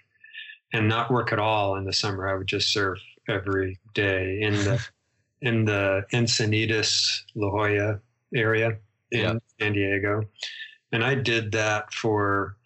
and 0.75 0.87
not 0.89 1.11
work 1.11 1.33
at 1.33 1.39
all 1.39 1.77
in 1.77 1.85
the 1.85 1.93
summer. 1.95 2.29
I 2.29 2.35
would 2.37 2.47
just 2.47 2.73
surf 2.73 2.99
every 3.29 3.79
day 3.95 4.41
in 4.43 4.53
the 4.55 4.87
in 5.41 5.65
the 5.65 6.05
Encinitas, 6.13 7.23
La 7.35 7.51
Jolla 7.51 8.01
area 8.35 8.77
in 9.11 9.21
Yeah. 9.21 9.35
San 9.61 9.73
Diego. 9.75 10.25
And 10.93 11.05
I 11.05 11.15
did 11.15 11.53
that 11.53 11.93
for, 11.93 12.57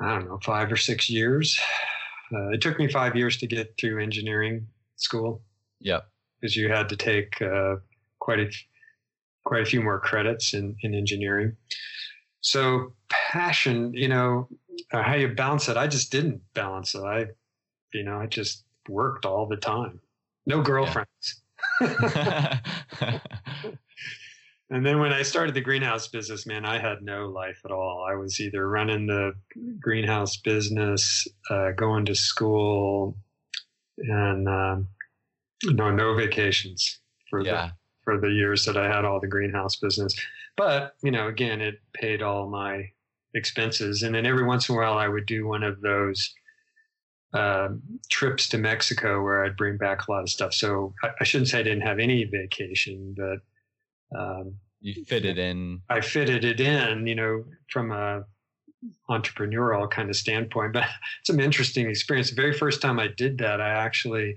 I 0.00 0.14
don't 0.14 0.26
know, 0.26 0.38
five 0.42 0.72
or 0.72 0.76
six 0.76 1.10
years. 1.10 1.58
Uh, 2.32 2.48
it 2.48 2.60
took 2.60 2.78
me 2.78 2.88
five 2.88 3.16
years 3.16 3.36
to 3.38 3.46
get 3.46 3.74
through 3.78 4.02
engineering 4.02 4.66
school 4.96 5.42
Yeah, 5.80 6.00
because 6.40 6.56
you 6.56 6.68
had 6.68 6.88
to 6.90 6.96
take 6.96 7.40
uh, 7.42 7.76
quite 8.18 8.40
a 8.40 8.50
quite 9.44 9.62
a 9.62 9.66
few 9.66 9.82
more 9.82 9.98
credits 9.98 10.54
in, 10.54 10.76
in 10.82 10.94
engineering. 10.94 11.56
So 12.40 12.92
passion, 13.08 13.92
you 13.94 14.08
know, 14.08 14.48
uh, 14.92 15.02
how 15.02 15.14
you 15.14 15.28
balance 15.28 15.68
it. 15.68 15.76
I 15.76 15.86
just 15.86 16.12
didn't 16.12 16.42
balance 16.54 16.94
it. 16.94 17.02
I, 17.02 17.26
you 17.92 18.04
know, 18.04 18.20
I 18.20 18.26
just 18.26 18.64
worked 18.88 19.26
all 19.26 19.46
the 19.46 19.56
time. 19.56 20.00
No 20.46 20.62
girlfriends. 20.62 21.42
and 24.70 24.86
then 24.86 25.00
when 25.00 25.12
I 25.12 25.22
started 25.22 25.54
the 25.54 25.60
greenhouse 25.60 26.06
business, 26.06 26.46
man, 26.46 26.64
I 26.64 26.78
had 26.78 27.02
no 27.02 27.26
life 27.28 27.60
at 27.64 27.72
all. 27.72 28.06
I 28.08 28.14
was 28.14 28.38
either 28.38 28.68
running 28.68 29.06
the 29.06 29.32
greenhouse 29.80 30.36
business, 30.36 31.26
uh, 31.50 31.72
going 31.72 32.04
to 32.06 32.14
school, 32.14 33.16
and 33.98 34.48
um, 34.48 34.88
no, 35.64 35.90
no 35.90 36.14
vacations 36.14 37.00
for 37.28 37.44
yeah. 37.44 37.66
the 37.66 37.72
for 38.04 38.20
the 38.20 38.30
years 38.30 38.64
that 38.64 38.76
I 38.76 38.86
had 38.86 39.04
all 39.04 39.20
the 39.20 39.26
greenhouse 39.26 39.76
business. 39.76 40.14
But 40.56 40.94
you 41.02 41.10
know, 41.10 41.26
again, 41.26 41.60
it 41.60 41.80
paid 41.92 42.22
all 42.22 42.48
my 42.48 42.90
expenses, 43.34 44.04
and 44.04 44.14
then 44.14 44.24
every 44.24 44.44
once 44.44 44.68
in 44.68 44.76
a 44.76 44.78
while, 44.78 44.98
I 44.98 45.08
would 45.08 45.26
do 45.26 45.48
one 45.48 45.64
of 45.64 45.80
those 45.80 46.32
uh, 47.34 47.70
trips 48.08 48.48
to 48.50 48.58
Mexico 48.58 49.22
where 49.22 49.44
I'd 49.44 49.56
bring 49.56 49.78
back 49.78 50.06
a 50.06 50.12
lot 50.12 50.22
of 50.22 50.28
stuff. 50.30 50.54
So 50.54 50.94
I, 51.02 51.08
I 51.20 51.24
shouldn't 51.24 51.48
say 51.48 51.58
I 51.58 51.64
didn't 51.64 51.82
have 51.82 51.98
any 51.98 52.24
vacation, 52.24 53.14
but 53.16 53.38
um, 54.16 54.54
you 54.80 55.04
fitted 55.04 55.38
in. 55.38 55.82
I 55.88 56.00
fitted 56.00 56.44
it 56.44 56.60
in, 56.60 57.06
you 57.06 57.14
know, 57.14 57.44
from 57.70 57.92
a 57.92 58.24
entrepreneurial 59.08 59.90
kind 59.90 60.08
of 60.08 60.16
standpoint. 60.16 60.72
But 60.72 60.86
it's 61.20 61.30
an 61.30 61.40
interesting 61.40 61.88
experience. 61.88 62.30
The 62.30 62.36
very 62.36 62.52
first 62.52 62.80
time 62.80 62.98
I 62.98 63.08
did 63.08 63.38
that, 63.38 63.60
I 63.60 63.70
actually 63.70 64.36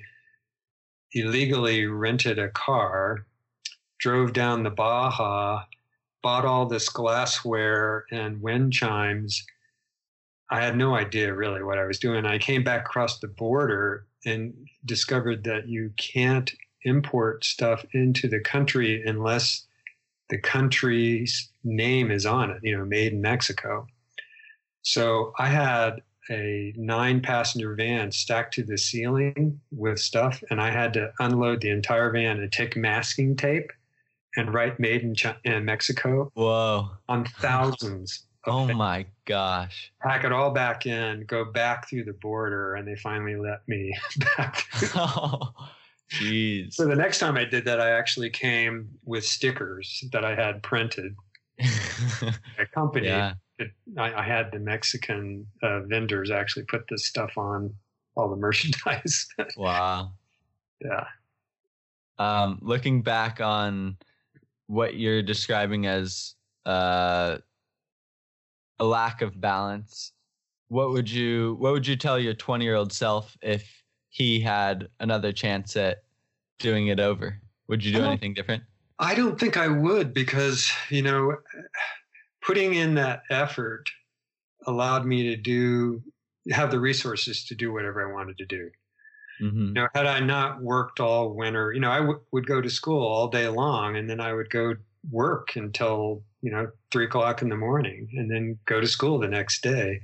illegally 1.14 1.86
rented 1.86 2.40
a 2.40 2.50
car, 2.50 3.26
drove 4.00 4.34
down 4.34 4.64
the 4.64 4.70
Baja, 4.70 5.64
bought 6.22 6.46
all 6.46 6.66
this 6.66 6.90
glassware 6.90 8.06
and 8.12 8.42
wind 8.42 8.74
chimes. 8.74 9.46
I 10.50 10.62
had 10.62 10.78
no 10.78 10.96
idea 10.96 11.34
really 11.34 11.64
what 11.64 11.80
I 11.80 11.86
was 11.86 12.00
doing. 12.00 12.26
I 12.26 12.38
came 12.38 12.64
back 12.64 12.82
across 12.82 13.20
the 13.20 13.28
border 13.28 14.06
and 14.26 14.54
discovered 14.86 15.44
that 15.46 15.68
you 15.68 15.92
can't 15.98 16.52
import 16.86 17.46
stuff 17.46 17.86
into 17.94 18.28
the 18.28 18.40
country 18.40 19.04
unless 19.06 19.66
the 20.30 20.38
country's 20.38 21.50
name 21.64 22.12
is 22.12 22.26
on 22.26 22.50
it, 22.52 22.60
you 22.64 22.78
know, 22.78 22.86
made 22.86 23.14
in 23.14 23.22
Mexico. 23.22 23.88
So 24.82 25.34
I 25.38 25.48
had 25.48 26.02
a 26.30 26.74
nine 26.76 27.22
passenger 27.22 27.76
van 27.76 28.12
stacked 28.12 28.54
to 28.56 28.64
the 28.64 28.78
ceiling 28.78 29.60
with 29.72 30.00
stuff, 30.00 30.44
and 30.50 30.62
I 30.62 30.72
had 30.72 30.94
to 30.94 31.12
unload 31.20 31.62
the 31.62 31.70
entire 31.70 32.12
van 32.12 32.40
and 32.40 32.52
take 32.52 32.76
masking 32.76 33.36
tape 33.36 33.72
and 34.36 34.54
write 34.54 34.80
made 34.80 35.04
in, 35.04 35.16
China, 35.16 35.38
in 35.44 35.66
Mexico 35.66 36.32
Whoa. 36.34 36.90
on 37.08 37.26
thousands. 37.40 38.26
Oh 38.46 38.68
things. 38.68 38.78
my 38.78 39.06
gosh. 39.26 39.92
Pack 40.02 40.26
it 40.26 40.32
all 40.32 40.52
back 40.52 40.86
in, 40.86 41.26
go 41.26 41.46
back 41.46 41.90
through 41.90 42.04
the 42.04 42.14
border, 42.14 42.76
and 42.76 42.88
they 42.88 42.96
finally 42.96 43.36
let 43.36 43.68
me 43.68 43.96
back. 44.38 44.68
jeez. 46.14 46.74
So 46.74 46.86
the 46.86 46.96
next 46.96 47.20
time 47.20 47.38
I 47.38 47.46
did 47.46 47.66
that, 47.66 47.80
I 47.80 47.92
actually 47.92 48.30
came 48.30 48.90
with 49.06 49.26
stickers 49.26 50.04
that 50.12 50.24
I 50.24 50.36
had 50.36 50.62
printed. 50.64 51.16
A 51.60 52.66
company, 52.74 53.08
yeah. 53.08 53.34
it, 53.60 53.72
I, 53.98 54.14
I 54.14 54.24
had 54.24 54.52
the 54.52 54.60
Mexican 54.60 55.46
uh, 55.62 55.82
vendors 55.82 56.32
actually 56.32 56.66
put 56.66 56.86
this 56.90 57.06
stuff 57.06 57.38
on 57.38 57.74
all 58.16 58.30
the 58.30 58.36
merchandise. 58.48 59.28
Wow. 59.58 60.14
yeah. 60.80 61.06
Um, 62.20 62.60
looking 62.62 63.02
back 63.02 63.42
on 63.42 63.98
what 64.68 64.96
you're 64.96 65.24
describing 65.24 65.88
as 65.88 66.36
uh, 66.66 67.38
a 68.80 68.86
lack 68.86 69.22
of 69.22 69.40
balance, 69.40 70.12
what 70.68 70.92
would 70.92 71.10
you 71.10 71.56
what 71.60 71.74
would 71.74 71.86
you 71.86 71.96
tell 71.96 72.20
your 72.20 72.34
20 72.34 72.66
year 72.66 72.76
old 72.76 72.92
self 72.92 73.38
if 73.42 73.84
he 74.10 74.40
had 74.40 74.88
another 75.00 75.32
chance 75.32 75.76
at 75.76 76.03
doing 76.64 76.88
it 76.88 77.00
over? 77.00 77.40
Would 77.68 77.86
you 77.86 77.94
do 77.94 78.04
anything 78.04 78.34
different? 78.34 78.64
I 78.98 79.14
don't 79.14 79.40
think 79.40 79.58
I 79.58 79.68
would 79.68 80.14
because, 80.14 80.72
you 80.90 81.02
know, 81.04 81.36
putting 82.42 82.74
in 82.74 82.96
that 82.96 83.24
effort 83.30 83.90
allowed 84.66 85.06
me 85.06 85.24
to 85.24 85.36
do, 85.36 86.02
have 86.52 86.72
the 86.72 86.80
resources 86.80 87.46
to 87.46 87.56
do 87.56 87.72
whatever 87.72 88.08
I 88.08 88.12
wanted 88.12 88.38
to 88.38 88.46
do. 88.46 88.70
Mm-hmm. 89.42 89.68
You 89.68 89.74
know, 89.74 89.88
had 89.94 90.06
I 90.06 90.20
not 90.20 90.62
worked 90.62 91.00
all 91.00 91.34
winter, 91.34 91.74
you 91.74 91.82
know, 91.82 91.92
I 91.92 92.00
w- 92.00 92.22
would 92.32 92.48
go 92.48 92.62
to 92.62 92.70
school 92.70 93.06
all 93.06 93.28
day 93.28 93.48
long 93.48 93.98
and 93.98 94.10
then 94.10 94.20
I 94.20 94.34
would 94.34 94.50
go 94.50 94.76
work 95.12 95.56
until, 95.56 96.24
you 96.42 96.52
know, 96.52 96.70
three 96.92 97.06
o'clock 97.06 97.42
in 97.42 97.50
the 97.50 97.58
morning 97.58 98.10
and 98.14 98.32
then 98.32 98.58
go 98.66 98.80
to 98.80 98.88
school 98.88 99.20
the 99.20 99.28
next 99.28 99.62
day. 99.62 100.02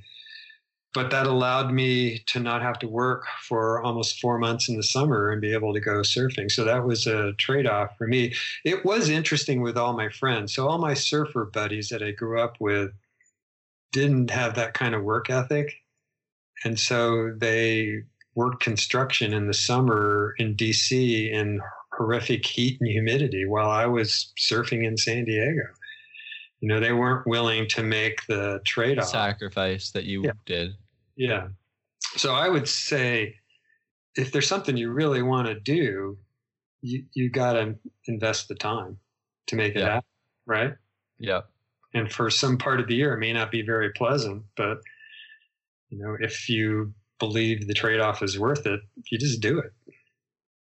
But 0.94 1.12
that 1.12 1.28
allowed 1.28 1.72
me 1.72 2.24
to 2.28 2.40
not 2.40 2.64
have 2.64 2.80
to 2.80 2.88
work 2.88 3.26
for 3.48 3.82
almost 3.84 4.20
four 4.20 4.40
months 4.40 4.68
in 4.70 4.76
the 4.76 4.84
summer 4.84 5.30
and 5.30 5.40
be 5.40 5.54
able 5.54 5.74
to 5.74 5.80
go 5.80 6.02
surfing. 6.02 6.50
So 6.50 6.64
that 6.64 6.84
was 6.84 7.06
a 7.06 7.34
trade 7.34 7.68
off 7.68 7.96
for 7.98 8.08
me. 8.08 8.34
It 8.66 8.84
was 8.84 9.08
interesting 9.08 9.62
with 9.62 9.78
all 9.78 9.94
my 9.94 10.10
friends. 10.10 10.54
So, 10.56 10.68
all 10.68 10.80
my 10.80 10.96
surfer 10.96 11.46
buddies 11.46 11.90
that 11.90 12.02
I 12.02 12.12
grew 12.12 12.42
up 12.42 12.56
with 12.60 12.92
didn't 13.92 14.32
have 14.32 14.56
that 14.56 14.74
kind 14.74 14.96
of 14.96 15.04
work 15.04 15.30
ethic. 15.30 15.74
And 16.64 16.80
so 16.80 17.34
they 17.38 18.04
worked 18.36 18.62
construction 18.64 19.34
in 19.34 19.48
the 19.48 19.54
summer 19.54 20.34
in 20.38 20.56
DC 20.56 21.32
in 21.32 21.62
horrific 21.94 22.46
heat 22.46 22.78
and 22.80 22.90
humidity 22.90 23.46
while 23.46 23.70
I 23.70 23.86
was 23.86 24.32
surfing 24.38 24.86
in 24.86 24.98
San 24.98 25.26
Diego. 25.26 25.64
You 26.62 26.68
know, 26.68 26.80
they 26.80 26.92
weren't 26.92 27.26
willing 27.26 27.68
to 27.70 27.84
make 27.84 28.26
the 28.28 28.60
trade 28.66 29.00
off. 29.00 29.08
Sacrifice 29.08 29.92
that 29.92 30.04
you 30.06 30.24
Yeah. 30.24 30.32
did. 30.46 30.76
Yeah. 31.16 31.48
So 32.18 32.34
I 32.34 32.50
would 32.50 32.68
say 32.68 33.36
if 34.16 34.32
there's 34.32 34.48
something 34.48 34.76
you 34.76 34.92
really 34.92 35.22
want 35.22 35.48
to 35.48 35.60
do, 35.60 36.18
you, 36.82 37.06
you 37.14 37.30
got 37.30 37.54
to 37.54 37.76
invest 38.08 38.48
the 38.48 38.56
time 38.56 39.00
to 39.48 39.56
make 39.56 39.76
it 39.76 39.80
Yeah. 39.80 39.94
happen, 39.96 40.10
right? 40.46 40.74
yeah 41.18 41.42
And 41.94 42.12
for 42.12 42.30
some 42.30 42.58
part 42.58 42.80
of 42.80 42.88
the 42.88 42.96
year, 42.96 43.14
it 43.14 43.20
may 43.20 43.34
not 43.34 43.52
be 43.52 43.62
very 43.62 43.92
pleasant, 43.94 44.44
but 44.56 44.80
you 45.90 45.98
know, 45.98 46.16
if 46.20 46.48
you 46.50 46.94
believe 47.20 47.68
the 47.68 47.74
trade 47.74 48.00
off 48.00 48.22
is 48.22 48.38
worth 48.40 48.66
it, 48.66 48.80
you 49.12 49.18
just 49.18 49.42
do 49.42 49.60
it. 49.60 49.74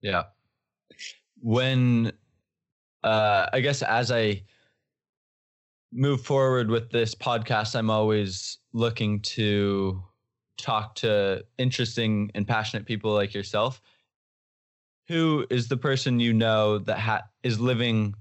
Yeah. 0.01 0.25
When 1.41 2.13
uh 3.05 3.49
I 3.53 3.61
guess 3.61 3.83
as 3.83 4.11
I 4.11 4.43
move 5.93 6.23
forward 6.23 6.71
with 6.71 6.91
this 6.91 7.15
podcast, 7.15 7.75
I'm 7.75 7.91
always 7.91 8.59
looking 8.73 9.21
to 9.21 10.03
talk 10.57 10.95
to 10.97 11.45
interesting 11.59 12.31
and 12.35 12.47
passionate 12.47 12.87
people 12.87 13.13
like 13.13 13.35
yourself. 13.35 13.81
Who 15.09 15.47
is 15.51 15.69
the 15.69 15.77
person 15.77 16.21
you 16.21 16.33
know 16.33 16.79
that 16.79 16.99
ha- 16.99 17.25
is 17.43 17.59
living 17.59 18.15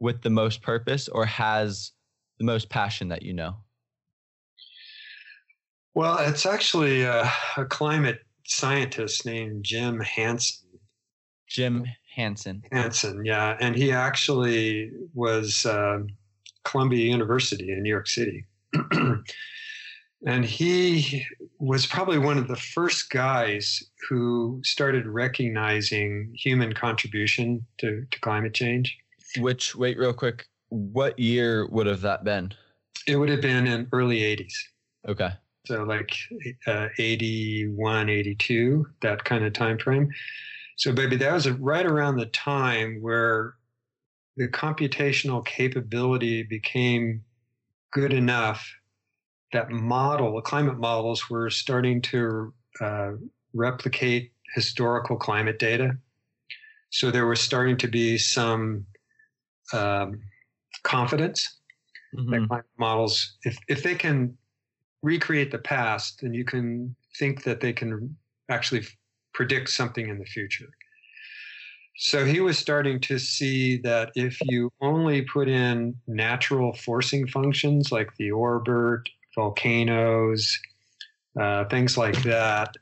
with 0.00 0.22
the 0.22 0.30
most 0.30 0.62
purpose 0.62 1.08
or 1.08 1.24
has 1.26 1.92
the 2.38 2.44
most 2.44 2.68
passion 2.68 3.08
that 3.08 3.22
you 3.22 3.32
know? 3.32 3.56
Well, 5.94 6.18
it's 6.18 6.44
actually 6.44 7.02
a, 7.02 7.30
a 7.56 7.64
climate 7.64 8.20
scientist 8.44 9.24
named 9.24 9.64
Jim 9.64 10.00
Hansen. 10.00 10.68
Jim 11.46 11.86
Hansen. 12.14 12.62
Hansen, 12.72 13.24
yeah, 13.24 13.56
and 13.60 13.76
he 13.76 13.92
actually 13.92 14.90
was 15.14 15.64
um 15.64 16.08
Columbia 16.66 17.04
University 17.04 17.72
in 17.72 17.82
New 17.82 17.88
York 17.90 18.08
City, 18.08 18.44
and 20.26 20.44
he 20.44 21.24
was 21.58 21.86
probably 21.86 22.18
one 22.18 22.38
of 22.38 22.48
the 22.48 22.56
first 22.56 23.10
guys 23.10 23.82
who 24.08 24.60
started 24.64 25.06
recognizing 25.06 26.32
human 26.34 26.72
contribution 26.72 27.64
to, 27.78 28.04
to 28.10 28.20
climate 28.20 28.54
change. 28.54 28.96
Which 29.38 29.74
wait 29.76 29.96
real 29.98 30.12
quick, 30.12 30.46
what 30.68 31.18
year 31.18 31.66
would 31.68 31.86
have 31.86 32.00
that 32.02 32.24
been? 32.24 32.52
It 33.06 33.16
would 33.16 33.28
have 33.28 33.40
been 33.40 33.66
in 33.66 33.88
early 33.92 34.20
'80s, 34.20 34.54
Okay. 35.08 35.30
so 35.66 35.84
like 35.84 36.12
uh, 36.66 36.88
81, 36.98 38.08
82, 38.08 38.86
that 39.02 39.24
kind 39.24 39.44
of 39.44 39.52
time 39.52 39.78
frame. 39.78 40.10
So, 40.76 40.92
baby, 40.92 41.16
that 41.16 41.32
was 41.32 41.48
right 41.48 41.86
around 41.86 42.16
the 42.16 42.26
time 42.26 42.98
where 43.00 43.54
the 44.36 44.48
computational 44.48 45.44
capability 45.44 46.42
became 46.42 47.24
good 47.92 48.12
enough 48.12 48.66
that 49.52 49.70
model, 49.70 50.34
the 50.34 50.42
climate 50.42 50.78
models, 50.78 51.30
were 51.30 51.48
starting 51.48 52.02
to 52.02 52.52
uh, 52.80 53.12
replicate 53.54 54.32
historical 54.54 55.16
climate 55.16 55.58
data. 55.58 55.96
So 56.90 57.10
there 57.10 57.26
was 57.26 57.40
starting 57.40 57.76
to 57.78 57.88
be 57.88 58.18
some 58.18 58.86
um, 59.72 60.20
confidence 60.82 61.58
Mhm. 62.14 62.30
that 62.30 62.48
climate 62.48 62.66
models, 62.78 63.38
if, 63.44 63.58
if 63.68 63.82
they 63.82 63.94
can 63.94 64.36
recreate 65.02 65.50
the 65.50 65.58
past, 65.58 66.20
then 66.20 66.32
you 66.34 66.44
can 66.44 66.94
think 67.18 67.42
that 67.44 67.60
they 67.60 67.72
can 67.72 68.16
actually 68.48 68.80
f- 68.80 68.96
predict 69.32 69.68
something 69.68 70.08
in 70.08 70.18
the 70.18 70.24
future. 70.24 70.68
So 71.98 72.24
he 72.26 72.40
was 72.40 72.58
starting 72.58 73.00
to 73.00 73.18
see 73.18 73.78
that 73.78 74.12
if 74.14 74.38
you 74.42 74.70
only 74.80 75.22
put 75.22 75.48
in 75.48 75.96
natural 76.06 76.74
forcing 76.74 77.26
functions 77.26 77.90
like 77.90 78.14
the 78.16 78.30
Orbit 78.30 79.08
volcanoes, 79.34 80.58
uh, 81.40 81.64
things 81.66 81.96
like 81.96 82.22
that, 82.22 82.76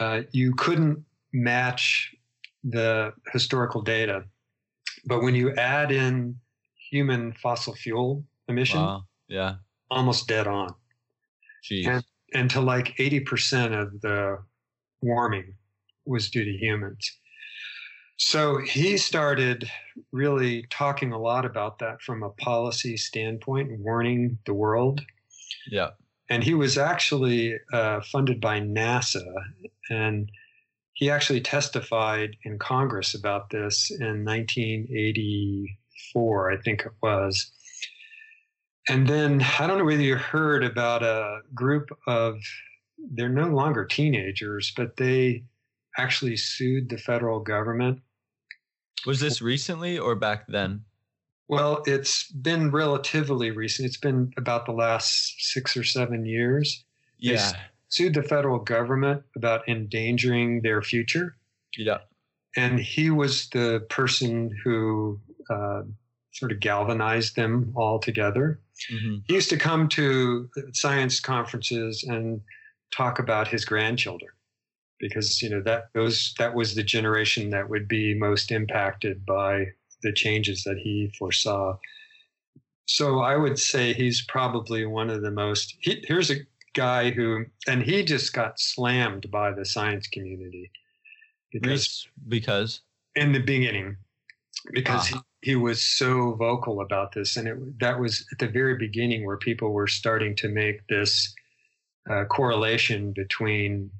uh, 0.00 0.22
you 0.32 0.54
couldn't 0.54 1.04
match 1.32 2.14
the 2.64 3.12
historical 3.32 3.82
data. 3.82 4.24
But 5.04 5.22
when 5.22 5.34
you 5.34 5.54
add 5.56 5.92
in 5.92 6.36
human 6.90 7.32
fossil 7.34 7.74
fuel 7.74 8.24
emission, 8.48 8.80
Wow. 8.80 9.04
Yeah. 9.28 9.56
almost 9.90 10.26
dead 10.26 10.46
on. 10.46 10.74
Jeez. 11.62 11.86
And, 11.86 12.04
and 12.34 12.50
to 12.50 12.60
like 12.60 12.96
80% 12.96 13.78
of 13.78 14.00
the 14.00 14.38
warming 15.02 15.54
was 16.06 16.30
due 16.30 16.44
to 16.44 16.50
humans. 16.50 17.18
So 18.18 18.58
he 18.58 18.98
started 18.98 19.70
really 20.10 20.66
talking 20.70 21.12
a 21.12 21.18
lot 21.18 21.44
about 21.44 21.78
that 21.78 22.02
from 22.02 22.24
a 22.24 22.30
policy 22.30 22.96
standpoint, 22.96 23.78
warning 23.78 24.38
the 24.44 24.54
world. 24.54 25.02
yeah. 25.70 25.90
And 26.28 26.42
he 26.44 26.52
was 26.52 26.76
actually 26.76 27.58
uh, 27.72 28.00
funded 28.02 28.40
by 28.40 28.60
NASA. 28.60 29.24
And 29.88 30.30
he 30.92 31.10
actually 31.10 31.40
testified 31.40 32.36
in 32.44 32.58
Congress 32.58 33.14
about 33.14 33.50
this 33.50 33.90
in 33.90 34.24
1984, 34.24 36.52
I 36.52 36.56
think 36.58 36.82
it 36.82 36.92
was. 37.00 37.50
And 38.88 39.06
then 39.06 39.46
I 39.60 39.68
don't 39.68 39.78
know 39.78 39.84
whether 39.84 40.02
you 40.02 40.16
heard 40.16 40.64
about 40.64 41.04
a 41.04 41.42
group 41.54 41.96
of, 42.08 42.40
they're 43.12 43.28
no 43.28 43.48
longer 43.48 43.84
teenagers, 43.84 44.72
but 44.76 44.96
they 44.96 45.44
actually 45.96 46.36
sued 46.36 46.88
the 46.88 46.98
federal 46.98 47.38
government. 47.40 48.00
Was 49.06 49.20
this 49.20 49.40
recently 49.40 49.98
or 49.98 50.14
back 50.14 50.46
then? 50.48 50.84
Well, 51.48 51.82
it's 51.86 52.30
been 52.30 52.70
relatively 52.70 53.50
recent. 53.50 53.86
It's 53.86 53.96
been 53.96 54.32
about 54.36 54.66
the 54.66 54.72
last 54.72 55.34
six 55.38 55.76
or 55.76 55.84
seven 55.84 56.26
years. 56.26 56.84
They 57.22 57.32
Yeah. 57.32 57.52
Sued 57.90 58.14
the 58.14 58.22
federal 58.22 58.58
government 58.58 59.22
about 59.34 59.66
endangering 59.66 60.60
their 60.60 60.82
future. 60.82 61.36
Yeah. 61.74 62.00
And 62.54 62.78
he 62.78 63.08
was 63.10 63.48
the 63.48 63.86
person 63.88 64.54
who 64.62 65.18
uh, 65.48 65.82
sort 66.32 66.52
of 66.52 66.60
galvanized 66.60 67.34
them 67.34 67.72
all 67.74 67.98
together. 67.98 68.60
hmm 68.90 69.16
He 69.26 69.34
used 69.34 69.48
to 69.50 69.56
come 69.56 69.88
to 69.90 70.50
science 70.72 71.18
conferences 71.18 72.04
and 72.04 72.42
talk 72.90 73.18
about 73.18 73.48
his 73.48 73.64
grandchildren 73.64 74.30
because 75.00 75.40
you 75.42 75.50
know 75.50 75.62
that 75.62 75.88
those 75.94 76.34
that 76.38 76.54
was 76.54 76.74
the 76.74 76.82
generation 76.82 77.50
that 77.50 77.68
would 77.68 77.88
be 77.88 78.14
most 78.14 78.50
impacted 78.50 79.24
by 79.26 79.66
the 80.02 80.12
changes 80.12 80.64
that 80.64 80.78
he 80.78 81.12
foresaw. 81.18 81.76
So 82.86 83.20
I 83.20 83.36
would 83.36 83.58
say 83.58 83.92
he's 83.92 84.22
probably 84.22 84.86
one 84.86 85.10
of 85.10 85.22
the 85.22 85.30
most. 85.30 85.76
He, 85.80 86.02
here's 86.06 86.30
a 86.30 86.36
guy 86.74 87.10
who, 87.10 87.44
and 87.66 87.82
he 87.82 88.04
just 88.04 88.32
got 88.32 88.58
slammed 88.60 89.30
by 89.30 89.52
the 89.52 89.64
science 89.64 90.06
community 90.06 90.70
because 91.52 92.06
Because. 92.28 92.80
in 93.16 93.32
the 93.32 93.40
beginning 93.40 93.96
because 94.72 95.12
Ah. 95.12 95.22
he, 95.42 95.50
he 95.50 95.56
was 95.56 95.82
so 95.82 96.34
vocal 96.34 96.80
about 96.80 97.12
this 97.12 97.36
and 97.36 97.48
it, 97.48 97.80
that 97.80 97.98
was 97.98 98.26
at 98.32 98.38
the 98.38 98.48
very 98.48 98.76
beginning 98.76 99.24
where 99.24 99.36
people 99.36 99.72
were 99.72 99.86
starting 99.86 100.34
to 100.36 100.48
make 100.48 100.86
this 100.88 101.34
uh, 102.10 102.24
correlation 102.24 103.12
between 103.12 103.90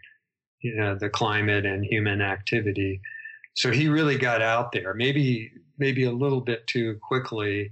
you 0.60 0.74
know 0.76 0.94
the 0.94 1.08
climate 1.08 1.66
and 1.66 1.84
human 1.84 2.20
activity 2.20 3.00
so 3.54 3.70
he 3.70 3.88
really 3.88 4.18
got 4.18 4.42
out 4.42 4.72
there 4.72 4.94
maybe 4.94 5.50
maybe 5.78 6.04
a 6.04 6.12
little 6.12 6.40
bit 6.40 6.66
too 6.66 6.98
quickly 7.02 7.70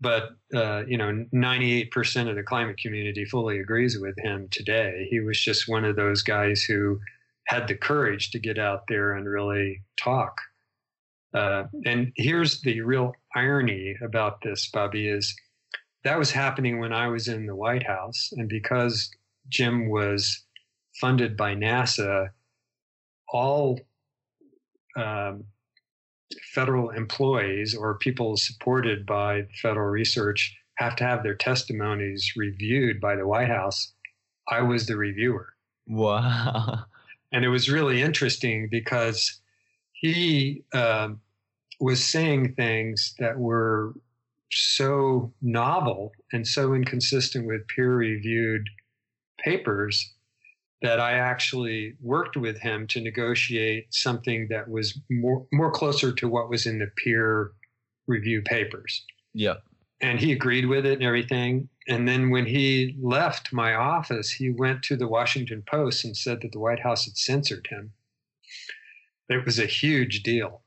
but 0.00 0.30
uh, 0.54 0.84
you 0.86 0.96
know 0.96 1.24
98% 1.34 2.28
of 2.28 2.36
the 2.36 2.42
climate 2.44 2.78
community 2.78 3.24
fully 3.24 3.58
agrees 3.58 3.98
with 3.98 4.16
him 4.18 4.48
today 4.50 5.06
he 5.10 5.20
was 5.20 5.40
just 5.40 5.68
one 5.68 5.84
of 5.84 5.96
those 5.96 6.22
guys 6.22 6.62
who 6.62 6.98
had 7.46 7.66
the 7.66 7.74
courage 7.74 8.30
to 8.30 8.38
get 8.38 8.58
out 8.58 8.82
there 8.88 9.12
and 9.14 9.26
really 9.26 9.82
talk 10.00 10.36
uh, 11.34 11.64
and 11.84 12.12
here's 12.16 12.60
the 12.62 12.80
real 12.80 13.12
irony 13.34 13.96
about 14.02 14.40
this, 14.42 14.68
Bobby, 14.70 15.08
is 15.08 15.34
that 16.04 16.18
was 16.18 16.30
happening 16.30 16.78
when 16.78 16.92
I 16.92 17.08
was 17.08 17.28
in 17.28 17.46
the 17.46 17.56
White 17.56 17.86
House. 17.86 18.30
And 18.32 18.48
because 18.48 19.10
Jim 19.48 19.90
was 19.90 20.44
funded 21.00 21.36
by 21.36 21.54
NASA, 21.54 22.30
all 23.32 23.80
um, 24.96 25.44
federal 26.54 26.90
employees 26.90 27.74
or 27.74 27.98
people 27.98 28.36
supported 28.36 29.06
by 29.06 29.42
federal 29.62 29.88
research 29.88 30.56
have 30.76 30.96
to 30.96 31.04
have 31.04 31.22
their 31.22 31.34
testimonies 31.34 32.32
reviewed 32.36 33.00
by 33.00 33.16
the 33.16 33.26
White 33.26 33.48
House. 33.48 33.92
I 34.48 34.62
was 34.62 34.86
the 34.86 34.96
reviewer. 34.96 35.48
Wow. 35.86 36.84
And 37.30 37.44
it 37.44 37.48
was 37.48 37.68
really 37.68 38.00
interesting 38.00 38.68
because 38.70 39.38
he 39.92 40.64
um, 40.72 41.20
was 41.78 42.02
saying 42.02 42.54
things 42.54 43.14
that 43.18 43.38
were 43.38 43.92
so 44.50 45.30
novel 45.42 46.12
and 46.32 46.46
so 46.46 46.72
inconsistent 46.72 47.46
with 47.46 47.68
peer 47.68 47.94
reviewed 47.94 48.66
papers 49.44 50.14
that 50.82 51.00
I 51.00 51.12
actually 51.14 51.94
worked 52.00 52.36
with 52.36 52.58
him 52.60 52.86
to 52.88 53.00
negotiate 53.00 53.92
something 53.92 54.46
that 54.50 54.68
was 54.68 54.98
more, 55.10 55.46
more 55.52 55.72
closer 55.72 56.12
to 56.12 56.28
what 56.28 56.48
was 56.48 56.66
in 56.66 56.78
the 56.78 56.86
peer 56.96 57.52
review 58.06 58.42
papers 58.42 59.04
Yeah. 59.34 59.56
and 60.00 60.20
he 60.20 60.32
agreed 60.32 60.66
with 60.66 60.86
it 60.86 60.94
and 60.94 61.02
everything. 61.02 61.68
And 61.88 62.06
then 62.06 62.30
when 62.30 62.46
he 62.46 62.96
left 63.00 63.52
my 63.52 63.74
office, 63.74 64.30
he 64.30 64.50
went 64.50 64.82
to 64.84 64.96
the 64.96 65.08
Washington 65.08 65.62
Post 65.66 66.04
and 66.04 66.16
said 66.16 66.40
that 66.42 66.52
the 66.52 66.58
White 66.60 66.80
House 66.80 67.04
had 67.06 67.16
censored 67.16 67.66
him. 67.68 67.92
It 69.28 69.44
was 69.44 69.58
a 69.58 69.66
huge 69.66 70.22
deal. 70.22 70.62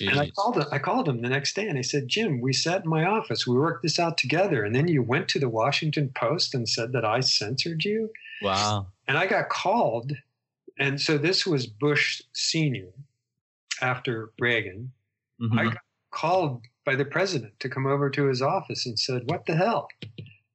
And 0.00 0.18
I 0.18 0.30
called 0.30 0.56
him, 0.58 0.64
I 0.72 0.78
called 0.78 1.08
him 1.08 1.22
the 1.22 1.28
next 1.28 1.54
day 1.54 1.68
and 1.68 1.78
I 1.78 1.82
said, 1.82 2.08
Jim, 2.08 2.40
we 2.40 2.52
sat 2.52 2.84
in 2.84 2.90
my 2.90 3.04
office. 3.04 3.46
We 3.46 3.56
worked 3.56 3.82
this 3.84 3.98
out 3.98 4.18
together. 4.18 4.64
And 4.64 4.74
then 4.74 4.88
you 4.88 5.02
went 5.02 5.28
to 5.28 5.38
the 5.38 5.48
Washington 5.48 6.10
Post 6.14 6.54
and 6.54 6.68
said 6.68 6.92
that 6.92 7.04
I 7.04 7.20
censored 7.20 7.84
you. 7.84 8.10
Wow. 8.42 8.88
And 9.08 9.18
I 9.18 9.26
got 9.26 9.48
called. 9.48 10.12
And 10.78 11.00
so 11.00 11.18
this 11.18 11.46
was 11.46 11.66
Bush 11.66 12.22
Sr. 12.32 12.88
after 13.80 14.32
Reagan. 14.38 14.92
Mhm. 15.40 15.58
I 15.58 15.64
got 15.64 15.82
called 16.10 16.62
by 16.84 16.94
the 16.96 17.04
president 17.04 17.58
to 17.60 17.68
come 17.68 17.86
over 17.86 18.10
to 18.10 18.24
his 18.26 18.42
office 18.42 18.86
and 18.86 18.98
said, 18.98 19.22
What 19.30 19.46
the 19.46 19.56
hell? 19.56 19.88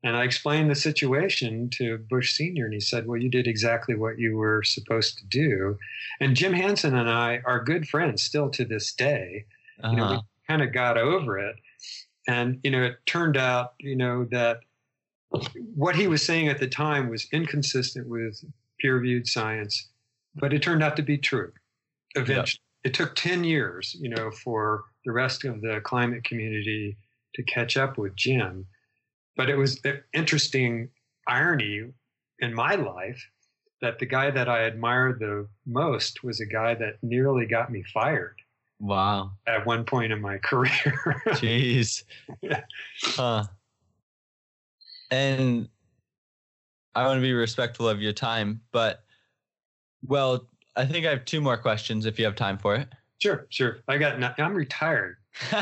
And 0.04 0.16
I 0.16 0.24
explained 0.24 0.72
the 0.72 0.76
situation 0.76 1.70
to 1.72 1.97
Bush 1.97 2.34
Sr., 2.34 2.64
and 2.66 2.74
he 2.74 2.80
said, 2.80 3.06
Well, 3.06 3.22
you 3.22 3.30
did 3.30 3.47
exactly 3.47 3.95
what 3.95 4.18
you 4.18 4.38
were 4.38 4.64
supposed 4.64 5.18
to 5.18 5.26
do. 5.26 5.78
And 6.22 6.36
Jim 6.36 6.54
Hansen 6.54 6.95
and 6.95 7.10
I 7.10 7.41
are 7.45 7.64
good 7.64 7.88
friends 7.88 8.24
still 8.24 8.50
to 8.52 8.64
this 8.66 8.93
day. 8.93 9.45
You 9.84 9.95
know, 9.97 10.04
Uh-huh. 10.06 10.22
we 10.22 10.47
kind 10.47 10.62
of 10.62 10.72
got 10.74 10.97
over 10.97 11.38
it. 11.38 11.56
And, 12.28 12.60
you 12.64 12.72
know, 12.72 12.84
it 12.84 12.97
turned 13.06 13.38
out, 13.38 13.74
you 13.80 13.95
know, 13.95 14.26
that 14.26 14.60
what 15.75 15.95
he 15.95 16.07
was 16.07 16.25
saying 16.25 16.47
at 16.47 16.59
the 16.59 16.67
time 16.67 17.09
was 17.09 17.27
inconsistent 17.32 18.07
with 18.07 18.43
peer 18.80 18.95
reviewed 18.95 19.27
science, 19.27 19.89
but 20.36 20.53
it 20.53 20.61
turned 20.63 20.84
out 20.84 20.95
to 20.97 21.03
be 21.03 21.17
true 21.17 21.51
eventually. 22.15 22.61
It 22.84 22.93
took 22.93 23.15
10 23.15 23.43
years, 23.43 23.95
you 23.99 24.09
know, 24.09 24.32
for 24.32 24.86
the 25.05 25.11
rest 25.11 25.43
of 25.45 25.61
the 25.61 25.82
climate 25.84 26.23
community 26.23 26.97
to 27.36 27.43
catch 27.43 27.77
up 27.77 27.97
with 27.97 28.15
Jim. 28.15 28.65
But 29.36 29.49
it 29.49 29.55
was 29.57 29.80
an 29.84 30.01
interesting 30.13 30.89
irony 31.27 31.84
in 32.39 32.53
my 32.53 32.75
life 32.75 33.21
that 33.82 33.99
the 33.99 34.05
guy 34.05 34.32
that 34.32 34.49
I 34.49 34.61
admired 34.63 35.19
the 35.19 35.47
most 35.65 36.23
was 36.23 36.39
a 36.39 36.45
guy 36.45 36.73
that 36.75 36.95
nearly 37.01 37.45
got 37.45 37.71
me 37.71 37.84
fired 37.93 38.36
Wow. 38.80 39.32
at 39.45 39.65
one 39.65 39.84
point 39.86 40.11
in 40.13 40.21
my 40.21 40.38
career. 40.43 41.21
Jeez. 41.27 42.03
Yeah. 42.41 42.61
Huh. 43.03 43.43
And 45.12 45.68
I 46.95 47.05
want 47.05 47.18
to 47.18 47.22
be 47.22 47.34
respectful 47.34 47.88
of 47.88 48.01
your 48.01 48.14
time, 48.14 48.62
but 48.72 49.03
well, 50.05 50.47
I 50.76 50.86
think 50.86 51.05
I 51.05 51.10
have 51.10 51.26
two 51.26 51.41
more 51.41 51.57
questions 51.57 52.05
if 52.05 52.20
you 52.20 52.26
have 52.26 52.36
time 52.36 52.57
for 52.57 52.76
it. 52.76 52.89
sure, 53.20 53.47
sure. 53.49 53.80
I 53.88 53.97
got. 53.97 54.22
I'm 54.39 54.53
retired. 54.53 55.18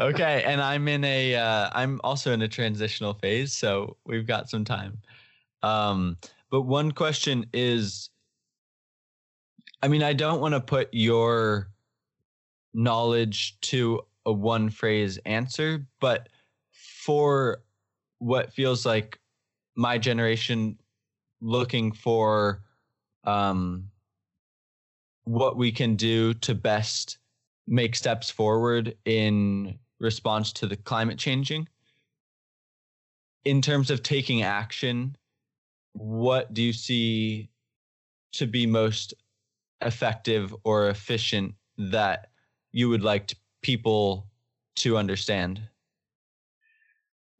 okay, 0.00 0.42
and 0.44 0.60
I'm 0.60 0.88
in 0.88 1.04
a 1.04 1.34
uh, 1.34 1.70
I'm 1.72 2.00
also 2.02 2.32
in 2.32 2.42
a 2.42 2.48
transitional 2.48 3.14
phase, 3.14 3.52
so 3.52 3.96
we've 4.06 4.26
got 4.26 4.48
some 4.48 4.64
time. 4.64 4.98
Um, 5.62 6.16
but 6.50 6.62
one 6.62 6.92
question 6.92 7.46
is, 7.52 8.10
I 9.82 9.88
mean, 9.88 10.02
I 10.02 10.12
don't 10.12 10.40
want 10.40 10.54
to 10.54 10.60
put 10.60 10.88
your 10.92 11.68
knowledge 12.74 13.58
to 13.62 14.02
a 14.24 14.32
one 14.32 14.70
phrase 14.70 15.18
answer, 15.26 15.86
but 16.00 16.28
for 16.72 17.62
what 18.18 18.52
feels 18.52 18.86
like 18.86 19.18
my 19.76 19.98
generation 19.98 20.78
looking 21.40 21.92
for 21.92 22.62
um, 23.24 23.88
what 25.24 25.56
we 25.56 25.70
can 25.70 25.96
do 25.96 26.32
to 26.34 26.54
best 26.54 27.18
make 27.66 27.96
steps 27.96 28.30
forward 28.30 28.94
in 29.04 29.78
response 29.98 30.52
to 30.52 30.66
the 30.66 30.76
climate 30.76 31.18
changing 31.18 31.66
in 33.46 33.62
terms 33.62 33.92
of 33.92 34.02
taking 34.02 34.42
action, 34.42 35.16
what 35.92 36.52
do 36.52 36.62
you 36.62 36.72
see 36.72 37.48
to 38.32 38.44
be 38.44 38.66
most 38.66 39.14
effective 39.82 40.54
or 40.64 40.88
efficient 40.88 41.54
that 41.78 42.26
you 42.72 42.88
would 42.88 43.02
like 43.02 43.28
to, 43.28 43.36
people 43.62 44.26
to 44.74 44.98
understand? 44.98 45.62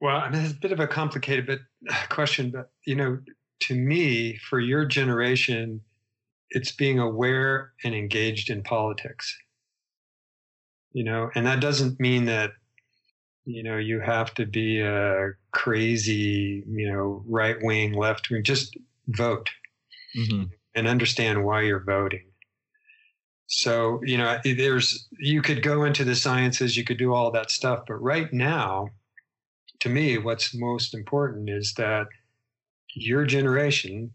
Well, 0.00 0.16
I 0.16 0.30
mean, 0.30 0.42
it's 0.42 0.52
a 0.52 0.56
bit 0.56 0.72
of 0.72 0.80
a 0.80 0.86
complicated 0.86 1.46
but 1.46 2.08
question, 2.08 2.50
but 2.50 2.70
you 2.86 2.94
know, 2.94 3.18
to 3.60 3.74
me, 3.74 4.36
for 4.36 4.60
your 4.60 4.84
generation, 4.84 5.80
it's 6.50 6.72
being 6.72 6.98
aware 6.98 7.72
and 7.84 7.94
engaged 7.94 8.50
in 8.50 8.62
politics. 8.62 9.36
You 10.92 11.04
know, 11.04 11.30
and 11.34 11.46
that 11.46 11.60
doesn't 11.60 12.00
mean 12.00 12.26
that 12.26 12.50
you 13.44 13.62
know 13.62 13.76
you 13.76 14.00
have 14.00 14.34
to 14.34 14.46
be 14.46 14.80
a 14.80 15.30
crazy, 15.52 16.64
you 16.66 16.92
know, 16.92 17.22
right 17.26 17.56
wing, 17.62 17.94
left 17.94 18.30
wing. 18.30 18.42
Just 18.42 18.76
vote 19.08 19.50
Mm-hmm. 20.16 20.44
and 20.74 20.88
understand 20.88 21.44
why 21.44 21.62
you're 21.62 21.84
voting. 21.84 22.24
So, 23.48 24.00
you 24.02 24.16
know, 24.16 24.38
there's, 24.44 25.06
you 25.18 25.42
could 25.42 25.62
go 25.62 25.84
into 25.84 26.04
the 26.04 26.14
sciences, 26.14 26.76
you 26.76 26.84
could 26.84 26.96
do 26.96 27.12
all 27.12 27.30
that 27.32 27.50
stuff, 27.50 27.80
but 27.86 27.96
right 27.96 28.32
now, 28.32 28.88
to 29.86 29.92
me, 29.92 30.18
what's 30.18 30.52
most 30.52 30.94
important 30.94 31.48
is 31.48 31.74
that 31.74 32.08
your 32.94 33.24
generation, 33.24 34.10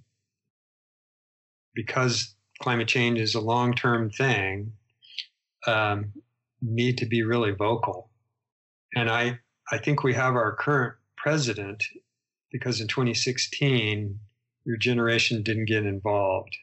because 1.74 2.36
climate 2.62 2.90
change 2.90 3.20
is 3.20 3.36
a 3.36 3.40
long 3.40 3.74
term 3.74 4.10
thing, 4.10 4.74
um, 5.66 6.12
need 6.62 6.98
to 6.98 7.06
be 7.06 7.24
really 7.24 7.52
vocal. 7.52 8.10
And 8.96 9.10
I, 9.10 9.40
I 9.72 9.78
think 9.78 10.04
we 10.04 10.14
have 10.14 10.36
our 10.36 10.54
current 10.56 10.96
president 11.16 11.82
because 12.52 12.82
in 12.82 12.88
2016, 12.90 14.20
your 14.66 14.78
generation 14.78 15.42
didn't 15.42 15.66
get 15.66 15.86
involved. 15.86 16.54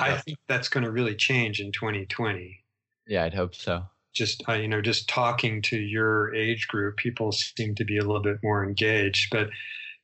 I 0.00 0.16
think 0.16 0.38
that's 0.48 0.68
going 0.68 0.84
to 0.84 0.90
really 0.90 1.14
change 1.14 1.60
in 1.60 1.70
2020. 1.70 2.64
Yeah, 3.06 3.24
I'd 3.24 3.34
hope 3.34 3.54
so. 3.54 3.84
Just 4.12 4.42
uh, 4.48 4.54
you 4.54 4.68
know, 4.68 4.80
just 4.80 5.08
talking 5.08 5.62
to 5.62 5.76
your 5.76 6.34
age 6.34 6.68
group, 6.68 6.96
people 6.96 7.32
seem 7.32 7.74
to 7.76 7.84
be 7.84 7.98
a 7.98 8.02
little 8.02 8.22
bit 8.22 8.38
more 8.42 8.64
engaged. 8.64 9.28
But 9.30 9.48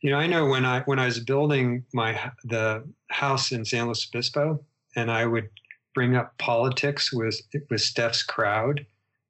you 0.00 0.10
know, 0.10 0.16
I 0.16 0.26
know 0.26 0.46
when 0.46 0.64
I 0.64 0.80
when 0.82 0.98
I 0.98 1.06
was 1.06 1.20
building 1.20 1.84
my 1.92 2.32
the 2.44 2.84
house 3.10 3.52
in 3.52 3.64
San 3.64 3.86
Luis 3.86 4.08
Obispo, 4.12 4.64
and 4.96 5.10
I 5.10 5.26
would 5.26 5.50
bring 5.94 6.16
up 6.16 6.38
politics 6.38 7.12
with 7.12 7.40
with 7.70 7.80
Steph's 7.80 8.22
crowd, 8.22 8.86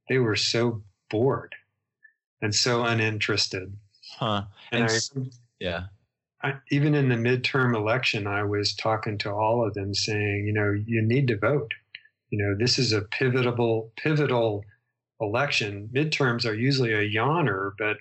they 0.09 0.18
were 0.18 0.37
so 0.37 0.83
bored 1.11 1.55
and 2.43 2.55
so 2.55 2.85
uninterested. 2.85 3.76
Huh. 4.16 4.45
And 4.70 4.83
And 5.16 5.26
I, 5.26 5.31
Yeah. 5.61 5.85
I, 6.43 6.55
even 6.70 6.95
in 6.95 7.09
the 7.09 7.16
midterm 7.16 7.74
election, 7.74 8.26
I 8.26 8.45
was 8.45 8.74
talking 8.74 9.18
to 9.18 9.33
all 9.33 9.66
of 9.66 9.74
them 9.74 9.93
saying, 9.93 10.45
you 10.47 10.53
know, 10.53 10.70
you 10.70 11.03
need 11.03 11.26
to 11.29 11.37
vote. 11.37 11.72
You 12.31 12.39
know, 12.39 12.55
this 12.59 12.79
is 12.79 12.93
a 12.93 13.03
pivotal, 13.03 13.93
pivotal 13.97 14.64
election. 15.20 15.89
Midterms 15.93 16.45
are 16.45 16.55
usually 16.55 16.93
a 16.93 17.09
yawner, 17.09 17.72
but 17.79 17.97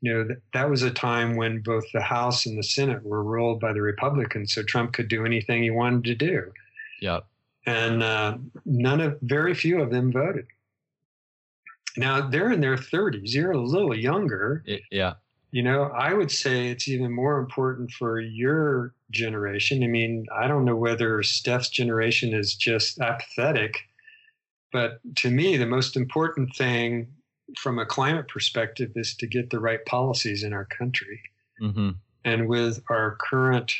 you 0.00 0.12
know, 0.12 0.24
th- 0.24 0.38
that 0.54 0.70
was 0.70 0.82
a 0.82 0.90
time 0.90 1.36
when 1.36 1.60
both 1.60 1.84
the 1.92 2.00
House 2.00 2.46
and 2.46 2.58
the 2.58 2.62
Senate 2.62 3.04
were 3.04 3.22
ruled 3.22 3.60
by 3.60 3.72
the 3.72 3.82
Republicans, 3.82 4.54
so 4.54 4.62
Trump 4.62 4.92
could 4.92 5.08
do 5.08 5.26
anything 5.26 5.62
he 5.62 5.70
wanted 5.70 6.04
to 6.04 6.14
do. 6.14 6.52
Yeah, 7.00 7.20
And 7.66 8.02
uh, 8.02 8.38
none 8.64 9.00
of, 9.00 9.18
very 9.22 9.54
few 9.54 9.80
of 9.80 9.90
them 9.90 10.10
voted. 10.12 10.46
Now 11.96 12.28
they're 12.28 12.52
in 12.52 12.60
their 12.60 12.76
30s. 12.76 13.34
You're 13.34 13.52
a 13.52 13.60
little 13.60 13.96
younger. 13.96 14.62
Y- 14.66 14.80
yeah. 14.90 15.14
You 15.52 15.62
know, 15.62 15.84
I 15.84 16.14
would 16.14 16.30
say 16.30 16.68
it's 16.68 16.86
even 16.86 17.12
more 17.12 17.38
important 17.38 17.90
for 17.90 18.20
your 18.20 18.94
generation. 19.10 19.82
I 19.82 19.88
mean, 19.88 20.26
I 20.32 20.46
don't 20.46 20.64
know 20.64 20.76
whether 20.76 21.22
Steph's 21.22 21.68
generation 21.68 22.32
is 22.32 22.54
just 22.54 23.00
apathetic, 23.00 23.80
but 24.72 25.00
to 25.16 25.30
me, 25.30 25.56
the 25.56 25.66
most 25.66 25.96
important 25.96 26.54
thing 26.54 27.08
from 27.58 27.78
a 27.78 27.86
climate 27.86 28.28
perspective 28.28 28.92
is 28.94 29.14
to 29.16 29.26
get 29.26 29.50
the 29.50 29.58
right 29.58 29.84
policies 29.86 30.44
in 30.44 30.52
our 30.52 30.66
country. 30.66 31.20
Mm-hmm. 31.60 31.90
And 32.24 32.48
with 32.48 32.82
our 32.88 33.16
current 33.20 33.72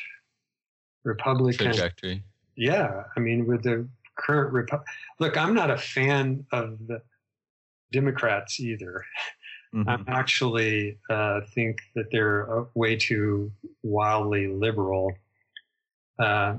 Republican, 1.04 1.66
Trajectory. 1.66 2.22
yeah, 2.56 3.04
I 3.16 3.20
mean, 3.20 3.46
with 3.46 3.62
the 3.62 3.88
current 4.16 4.52
Repu- 4.52 4.82
look, 5.18 5.36
I'm 5.36 5.54
not 5.54 5.70
a 5.70 5.78
fan 5.78 6.46
of 6.52 6.78
the 6.86 7.02
Democrats 7.92 8.60
either. 8.60 9.04
Mhm. 9.74 10.08
I 10.08 10.18
actually 10.18 10.98
uh, 11.08 11.42
think 11.54 11.80
that 11.94 12.10
they're 12.10 12.60
uh, 12.60 12.64
way 12.74 12.96
too 12.96 13.52
wildly 13.82 14.48
liberal. 14.48 15.12
Uh, 16.18 16.56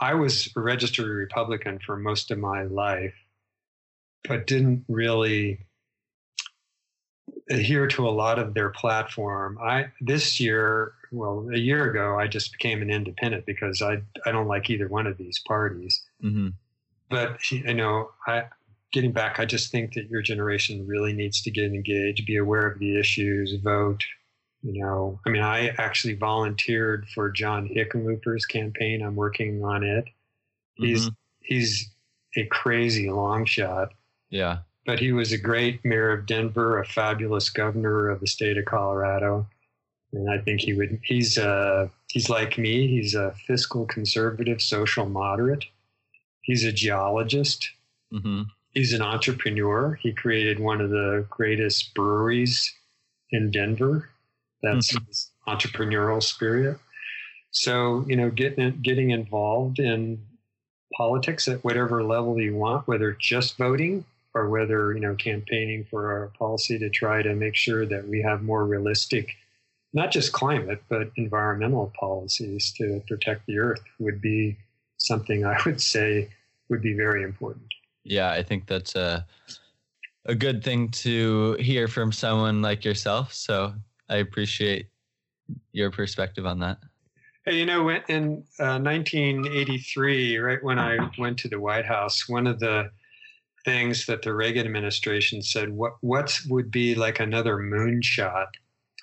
I 0.00 0.14
was 0.14 0.50
a 0.56 0.60
registered 0.60 1.06
Republican 1.08 1.78
for 1.78 1.96
most 1.96 2.30
of 2.30 2.38
my 2.38 2.62
life, 2.64 3.14
but 4.26 4.46
didn't 4.46 4.84
really 4.88 5.60
adhere 7.50 7.86
to 7.86 8.08
a 8.08 8.10
lot 8.10 8.38
of 8.38 8.54
their 8.54 8.70
platform. 8.70 9.58
I 9.62 9.92
this 10.00 10.40
year, 10.40 10.94
well, 11.12 11.48
a 11.52 11.58
year 11.58 11.90
ago, 11.90 12.18
I 12.18 12.26
just 12.26 12.52
became 12.52 12.82
an 12.82 12.90
independent 12.90 13.46
because 13.46 13.82
I 13.82 14.02
I 14.26 14.32
don't 14.32 14.48
like 14.48 14.70
either 14.70 14.88
one 14.88 15.06
of 15.06 15.18
these 15.18 15.38
parties 15.46 16.02
Mhm. 16.22 16.54
but 17.10 17.50
you 17.50 17.74
know 17.74 18.10
i 18.26 18.44
getting 18.94 19.12
back 19.12 19.38
i 19.38 19.44
just 19.44 19.70
think 19.70 19.92
that 19.92 20.08
your 20.08 20.22
generation 20.22 20.86
really 20.86 21.12
needs 21.12 21.42
to 21.42 21.50
get 21.50 21.64
engaged 21.66 22.24
be 22.26 22.36
aware 22.38 22.66
of 22.66 22.78
the 22.78 22.98
issues 22.98 23.54
vote 23.62 24.02
you 24.62 24.80
know. 24.82 25.20
I 25.26 25.28
mean 25.30 25.42
i 25.42 25.68
actually 25.76 26.14
volunteered 26.14 27.06
for 27.14 27.30
john 27.30 27.68
hickenlooper's 27.68 28.46
campaign. 28.46 29.02
I'm 29.02 29.14
working 29.16 29.62
on 29.62 29.84
it. 29.84 30.06
He's 30.76 31.08
Mhm. 31.10 31.16
he's 31.40 31.90
a 32.36 32.46
crazy 32.46 33.10
long 33.10 33.44
shot. 33.44 33.88
Yeah. 34.30 34.58
but 34.86 34.98
he 35.00 35.12
was 35.12 35.32
a 35.32 35.38
great 35.38 35.84
mayor 35.84 36.10
of 36.12 36.24
denver 36.26 36.78
a 36.78 36.86
fabulous 36.86 37.50
governor 37.50 38.08
of 38.08 38.20
the 38.20 38.26
state 38.26 38.56
of 38.56 38.64
colorado. 38.64 39.46
And 40.14 40.30
i 40.30 40.38
think 40.38 40.60
he 40.62 40.72
would 40.72 40.98
he's 41.02 41.36
uh 41.36 41.88
he's 42.12 42.30
like 42.30 42.56
me. 42.56 42.86
He's 42.88 43.14
a 43.14 43.34
fiscal 43.46 43.84
conservative 43.86 44.60
social 44.62 45.06
moderate. 45.06 45.64
He's 46.42 46.64
a 46.64 46.72
geologist. 46.72 47.60
Mm-hmm. 48.14 48.42
He's 48.74 48.92
an 48.92 49.02
entrepreneur. 49.02 49.94
He 49.94 50.12
created 50.12 50.58
one 50.58 50.80
of 50.80 50.90
the 50.90 51.26
greatest 51.30 51.94
breweries 51.94 52.72
in 53.30 53.50
Denver. 53.50 54.10
That's 54.62 54.92
mm-hmm. 54.92 55.06
his 55.06 55.30
entrepreneurial 55.46 56.22
spirit. 56.22 56.78
So 57.52 58.04
you 58.08 58.16
know, 58.16 58.30
getting 58.30 58.80
getting 58.82 59.10
involved 59.10 59.78
in 59.78 60.20
politics 60.96 61.48
at 61.48 61.64
whatever 61.64 62.02
level 62.02 62.40
you 62.40 62.56
want, 62.56 62.86
whether 62.86 63.12
just 63.12 63.56
voting 63.56 64.04
or 64.34 64.48
whether 64.48 64.92
you 64.92 65.00
know 65.00 65.14
campaigning 65.14 65.84
for 65.84 66.12
our 66.12 66.32
policy 66.38 66.78
to 66.78 66.90
try 66.90 67.22
to 67.22 67.34
make 67.34 67.54
sure 67.54 67.86
that 67.86 68.08
we 68.08 68.22
have 68.22 68.42
more 68.42 68.64
realistic, 68.66 69.34
not 69.92 70.10
just 70.10 70.32
climate 70.32 70.82
but 70.88 71.10
environmental 71.16 71.92
policies 71.98 72.72
to 72.76 73.02
protect 73.06 73.46
the 73.46 73.58
earth 73.58 73.82
would 74.00 74.20
be 74.20 74.56
something 74.96 75.44
I 75.44 75.60
would 75.64 75.80
say 75.80 76.28
would 76.68 76.82
be 76.82 76.94
very 76.94 77.22
important. 77.22 77.72
Yeah, 78.04 78.30
I 78.30 78.42
think 78.42 78.66
that's 78.66 78.94
a 78.94 79.26
a 80.26 80.34
good 80.34 80.64
thing 80.64 80.90
to 80.90 81.52
hear 81.54 81.86
from 81.86 82.10
someone 82.10 82.62
like 82.62 82.84
yourself. 82.84 83.32
So 83.32 83.74
I 84.08 84.16
appreciate 84.16 84.88
your 85.72 85.90
perspective 85.90 86.46
on 86.46 86.60
that. 86.60 86.78
Hey, 87.44 87.58
you 87.58 87.66
know, 87.66 87.90
in 87.90 88.42
uh, 88.58 88.80
1983, 88.80 90.38
right 90.38 90.64
when 90.64 90.78
I 90.78 90.96
went 91.18 91.38
to 91.40 91.48
the 91.48 91.60
White 91.60 91.84
House, 91.84 92.26
one 92.26 92.46
of 92.46 92.58
the 92.58 92.90
things 93.66 94.06
that 94.06 94.22
the 94.22 94.34
Reagan 94.34 94.66
administration 94.66 95.42
said, 95.42 95.70
what 95.70 95.92
what 96.00 96.40
would 96.48 96.70
be 96.70 96.94
like 96.94 97.20
another 97.20 97.58
moonshot 97.58 98.46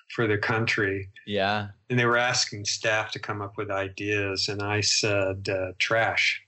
for 0.09 0.25
the 0.25 0.39
country? 0.39 1.07
Yeah. 1.27 1.67
And 1.91 1.99
they 1.99 2.05
were 2.05 2.17
asking 2.17 2.65
staff 2.65 3.11
to 3.11 3.19
come 3.19 3.43
up 3.43 3.57
with 3.57 3.69
ideas, 3.69 4.49
and 4.49 4.63
I 4.63 4.81
said 4.81 5.47
uh, 5.47 5.73
trash 5.77 6.41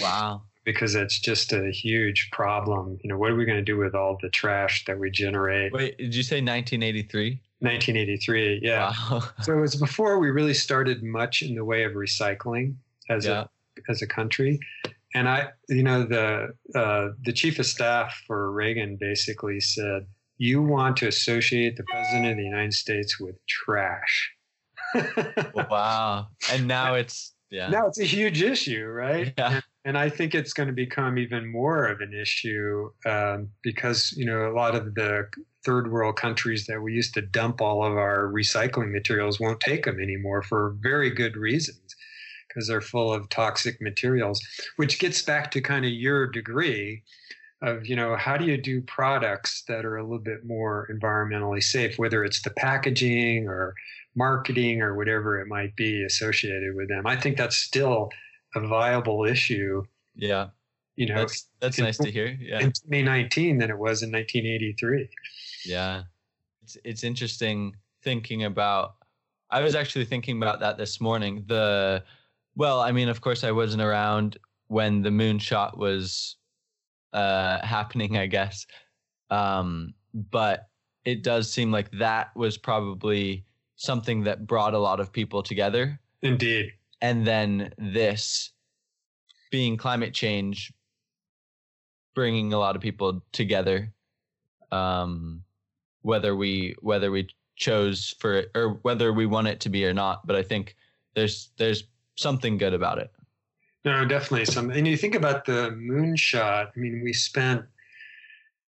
Wow. 0.00 0.42
Because 0.66 0.94
it's 0.96 1.18
just 1.18 1.52
a 1.54 1.70
huge 1.70 2.28
problem. 2.32 2.98
You 3.02 3.08
know, 3.08 3.16
what 3.16 3.30
are 3.30 3.36
we 3.36 3.46
going 3.46 3.56
to 3.56 3.64
do 3.64 3.78
with 3.78 3.94
all 3.94 4.18
the 4.20 4.28
trash 4.28 4.84
that 4.86 4.98
we 4.98 5.10
generate? 5.10 5.72
Wait, 5.72 5.96
did 5.96 6.14
you 6.14 6.22
say 6.22 6.36
1983? 6.42 7.40
1983, 7.60 8.60
yeah. 8.62 8.92
Wow. 9.10 9.22
So 9.42 9.56
it 9.56 9.60
was 9.60 9.76
before 9.76 10.18
we 10.18 10.28
really 10.30 10.52
started 10.52 11.02
much 11.02 11.40
in 11.40 11.54
the 11.54 11.64
way 11.64 11.84
of 11.84 11.92
recycling 11.92 12.74
as 13.08 13.24
Yeah. 13.24 13.44
a 13.44 13.90
as 13.90 14.02
a 14.02 14.06
country. 14.06 14.58
And 15.14 15.28
I, 15.28 15.48
you 15.68 15.82
know, 15.82 16.04
the 16.04 16.52
uh, 16.74 17.08
the 17.24 17.32
chief 17.32 17.58
of 17.58 17.66
staff 17.66 18.22
for 18.26 18.50
Reagan 18.52 18.96
basically 19.00 19.60
said, 19.60 20.06
"You 20.36 20.62
want 20.62 20.96
to 20.98 21.06
associate 21.08 21.76
the 21.76 21.84
president 21.84 22.32
of 22.32 22.36
the 22.36 22.44
United 22.44 22.74
States 22.74 23.18
with 23.20 23.36
trash." 23.46 24.32
wow. 25.54 26.28
And 26.52 26.66
now 26.66 26.94
it's 26.94 27.32
yeah. 27.50 27.68
Now 27.68 27.86
it's 27.86 28.00
a 28.00 28.04
huge 28.04 28.42
issue, 28.42 28.84
right? 28.86 29.32
Yeah. 29.38 29.48
and 29.52 29.62
I 29.96 30.08
think 30.08 30.34
it's 30.34 30.52
going 30.52 30.68
to 30.68 30.72
become 30.72 31.18
even 31.18 31.46
more 31.46 31.84
of 31.86 32.00
an 32.00 32.14
issue 32.14 32.90
um, 33.04 33.50
because 33.62 34.12
you 34.16 34.24
know 34.24 34.50
a 34.50 34.54
lot 34.54 34.74
of 34.74 34.94
the 34.94 35.28
third 35.64 35.92
world 35.92 36.16
countries 36.16 36.66
that 36.66 36.80
we 36.80 36.92
used 36.92 37.14
to 37.14 37.22
dump 37.22 37.60
all 37.60 37.84
of 37.84 37.92
our 37.92 38.26
recycling 38.32 38.90
materials 38.90 39.38
won't 39.38 39.60
take 39.60 39.84
them 39.84 40.00
anymore 40.00 40.42
for 40.42 40.76
very 40.80 41.10
good 41.10 41.36
reasons 41.36 41.94
because 42.48 42.66
they're 42.68 42.80
full 42.80 43.12
of 43.12 43.28
toxic 43.28 43.80
materials. 43.80 44.40
Which 44.76 44.98
gets 44.98 45.22
back 45.22 45.50
to 45.52 45.60
kind 45.60 45.84
of 45.84 45.92
your 45.92 46.26
degree 46.26 47.02
of 47.62 47.86
you 47.86 47.94
know 47.96 48.16
how 48.16 48.36
do 48.36 48.44
you 48.44 48.60
do 48.60 48.82
products 48.82 49.62
that 49.68 49.84
are 49.84 49.98
a 49.98 50.02
little 50.02 50.18
bit 50.18 50.44
more 50.44 50.88
environmentally 50.92 51.62
safe, 51.62 51.98
whether 51.98 52.24
it's 52.24 52.42
the 52.42 52.50
packaging 52.50 53.46
or 53.46 53.74
marketing 54.16 54.82
or 54.82 54.96
whatever 54.96 55.40
it 55.40 55.46
might 55.46 55.76
be 55.76 56.02
associated 56.02 56.74
with 56.74 56.88
them. 56.88 57.06
I 57.06 57.16
think 57.16 57.36
that's 57.36 57.56
still 57.56 58.10
a 58.56 58.66
viable 58.66 59.24
issue. 59.24 59.82
Yeah. 60.14 60.48
You 60.96 61.06
know, 61.06 61.16
That's 61.16 61.46
that's 61.60 61.78
in- 61.78 61.84
nice 61.84 61.98
to 61.98 62.10
hear. 62.10 62.36
Yeah. 62.40 62.60
in 62.60 62.72
2019 62.72 63.58
than 63.58 63.70
it 63.70 63.78
was 63.78 64.02
in 64.02 64.10
1983. 64.10 65.08
Yeah. 65.64 66.04
It's 66.62 66.76
it's 66.84 67.04
interesting 67.04 67.76
thinking 68.02 68.44
about 68.44 68.94
I 69.50 69.60
was 69.60 69.74
actually 69.74 70.06
thinking 70.06 70.38
about 70.38 70.60
that 70.60 70.78
this 70.78 71.00
morning. 71.00 71.44
The 71.46 72.02
well, 72.56 72.80
I 72.80 72.92
mean, 72.92 73.08
of 73.08 73.20
course 73.20 73.44
I 73.44 73.52
wasn't 73.52 73.82
around 73.82 74.38
when 74.68 75.02
the 75.02 75.10
moonshot 75.10 75.76
was 75.76 76.36
uh 77.12 77.64
happening, 77.64 78.16
I 78.16 78.26
guess. 78.26 78.66
Um 79.30 79.94
but 80.14 80.68
it 81.04 81.22
does 81.22 81.52
seem 81.52 81.70
like 81.70 81.90
that 81.98 82.34
was 82.34 82.56
probably 82.56 83.44
something 83.76 84.24
that 84.24 84.46
brought 84.46 84.72
a 84.72 84.78
lot 84.78 84.98
of 84.98 85.12
people 85.12 85.42
together 85.42 86.00
Indeed. 86.22 86.72
And 87.00 87.26
then 87.26 87.72
this 87.78 88.52
being 89.50 89.76
climate 89.76 90.14
change 90.14 90.72
bringing 92.14 92.52
a 92.52 92.58
lot 92.58 92.76
of 92.76 92.82
people 92.82 93.22
together 93.32 93.92
um 94.72 95.42
whether 96.02 96.34
we 96.34 96.74
whether 96.80 97.10
we 97.10 97.28
chose 97.56 98.14
for 98.18 98.34
it 98.34 98.50
or 98.54 98.78
whether 98.82 99.12
we 99.12 99.26
want 99.26 99.46
it 99.46 99.60
to 99.60 99.68
be 99.68 99.84
or 99.84 99.94
not 99.94 100.26
but 100.26 100.36
i 100.36 100.42
think 100.42 100.76
there's 101.14 101.50
there's 101.56 101.84
something 102.16 102.56
good 102.58 102.74
about 102.74 102.98
it 102.98 103.10
No, 103.84 104.04
definitely 104.04 104.46
some. 104.46 104.70
And 104.70 104.84
you 104.86 104.96
think 104.96 105.14
about 105.14 105.44
the 105.44 105.70
moonshot. 105.70 106.66
I 106.74 106.78
mean, 106.78 107.02
we 107.04 107.12
spent, 107.12 107.62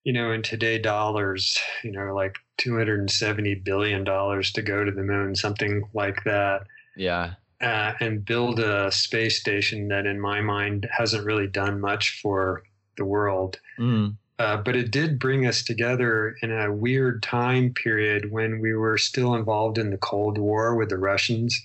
you 0.05 0.13
know, 0.13 0.31
in 0.31 0.43
today 0.43 0.79
dollars, 0.79 1.59
you 1.83 1.91
know, 1.91 2.15
like 2.15 2.37
270 2.59 3.57
billion 3.65 4.05
dollars 4.05 4.53
to 4.53 4.63
go 4.63 4.85
to 4.85 4.93
the 4.93 5.03
moon, 5.03 5.35
something 5.35 5.83
like 5.93 6.23
that, 6.23 6.63
yeah 6.99 7.35
uh, 7.61 7.93
and 8.01 8.25
build 8.25 8.61
a 8.61 8.91
space 8.93 9.41
station 9.41 9.89
that, 9.89 10.07
in 10.07 10.21
my 10.21 10.41
mind, 10.41 10.89
hasn't 10.91 11.25
really 11.25 11.49
done 11.49 11.81
much 11.81 12.21
for 12.23 12.63
the 12.97 13.05
world. 13.05 13.59
mm, 13.79 14.17
Uh, 14.39 14.57
but 14.57 14.77
it 14.77 14.91
did 14.93 15.19
bring 15.19 15.47
us 15.47 15.65
together 15.65 16.37
in 16.43 16.53
a 16.53 16.73
weird 16.73 17.23
time 17.23 17.73
period 17.75 18.31
when 18.31 18.61
we 18.61 18.73
were 18.75 18.97
still 18.97 19.35
involved 19.35 19.79
in 19.79 19.91
the 19.91 19.99
Cold 19.99 20.39
War 20.39 20.77
with 20.77 20.91
the 20.91 20.99
Russians. 20.99 21.61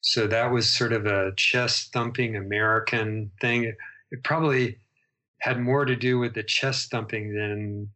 So 0.00 0.26
that 0.26 0.52
was 0.52 0.70
sort 0.70 0.92
of 0.92 1.06
a 1.06 1.32
chest 1.36 1.92
thumping 1.92 2.36
American 2.36 3.30
thing. 3.40 3.64
It, 4.10 4.22
probably 4.24 4.78
had 5.40 5.60
more 5.60 5.84
to 5.84 5.96
do 5.96 6.18
with 6.18 6.34
the 6.34 6.42
chest 6.42 6.90
thumping 6.90 7.34
than 7.34 7.90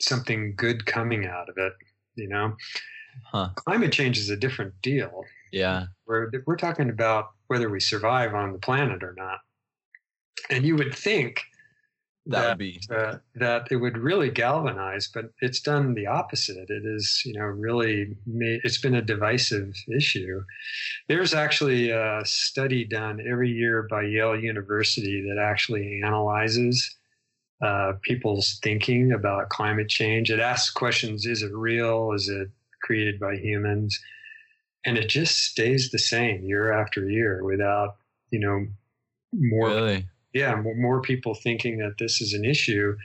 something 0.00 0.54
good 0.56 0.86
coming 0.86 1.26
out 1.26 1.48
of 1.48 1.56
it. 1.58 1.72
You 2.16 2.28
know, 2.28 2.56
huh 3.24 3.50
climate 3.54 3.92
change 3.92 4.18
is 4.18 4.30
a 4.30 4.36
different 4.36 4.74
deal. 4.82 5.24
Yeah 5.52 5.86
We're, 6.06 6.30
we're 6.46 6.56
talking 6.56 6.90
about 6.90 7.30
whether 7.48 7.68
we 7.68 7.80
survive 7.80 8.34
on 8.34 8.52
the 8.52 8.58
planet 8.58 9.02
or 9.02 9.14
not. 9.16 9.38
And 10.50 10.64
you 10.64 10.76
would 10.76 10.94
think 10.94 11.42
that 12.26 12.48
would 12.50 12.58
be 12.58 12.80
uh, 12.90 13.18
that 13.36 13.68
it 13.70 13.76
would 13.76 13.96
really 13.96 14.30
galvanize, 14.30 15.08
but 15.12 15.26
it's 15.40 15.60
done 15.60 15.94
the 15.94 16.06
opposite. 16.06 16.70
It 16.70 16.84
is, 16.84 17.22
you 17.24 17.32
know, 17.34 17.44
really 17.44 18.16
made, 18.26 18.60
it's 18.64 18.80
been 18.80 18.96
a 18.96 19.02
divisive 19.02 19.74
issue. 19.88 20.42
There's 21.08 21.34
actually 21.34 21.90
a 21.90 22.22
study 22.24 22.84
done 22.84 23.24
every 23.30 23.50
year 23.50 23.86
by 23.88 24.02
Yale 24.02 24.38
University 24.38 25.22
that 25.28 25.40
actually 25.40 26.00
analyzes 26.04 26.96
uh, 27.62 27.92
people's 28.02 28.58
thinking 28.62 29.12
about 29.12 29.48
climate 29.48 29.88
change. 29.88 30.30
It 30.30 30.40
asks 30.40 30.70
questions: 30.70 31.26
Is 31.26 31.42
it 31.42 31.52
real? 31.54 32.12
Is 32.12 32.28
it 32.28 32.48
created 32.82 33.20
by 33.20 33.36
humans? 33.36 33.98
And 34.86 34.96
it 34.96 35.08
just 35.08 35.38
stays 35.38 35.90
the 35.90 35.98
same 35.98 36.44
year 36.44 36.72
after 36.72 37.10
year 37.10 37.44
without, 37.44 37.96
you 38.30 38.38
know, 38.38 38.66
more 39.32 39.68
really 39.68 40.06
yeah, 40.32 40.54
more, 40.54 40.74
more 40.74 41.00
people 41.00 41.34
thinking 41.34 41.78
that 41.78 41.96
this 41.98 42.20
is 42.20 42.32
an 42.32 42.44
issue. 42.44 42.96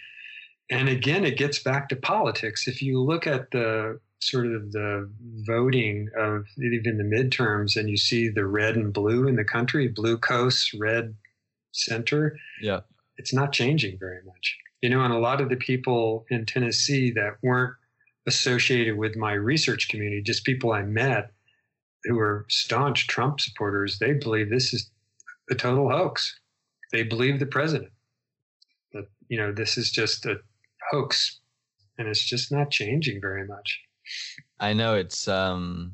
And 0.69 0.87
again, 0.87 1.25
it 1.25 1.37
gets 1.37 1.59
back 1.59 1.89
to 1.89 1.95
politics. 1.95 2.67
If 2.67 2.81
you 2.81 3.01
look 3.01 3.25
at 3.25 3.51
the 3.51 3.99
sort 4.19 4.45
of 4.47 4.71
the 4.71 5.09
voting 5.47 6.09
of 6.17 6.45
even 6.57 6.97
the 6.97 7.03
midterms 7.03 7.75
and 7.75 7.89
you 7.89 7.97
see 7.97 8.29
the 8.29 8.45
red 8.45 8.75
and 8.75 8.93
blue 8.93 9.27
in 9.27 9.35
the 9.35 9.43
country, 9.43 9.87
blue 9.87 10.17
coast, 10.17 10.73
red 10.73 11.15
center, 11.71 12.37
yeah 12.61 12.81
it's 13.21 13.33
not 13.33 13.53
changing 13.53 13.97
very 13.99 14.21
much. 14.25 14.57
You 14.81 14.89
know, 14.89 15.01
and 15.03 15.13
a 15.13 15.19
lot 15.19 15.41
of 15.41 15.49
the 15.49 15.55
people 15.55 16.25
in 16.29 16.45
Tennessee 16.45 17.11
that 17.11 17.37
weren't 17.43 17.75
associated 18.27 18.97
with 18.97 19.15
my 19.15 19.33
research 19.33 19.89
community, 19.89 20.23
just 20.23 20.43
people 20.43 20.71
I 20.71 20.81
met 20.81 21.31
who 22.03 22.19
are 22.19 22.45
staunch 22.49 23.07
Trump 23.07 23.39
supporters, 23.39 23.99
they 23.99 24.13
believe 24.13 24.49
this 24.49 24.73
is 24.73 24.89
a 25.49 25.55
total 25.55 25.89
hoax. 25.89 26.39
They 26.91 27.03
believe 27.03 27.39
the 27.39 27.45
president. 27.45 27.91
That, 28.93 29.05
you 29.27 29.37
know, 29.37 29.51
this 29.51 29.77
is 29.77 29.91
just 29.91 30.25
a 30.25 30.37
hoax 30.91 31.39
and 31.97 32.07
it's 32.07 32.23
just 32.23 32.51
not 32.51 32.71
changing 32.71 33.21
very 33.21 33.45
much. 33.47 33.79
I 34.59 34.73
know 34.73 34.95
it's 34.95 35.27
um 35.27 35.93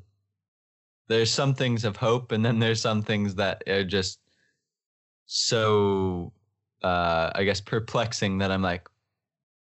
there's 1.07 1.31
some 1.31 1.53
things 1.53 1.85
of 1.85 1.97
hope 1.97 2.31
and 2.31 2.43
then 2.43 2.59
there's 2.59 2.81
some 2.81 3.01
things 3.01 3.35
that 3.35 3.63
are 3.67 3.83
just 3.83 4.19
so 5.25 6.31
uh 6.83 7.31
I 7.35 7.43
guess 7.43 7.61
perplexing 7.61 8.37
that 8.39 8.51
I'm 8.51 8.61
like 8.61 8.87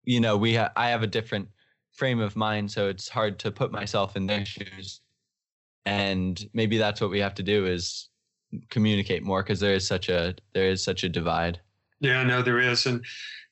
you 0.04 0.20
know 0.20 0.38
we 0.38 0.56
ha- 0.56 0.72
I 0.76 0.90
have 0.90 1.04
a 1.04 1.08
different 1.08 1.48
frame 1.92 2.20
of 2.20 2.36
mind 2.36 2.72
so 2.72 2.88
it's 2.88 3.08
hard 3.08 3.38
to 3.40 3.52
put 3.52 3.72
myself 3.72 4.16
in 4.16 4.26
their 4.26 4.46
shoes 4.46 5.02
and 5.86 6.50
maybe 6.54 6.78
that's 6.78 7.02
what 7.02 7.10
we 7.10 7.20
have 7.20 7.36
to 7.36 7.44
do 7.44 7.66
is 7.66 8.10
communicate 8.70 9.24
more 9.24 9.42
because 9.44 9.60
there 9.60 9.74
is 9.74 9.88
such 9.88 10.10
a 10.10 10.36
there 10.54 10.70
is 10.70 10.84
such 10.84 11.04
a 11.04 11.10
divide 11.10 11.60
Yeah, 12.02 12.24
no, 12.24 12.42
there 12.42 12.60
is. 12.60 12.86
And, 12.86 13.06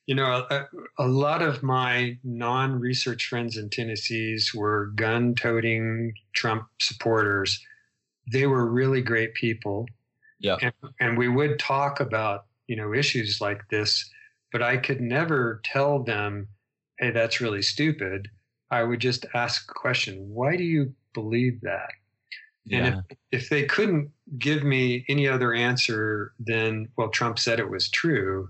you 0.06 0.14
know, 0.14 0.44
a, 0.50 0.66
a 0.98 1.06
lot 1.06 1.40
of 1.40 1.62
my 1.62 2.18
non 2.24 2.78
research 2.78 3.26
friends 3.26 3.56
in 3.56 3.70
Tennessee's 3.70 4.52
were 4.54 4.88
gun 4.96 5.34
toting 5.34 6.12
Trump 6.34 6.64
supporters. 6.80 7.64
They 8.30 8.46
were 8.46 8.70
really 8.70 9.02
great 9.02 9.34
people. 9.34 9.86
yeah 10.40 10.56
And, 10.60 10.74
and 11.00 11.16
we 11.16 11.28
would 11.28 11.58
talk 11.58 12.00
about, 12.00 12.46
you 12.66 12.76
know, 12.76 12.92
issues 12.92 13.40
like 13.40 13.62
this, 13.70 14.08
but 14.52 14.62
I 14.62 14.76
could 14.76 15.00
never 15.00 15.60
tell 15.64 16.02
them, 16.02 16.48
hey, 16.98 17.12
that's 17.12 17.40
really 17.40 17.62
stupid. 17.62 18.28
I 18.72 18.82
would 18.82 19.00
just 19.00 19.26
ask 19.34 19.70
a 19.70 19.74
question 19.74 20.28
why 20.28 20.56
do 20.56 20.64
you 20.64 20.92
believe 21.14 21.60
that? 21.62 21.90
And 22.66 22.86
yeah 22.86 23.00
if, 23.30 23.42
if 23.42 23.48
they 23.48 23.64
couldn't 23.64 24.10
give 24.38 24.62
me 24.62 25.04
any 25.08 25.26
other 25.26 25.54
answer 25.54 26.32
than, 26.38 26.88
well, 26.96 27.08
Trump 27.08 27.38
said 27.38 27.58
it 27.58 27.70
was 27.70 27.88
true, 27.90 28.48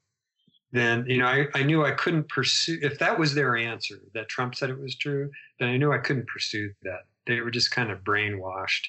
then, 0.72 1.04
you 1.08 1.18
know, 1.18 1.26
I, 1.26 1.46
I 1.54 1.62
knew 1.62 1.84
I 1.84 1.92
couldn't 1.92 2.28
pursue, 2.28 2.78
if 2.82 2.98
that 2.98 3.18
was 3.18 3.34
their 3.34 3.56
answer, 3.56 4.00
that 4.14 4.28
Trump 4.28 4.54
said 4.54 4.70
it 4.70 4.78
was 4.78 4.96
true, 4.96 5.30
then 5.58 5.68
I 5.68 5.76
knew 5.76 5.92
I 5.92 5.98
couldn't 5.98 6.28
pursue 6.28 6.72
that. 6.82 7.06
They 7.26 7.40
were 7.40 7.50
just 7.50 7.70
kind 7.70 7.90
of 7.90 8.04
brainwashed 8.04 8.86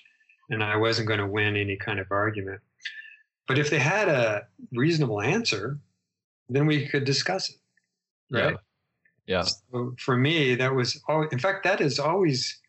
and 0.50 0.64
I 0.64 0.76
wasn't 0.76 1.08
going 1.08 1.20
to 1.20 1.28
win 1.28 1.56
any 1.56 1.78
kind 1.78 2.00
of 2.00 2.08
argument. 2.12 2.62
But 3.48 3.58
if 3.58 3.70
they 3.70 3.80
had 3.80 4.08
a 4.08 4.48
reasonable 4.72 5.22
answer, 5.22 5.80
then 6.50 6.68
we 6.68 6.88
could 6.88 7.06
discuss 7.06 7.50
it. 7.50 7.56
Right. 8.30 8.56
yeah 9.26 9.42
So 9.42 9.94
for 9.98 10.16
me, 10.16 10.56
that 10.56 10.74
was 10.74 11.02
all. 11.08 11.24
In 11.24 11.40
fact, 11.40 11.64
that 11.64 11.82
is 11.82 12.00
always. 12.00 12.61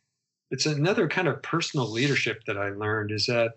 It's 0.52 0.66
another 0.66 1.08
kind 1.08 1.28
of 1.28 1.42
personal 1.42 1.90
leadership 1.90 2.42
that 2.46 2.58
I 2.58 2.68
learned 2.68 3.10
is 3.10 3.26
that 3.26 3.54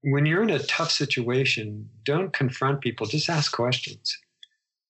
when 0.00 0.26
you're 0.26 0.42
in 0.42 0.50
a 0.50 0.58
tough 0.60 0.90
situation, 0.90 1.88
don't 2.04 2.32
confront 2.32 2.80
people. 2.80 3.06
Just 3.06 3.28
ask 3.28 3.52
questions. 3.52 4.18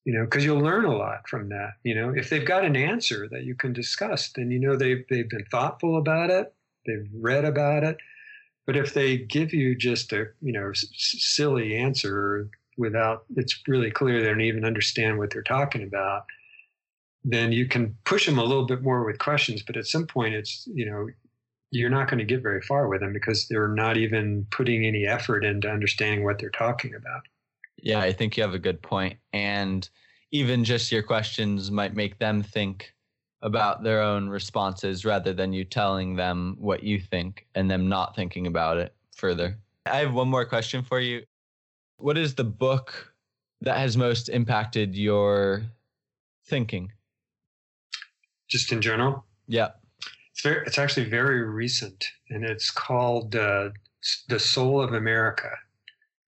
You 0.04 0.14
know, 0.14 0.24
because 0.24 0.44
you'll 0.44 0.60
learn 0.60 0.84
a 0.84 0.96
lot 0.96 1.28
from 1.28 1.48
that. 1.50 1.72
You 1.84 1.94
know, 1.94 2.10
if 2.10 2.30
they've 2.30 2.46
got 2.46 2.64
an 2.64 2.76
answer 2.76 3.28
that 3.30 3.44
you 3.44 3.54
can 3.56 3.72
discuss, 3.72 4.30
then 4.34 4.50
you 4.50 4.58
know 4.58 4.76
they've 4.76 5.04
they've 5.10 5.28
been 5.28 5.44
thoughtful 5.50 5.98
about 5.98 6.30
it. 6.30 6.54
They've 6.86 7.08
read 7.12 7.44
about 7.44 7.84
it. 7.84 7.98
But 8.66 8.76
if 8.76 8.94
they 8.94 9.18
give 9.18 9.52
you 9.52 9.76
just 9.76 10.12
a 10.12 10.26
you 10.40 10.52
know 10.52 10.70
s- 10.70 10.86
silly 10.92 11.76
answer 11.76 12.48
without 12.76 13.24
it's 13.36 13.60
really 13.68 13.90
clear 13.90 14.20
they 14.20 14.28
don't 14.28 14.40
even 14.40 14.64
understand 14.64 15.18
what 15.18 15.30
they're 15.30 15.42
talking 15.42 15.82
about, 15.82 16.24
then 17.24 17.52
you 17.52 17.66
can 17.66 17.96
push 18.04 18.26
them 18.26 18.38
a 18.38 18.44
little 18.44 18.66
bit 18.66 18.82
more 18.82 19.04
with 19.04 19.18
questions. 19.18 19.62
But 19.62 19.76
at 19.76 19.86
some 19.86 20.06
point, 20.06 20.34
it's 20.34 20.66
you 20.72 20.90
know 20.90 21.08
you're 21.70 21.90
not 21.90 22.08
going 22.08 22.18
to 22.18 22.24
get 22.24 22.42
very 22.42 22.60
far 22.60 22.86
with 22.88 23.00
them 23.00 23.12
because 23.12 23.48
they're 23.48 23.68
not 23.68 23.96
even 23.96 24.46
putting 24.50 24.84
any 24.84 25.06
effort 25.06 25.44
into 25.44 25.70
understanding 25.70 26.22
what 26.22 26.38
they're 26.38 26.50
talking 26.50 26.94
about. 26.94 27.22
Yeah, 27.82 28.00
I 28.00 28.12
think 28.12 28.36
you 28.36 28.42
have 28.42 28.54
a 28.54 28.58
good 28.58 28.80
point. 28.82 29.16
And 29.32 29.88
even 30.30 30.64
just 30.64 30.92
your 30.92 31.02
questions 31.02 31.70
might 31.70 31.96
make 31.96 32.18
them 32.18 32.42
think 32.42 32.94
about 33.40 33.82
their 33.82 34.02
own 34.02 34.28
responses 34.28 35.04
rather 35.04 35.32
than 35.32 35.52
you 35.52 35.64
telling 35.64 36.14
them 36.14 36.56
what 36.58 36.82
you 36.82 37.00
think 37.00 37.46
and 37.54 37.70
them 37.70 37.88
not 37.88 38.14
thinking 38.14 38.46
about 38.46 38.76
it 38.76 38.94
further. 39.16 39.58
I 39.86 39.96
have 39.96 40.12
one 40.12 40.28
more 40.28 40.44
question 40.44 40.82
for 40.82 41.00
you. 41.00 41.22
What 41.96 42.16
is 42.16 42.34
the 42.34 42.44
book 42.44 43.14
that 43.62 43.78
has 43.78 43.96
most 43.96 44.28
impacted 44.28 44.94
your 44.94 45.62
thinking? 46.46 46.92
Just 48.52 48.70
in 48.70 48.82
general? 48.82 49.24
Yeah. 49.48 49.70
It's 50.32 50.42
very, 50.42 50.66
it's 50.66 50.78
actually 50.78 51.08
very 51.08 51.42
recent, 51.42 52.04
and 52.28 52.44
it's 52.44 52.70
called 52.70 53.34
uh, 53.34 53.70
"The 54.28 54.38
Soul 54.38 54.82
of 54.82 54.92
America" 54.92 55.50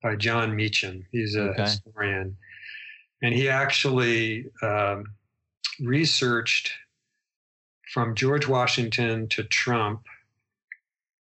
by 0.03 0.16
Jon 0.16 0.57
Meacham. 0.57 1.05
He's 1.12 1.37
a 1.37 1.51
Okay. 1.51 1.62
historian, 1.64 2.39
and 3.22 3.35
he 3.35 3.51
actually 3.51 4.47
um, 4.62 5.05
researched 5.81 6.72
from 7.93 8.14
George 8.14 8.49
Washington 8.49 9.29
to 9.29 9.45
Trump 9.45 10.07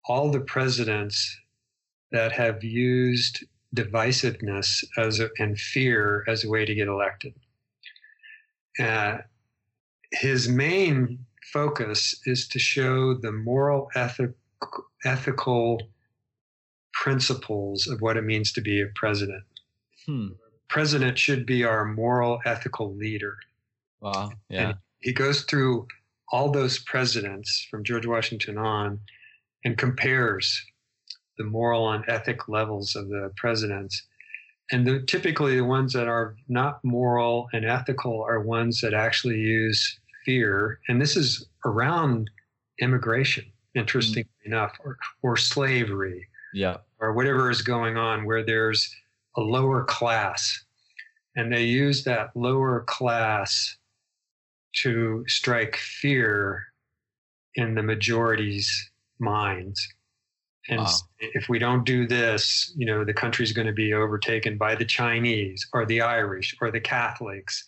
all 0.06 0.30
the 0.30 0.40
presidents 0.40 1.38
that 2.12 2.32
have 2.32 2.64
used 2.64 3.44
divisiveness 3.76 4.84
as 4.96 5.20
a, 5.20 5.28
and 5.38 5.58
fear 5.58 6.24
as 6.28 6.44
a 6.44 6.48
way 6.48 6.64
to 6.64 6.74
get 6.74 6.88
elected. 6.88 7.34
Uh, 8.78 9.18
his 10.12 10.48
main 10.48 11.24
focus 11.52 12.20
is 12.26 12.48
to 12.48 12.58
show 12.58 13.14
the 13.14 13.32
moral 13.32 13.88
ethic, 13.94 14.32
ethical 15.04 15.80
principles 16.92 17.86
of 17.86 18.00
what 18.00 18.16
it 18.16 18.24
means 18.24 18.52
to 18.52 18.60
be 18.60 18.80
a 18.80 18.86
president. 18.94 19.42
Hmm. 20.06 20.28
President 20.68 21.18
should 21.18 21.46
be 21.46 21.64
our 21.64 21.84
moral 21.84 22.40
ethical 22.44 22.94
leader. 22.94 23.36
Wow. 24.00 24.32
Yeah. 24.48 24.68
And 24.68 24.74
he 25.00 25.12
goes 25.12 25.42
through 25.42 25.86
all 26.30 26.50
those 26.50 26.78
presidents 26.78 27.66
from 27.70 27.84
George 27.84 28.06
Washington 28.06 28.58
on 28.58 29.00
and 29.64 29.78
compares 29.78 30.64
the 31.38 31.44
moral 31.44 31.90
and 31.90 32.04
ethic 32.08 32.48
levels 32.48 32.96
of 32.96 33.08
the 33.08 33.30
presidents. 33.36 34.02
And 34.70 34.86
the, 34.86 35.00
typically, 35.00 35.56
the 35.56 35.64
ones 35.64 35.92
that 35.92 36.08
are 36.08 36.36
not 36.48 36.82
moral 36.84 37.48
and 37.52 37.64
ethical 37.64 38.22
are 38.22 38.40
ones 38.40 38.80
that 38.80 38.94
actually 38.94 39.38
use 39.38 39.98
fear. 40.24 40.80
And 40.88 41.00
this 41.00 41.16
is 41.16 41.46
around 41.64 42.30
immigration, 42.80 43.44
interestingly 43.74 44.28
mm. 44.44 44.46
enough, 44.46 44.72
or, 44.82 44.96
or 45.22 45.36
slavery, 45.36 46.26
Yeah. 46.54 46.78
or 46.98 47.12
whatever 47.12 47.50
is 47.50 47.62
going 47.62 47.96
on 47.96 48.24
where 48.24 48.44
there's 48.44 48.94
a 49.36 49.40
lower 49.40 49.84
class. 49.84 50.64
And 51.36 51.52
they 51.52 51.64
use 51.64 52.04
that 52.04 52.30
lower 52.34 52.84
class 52.86 53.76
to 54.82 55.24
strike 55.28 55.76
fear 55.76 56.64
in 57.54 57.74
the 57.74 57.82
majority's 57.82 58.90
minds. 59.18 59.86
And 60.68 60.80
Wow. 60.80 60.96
if 61.18 61.48
we 61.48 61.58
don't 61.58 61.84
do 61.84 62.06
this, 62.06 62.72
you 62.76 62.86
know, 62.86 63.04
the 63.04 63.12
country's 63.12 63.52
going 63.52 63.66
to 63.66 63.72
be 63.72 63.92
overtaken 63.92 64.56
by 64.56 64.74
the 64.74 64.84
Chinese 64.84 65.66
or 65.72 65.84
the 65.84 66.00
Irish 66.00 66.56
or 66.60 66.70
the 66.70 66.80
Catholics 66.80 67.66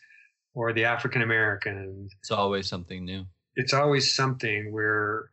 or 0.54 0.72
the 0.72 0.84
African 0.84 1.20
Americans. 1.22 2.12
It's 2.20 2.30
always 2.30 2.68
something 2.68 3.04
new. 3.04 3.26
It's 3.56 3.74
always 3.74 4.14
something 4.14 4.72
where, 4.72 5.30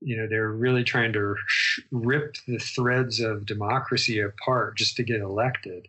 you 0.00 0.16
know, 0.16 0.26
they're 0.28 0.52
really 0.52 0.84
trying 0.84 1.12
to 1.14 1.34
sh- 1.46 1.80
rip 1.90 2.36
the 2.46 2.58
threads 2.58 3.20
of 3.20 3.46
democracy 3.46 4.20
apart 4.20 4.76
just 4.76 4.96
to 4.96 5.02
get 5.02 5.20
elected. 5.20 5.88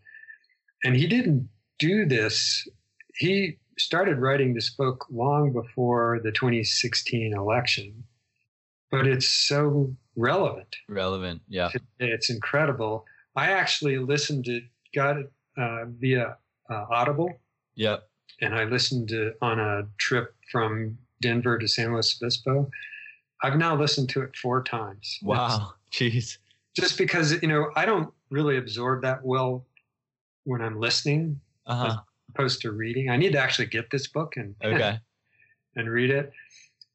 And 0.85 0.95
he 0.95 1.07
didn't 1.07 1.49
do 1.79 2.05
this. 2.05 2.65
He 3.15 3.57
started 3.77 4.19
writing 4.19 4.53
this 4.53 4.69
book 4.69 5.05
long 5.11 5.51
before 5.51 6.19
the 6.23 6.31
2016 6.31 7.33
election, 7.33 8.05
but 8.91 9.05
it's 9.07 9.29
so 9.29 9.95
relevant. 10.19 10.75
Relevant. 10.87 11.41
Yeah. 11.47 11.69
It's 11.99 12.29
incredible. 12.29 13.05
I 13.35 13.51
actually 13.51 13.97
listened 13.97 14.45
to 14.45 14.61
got 14.93 15.17
it 15.17 15.31
uh, 15.57 15.85
via 15.87 16.37
uh, 16.69 16.85
Audible, 16.89 17.31
Yep. 17.75 18.07
and 18.41 18.53
I 18.55 18.65
listened 18.65 19.09
to 19.09 19.33
on 19.41 19.59
a 19.59 19.83
trip 19.97 20.35
from 20.51 20.97
Denver 21.21 21.57
to 21.57 21.67
San 21.67 21.93
Luis 21.93 22.17
Obispo. 22.21 22.69
I've 23.43 23.57
now 23.57 23.75
listened 23.75 24.09
to 24.09 24.21
it 24.21 24.35
four 24.35 24.63
times. 24.63 25.17
Wow. 25.21 25.73
Jeez. 25.91 26.37
Just 26.75 26.97
because 26.97 27.41
you 27.41 27.47
know 27.47 27.71
I 27.75 27.85
don't 27.85 28.13
really 28.29 28.57
absorb 28.57 29.01
that 29.03 29.23
well 29.23 29.65
when 30.43 30.61
I'm 30.61 30.79
listening, 30.79 31.39
Uh 31.65 31.75
huh. 31.75 31.97
opposed 32.29 32.61
to 32.61 32.71
reading. 32.71 33.09
I 33.09 33.17
need 33.17 33.31
to 33.33 33.39
actually 33.39 33.67
get 33.67 33.89
this 33.91 34.07
book 34.07 34.33
and 34.37 34.55
Okay. 34.63 34.99
and 35.75 35.89
read 35.89 36.09
it. 36.09 36.31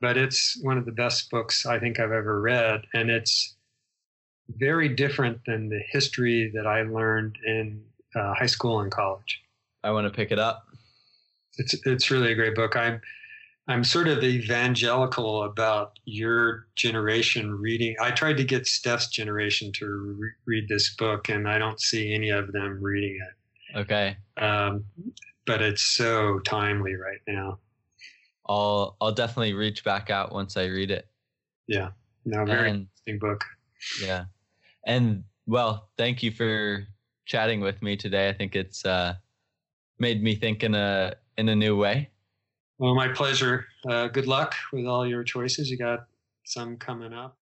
But 0.05 0.19
it's 0.19 0.59
one 0.61 0.77
of 0.77 0.85
the 0.85 0.93
best 0.93 1.31
books 1.31 1.65
I 1.65 1.79
think 1.79 1.99
I've 1.99 2.13
ever 2.13 2.39
read. 2.39 2.83
And 2.93 3.09
it's 3.09 3.57
very 4.51 4.87
different 4.87 5.39
than 5.47 5.71
the 5.71 5.81
history 5.89 6.53
that 6.55 6.67
I 6.67 6.83
learned 6.83 7.39
in 7.47 7.83
uh, 8.15 8.35
high 8.35 8.45
school 8.45 8.81
and 8.81 8.93
college. 8.93 9.41
I 9.83 9.93
want 9.93 10.07
to 10.07 10.15
pick 10.15 10.31
it 10.31 10.39
up. 10.39 10.67
It's, 11.57 11.75
it's 11.87 12.11
really 12.11 12.33
a 12.33 12.35
great 12.35 12.55
book. 12.55 12.77
I'm, 12.77 13.01
I'm 13.67 13.83
sort 13.83 14.07
of 14.09 14.23
evangelical 14.23 15.45
about 15.45 15.99
your 16.05 16.67
generation 16.77 17.59
reading. 17.59 17.97
I 17.99 18.11
tried 18.11 18.37
to 18.37 18.45
get 18.45 18.67
Steph's 18.67 19.09
generation 19.09 19.73
to 19.77 19.87
re- 20.19 20.31
read 20.45 20.69
this 20.69 20.95
book, 20.97 21.31
and 21.31 21.49
I 21.49 21.57
don't 21.57 21.81
see 21.81 22.13
any 22.13 22.29
of 22.29 22.53
them 22.53 22.79
reading 22.83 23.19
it. 23.23 23.79
Okay. 23.79 24.19
Um, 24.37 24.85
but 25.47 25.63
it's 25.63 25.81
so 25.81 26.41
timely 26.41 26.95
right 26.95 27.23
now. 27.27 27.59
I'll 28.47 28.97
I'll 29.01 29.13
definitely 29.13 29.55
reach 29.55 29.85
back 29.85 30.11
out 30.11 30.33
once 30.33 30.57
I 30.57 30.67
read 30.67 30.91
it. 30.91 31.09
Yeah. 31.67 31.91
No, 32.25 32.45
very 32.45 32.71
And 32.71 32.89
interesting 33.07 33.19
book. 33.19 33.45
yeah. 34.03 34.25
And 34.87 35.25
well, 35.47 35.91
thank 35.97 36.23
you 36.23 36.31
for 36.31 36.87
chatting 37.27 37.61
with 37.61 37.83
me 37.83 37.97
today. 37.97 38.29
I 38.29 38.33
think 38.33 38.55
it's 38.57 38.85
uh 38.85 39.15
made 39.99 40.23
me 40.23 40.35
think 40.35 40.63
in 40.63 40.75
a 40.75 41.15
in 41.37 41.49
a 41.49 41.57
new 41.57 41.77
way. 41.77 42.11
Well, 42.79 42.95
my 42.95 43.09
pleasure. 43.09 43.67
Uh, 43.89 44.09
good 44.09 44.27
luck 44.27 44.55
with 44.73 44.87
all 44.87 45.07
your 45.07 45.23
choices. 45.23 45.71
You 45.71 45.79
got 45.79 46.07
some 46.45 46.77
coming 46.77 47.13
up. 47.13 47.39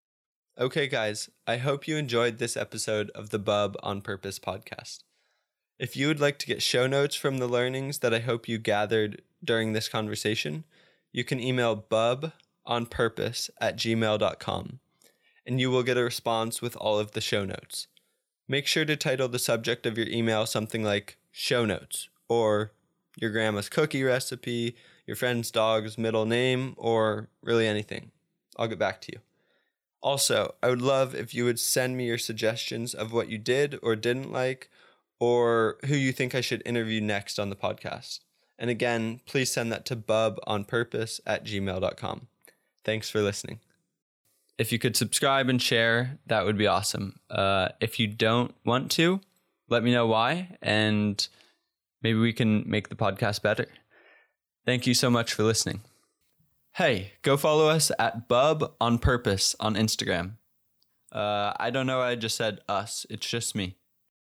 Okay, 0.59 0.87
guys, 0.87 1.31
I 1.47 1.57
hope 1.57 1.89
you 1.89 1.97
enjoyed 1.97 2.37
this 2.39 2.57
episode 2.57 3.11
of 3.15 3.31
the 3.31 3.39
Bub 3.39 3.75
on 3.83 4.03
Purpose 4.03 4.39
podcast. 4.39 5.03
If 5.79 5.97
you 5.97 6.07
would 6.09 6.21
like 6.21 6.39
to 6.41 6.47
get 6.47 6.63
show 6.63 6.87
notes 6.87 7.17
from 7.17 7.39
the 7.39 7.47
learnings 7.49 8.01
that 8.01 8.13
I 8.13 8.21
hope 8.21 8.47
you 8.47 8.59
gathered 8.59 9.23
during 9.43 9.73
this 9.73 9.89
conversation, 9.89 10.65
you 11.13 11.25
can 11.25 11.41
email 11.41 11.77
bub 11.77 12.33
on 12.65 12.87
purpose 12.87 13.51
at 13.61 13.77
gmail.com 13.77 14.79
and 15.47 15.61
you 15.61 15.71
will 15.71 15.83
get 15.83 15.99
a 15.99 16.05
response 16.05 16.63
with 16.63 16.77
all 16.77 16.99
of 16.99 17.13
the 17.13 17.21
show 17.21 17.45
notes. 17.45 17.89
Make 18.49 18.67
sure 18.67 18.85
to 18.85 18.97
title 18.97 19.29
the 19.29 19.39
subject 19.39 19.87
of 19.87 19.99
your 19.99 20.07
email 20.09 20.47
something 20.47 20.83
like 20.83 21.19
show 21.31 21.65
notes 21.65 22.09
or 22.29 22.73
your 23.17 23.31
grandma's 23.31 23.69
cookie 23.69 24.03
recipe, 24.03 24.77
your 25.07 25.17
friend's 25.17 25.51
dog's 25.51 25.99
middle 25.99 26.27
name, 26.27 26.75
or 26.77 27.29
really 27.43 27.67
anything. 27.67 28.11
I'll 28.57 28.69
get 28.69 28.79
back 28.79 29.01
to 29.03 29.13
you. 29.13 29.19
Also, 30.03 30.55
I 30.63 30.69
would 30.69 30.83
love 30.83 31.15
if 31.15 31.35
you 31.35 31.45
would 31.45 31.61
send 31.61 31.97
me 31.97 32.07
your 32.07 32.19
suggestions 32.19 32.95
of 32.95 33.13
what 33.13 33.29
you 33.29 33.39
did 33.39 33.79
or 33.83 33.95
didn't 33.97 34.33
like, 34.33 34.69
or 35.21 35.77
who 35.87 35.95
you 35.95 36.13
think 36.13 36.35
I 36.35 36.41
should 36.41 36.63
interview 36.67 37.01
next 37.01 37.39
on 37.39 37.51
the 37.51 37.57
podcast. 37.57 38.21
And 38.63 38.71
again, 38.71 39.21
please 39.27 39.51
send 39.51 39.73
that 39.73 39.85
to 39.87 39.97
bubonpurpose 39.97 41.19
at 41.27 41.45
gmail.com. 41.45 42.29
Thanks 42.85 43.11
for 43.11 43.21
listening. 43.21 43.59
If 44.57 44.71
you 44.71 44.79
could 44.79 44.97
subscribe 44.97 45.49
and 45.49 45.61
share, 45.61 46.21
that 46.27 46.45
would 46.45 46.57
be 46.57 46.69
awesome. 46.69 47.19
Uh, 47.29 47.71
if 47.81 47.99
you 47.99 48.07
don't 48.07 48.55
want 48.65 48.93
to, 48.93 49.21
let 49.69 49.83
me 49.83 49.91
know 49.91 50.07
why, 50.07 50.57
and 50.63 51.27
maybe 52.03 52.21
we 52.21 52.33
can 52.33 52.63
make 52.71 52.89
the 52.89 52.95
podcast 52.95 53.43
better. 53.43 53.67
Thank 54.65 54.87
you 54.87 54.95
so 54.95 55.11
much 55.11 55.35
for 55.35 55.43
listening. 55.43 55.81
Hey, 56.75 57.15
go 57.23 57.37
follow 57.37 57.69
us 57.69 57.91
at 57.99 58.29
Bub 58.29 58.75
on 58.81 59.01
Purpose 59.01 59.57
on 59.59 59.75
Instagram. 59.75 60.35
Uh, 61.11 61.53
I 61.59 61.71
don't 61.71 61.89
know. 61.89 62.01
I 62.01 62.15
just 62.15 62.37
said 62.37 62.61
us. 62.69 63.07
It's 63.11 63.29
just 63.29 63.57
me. 63.57 63.75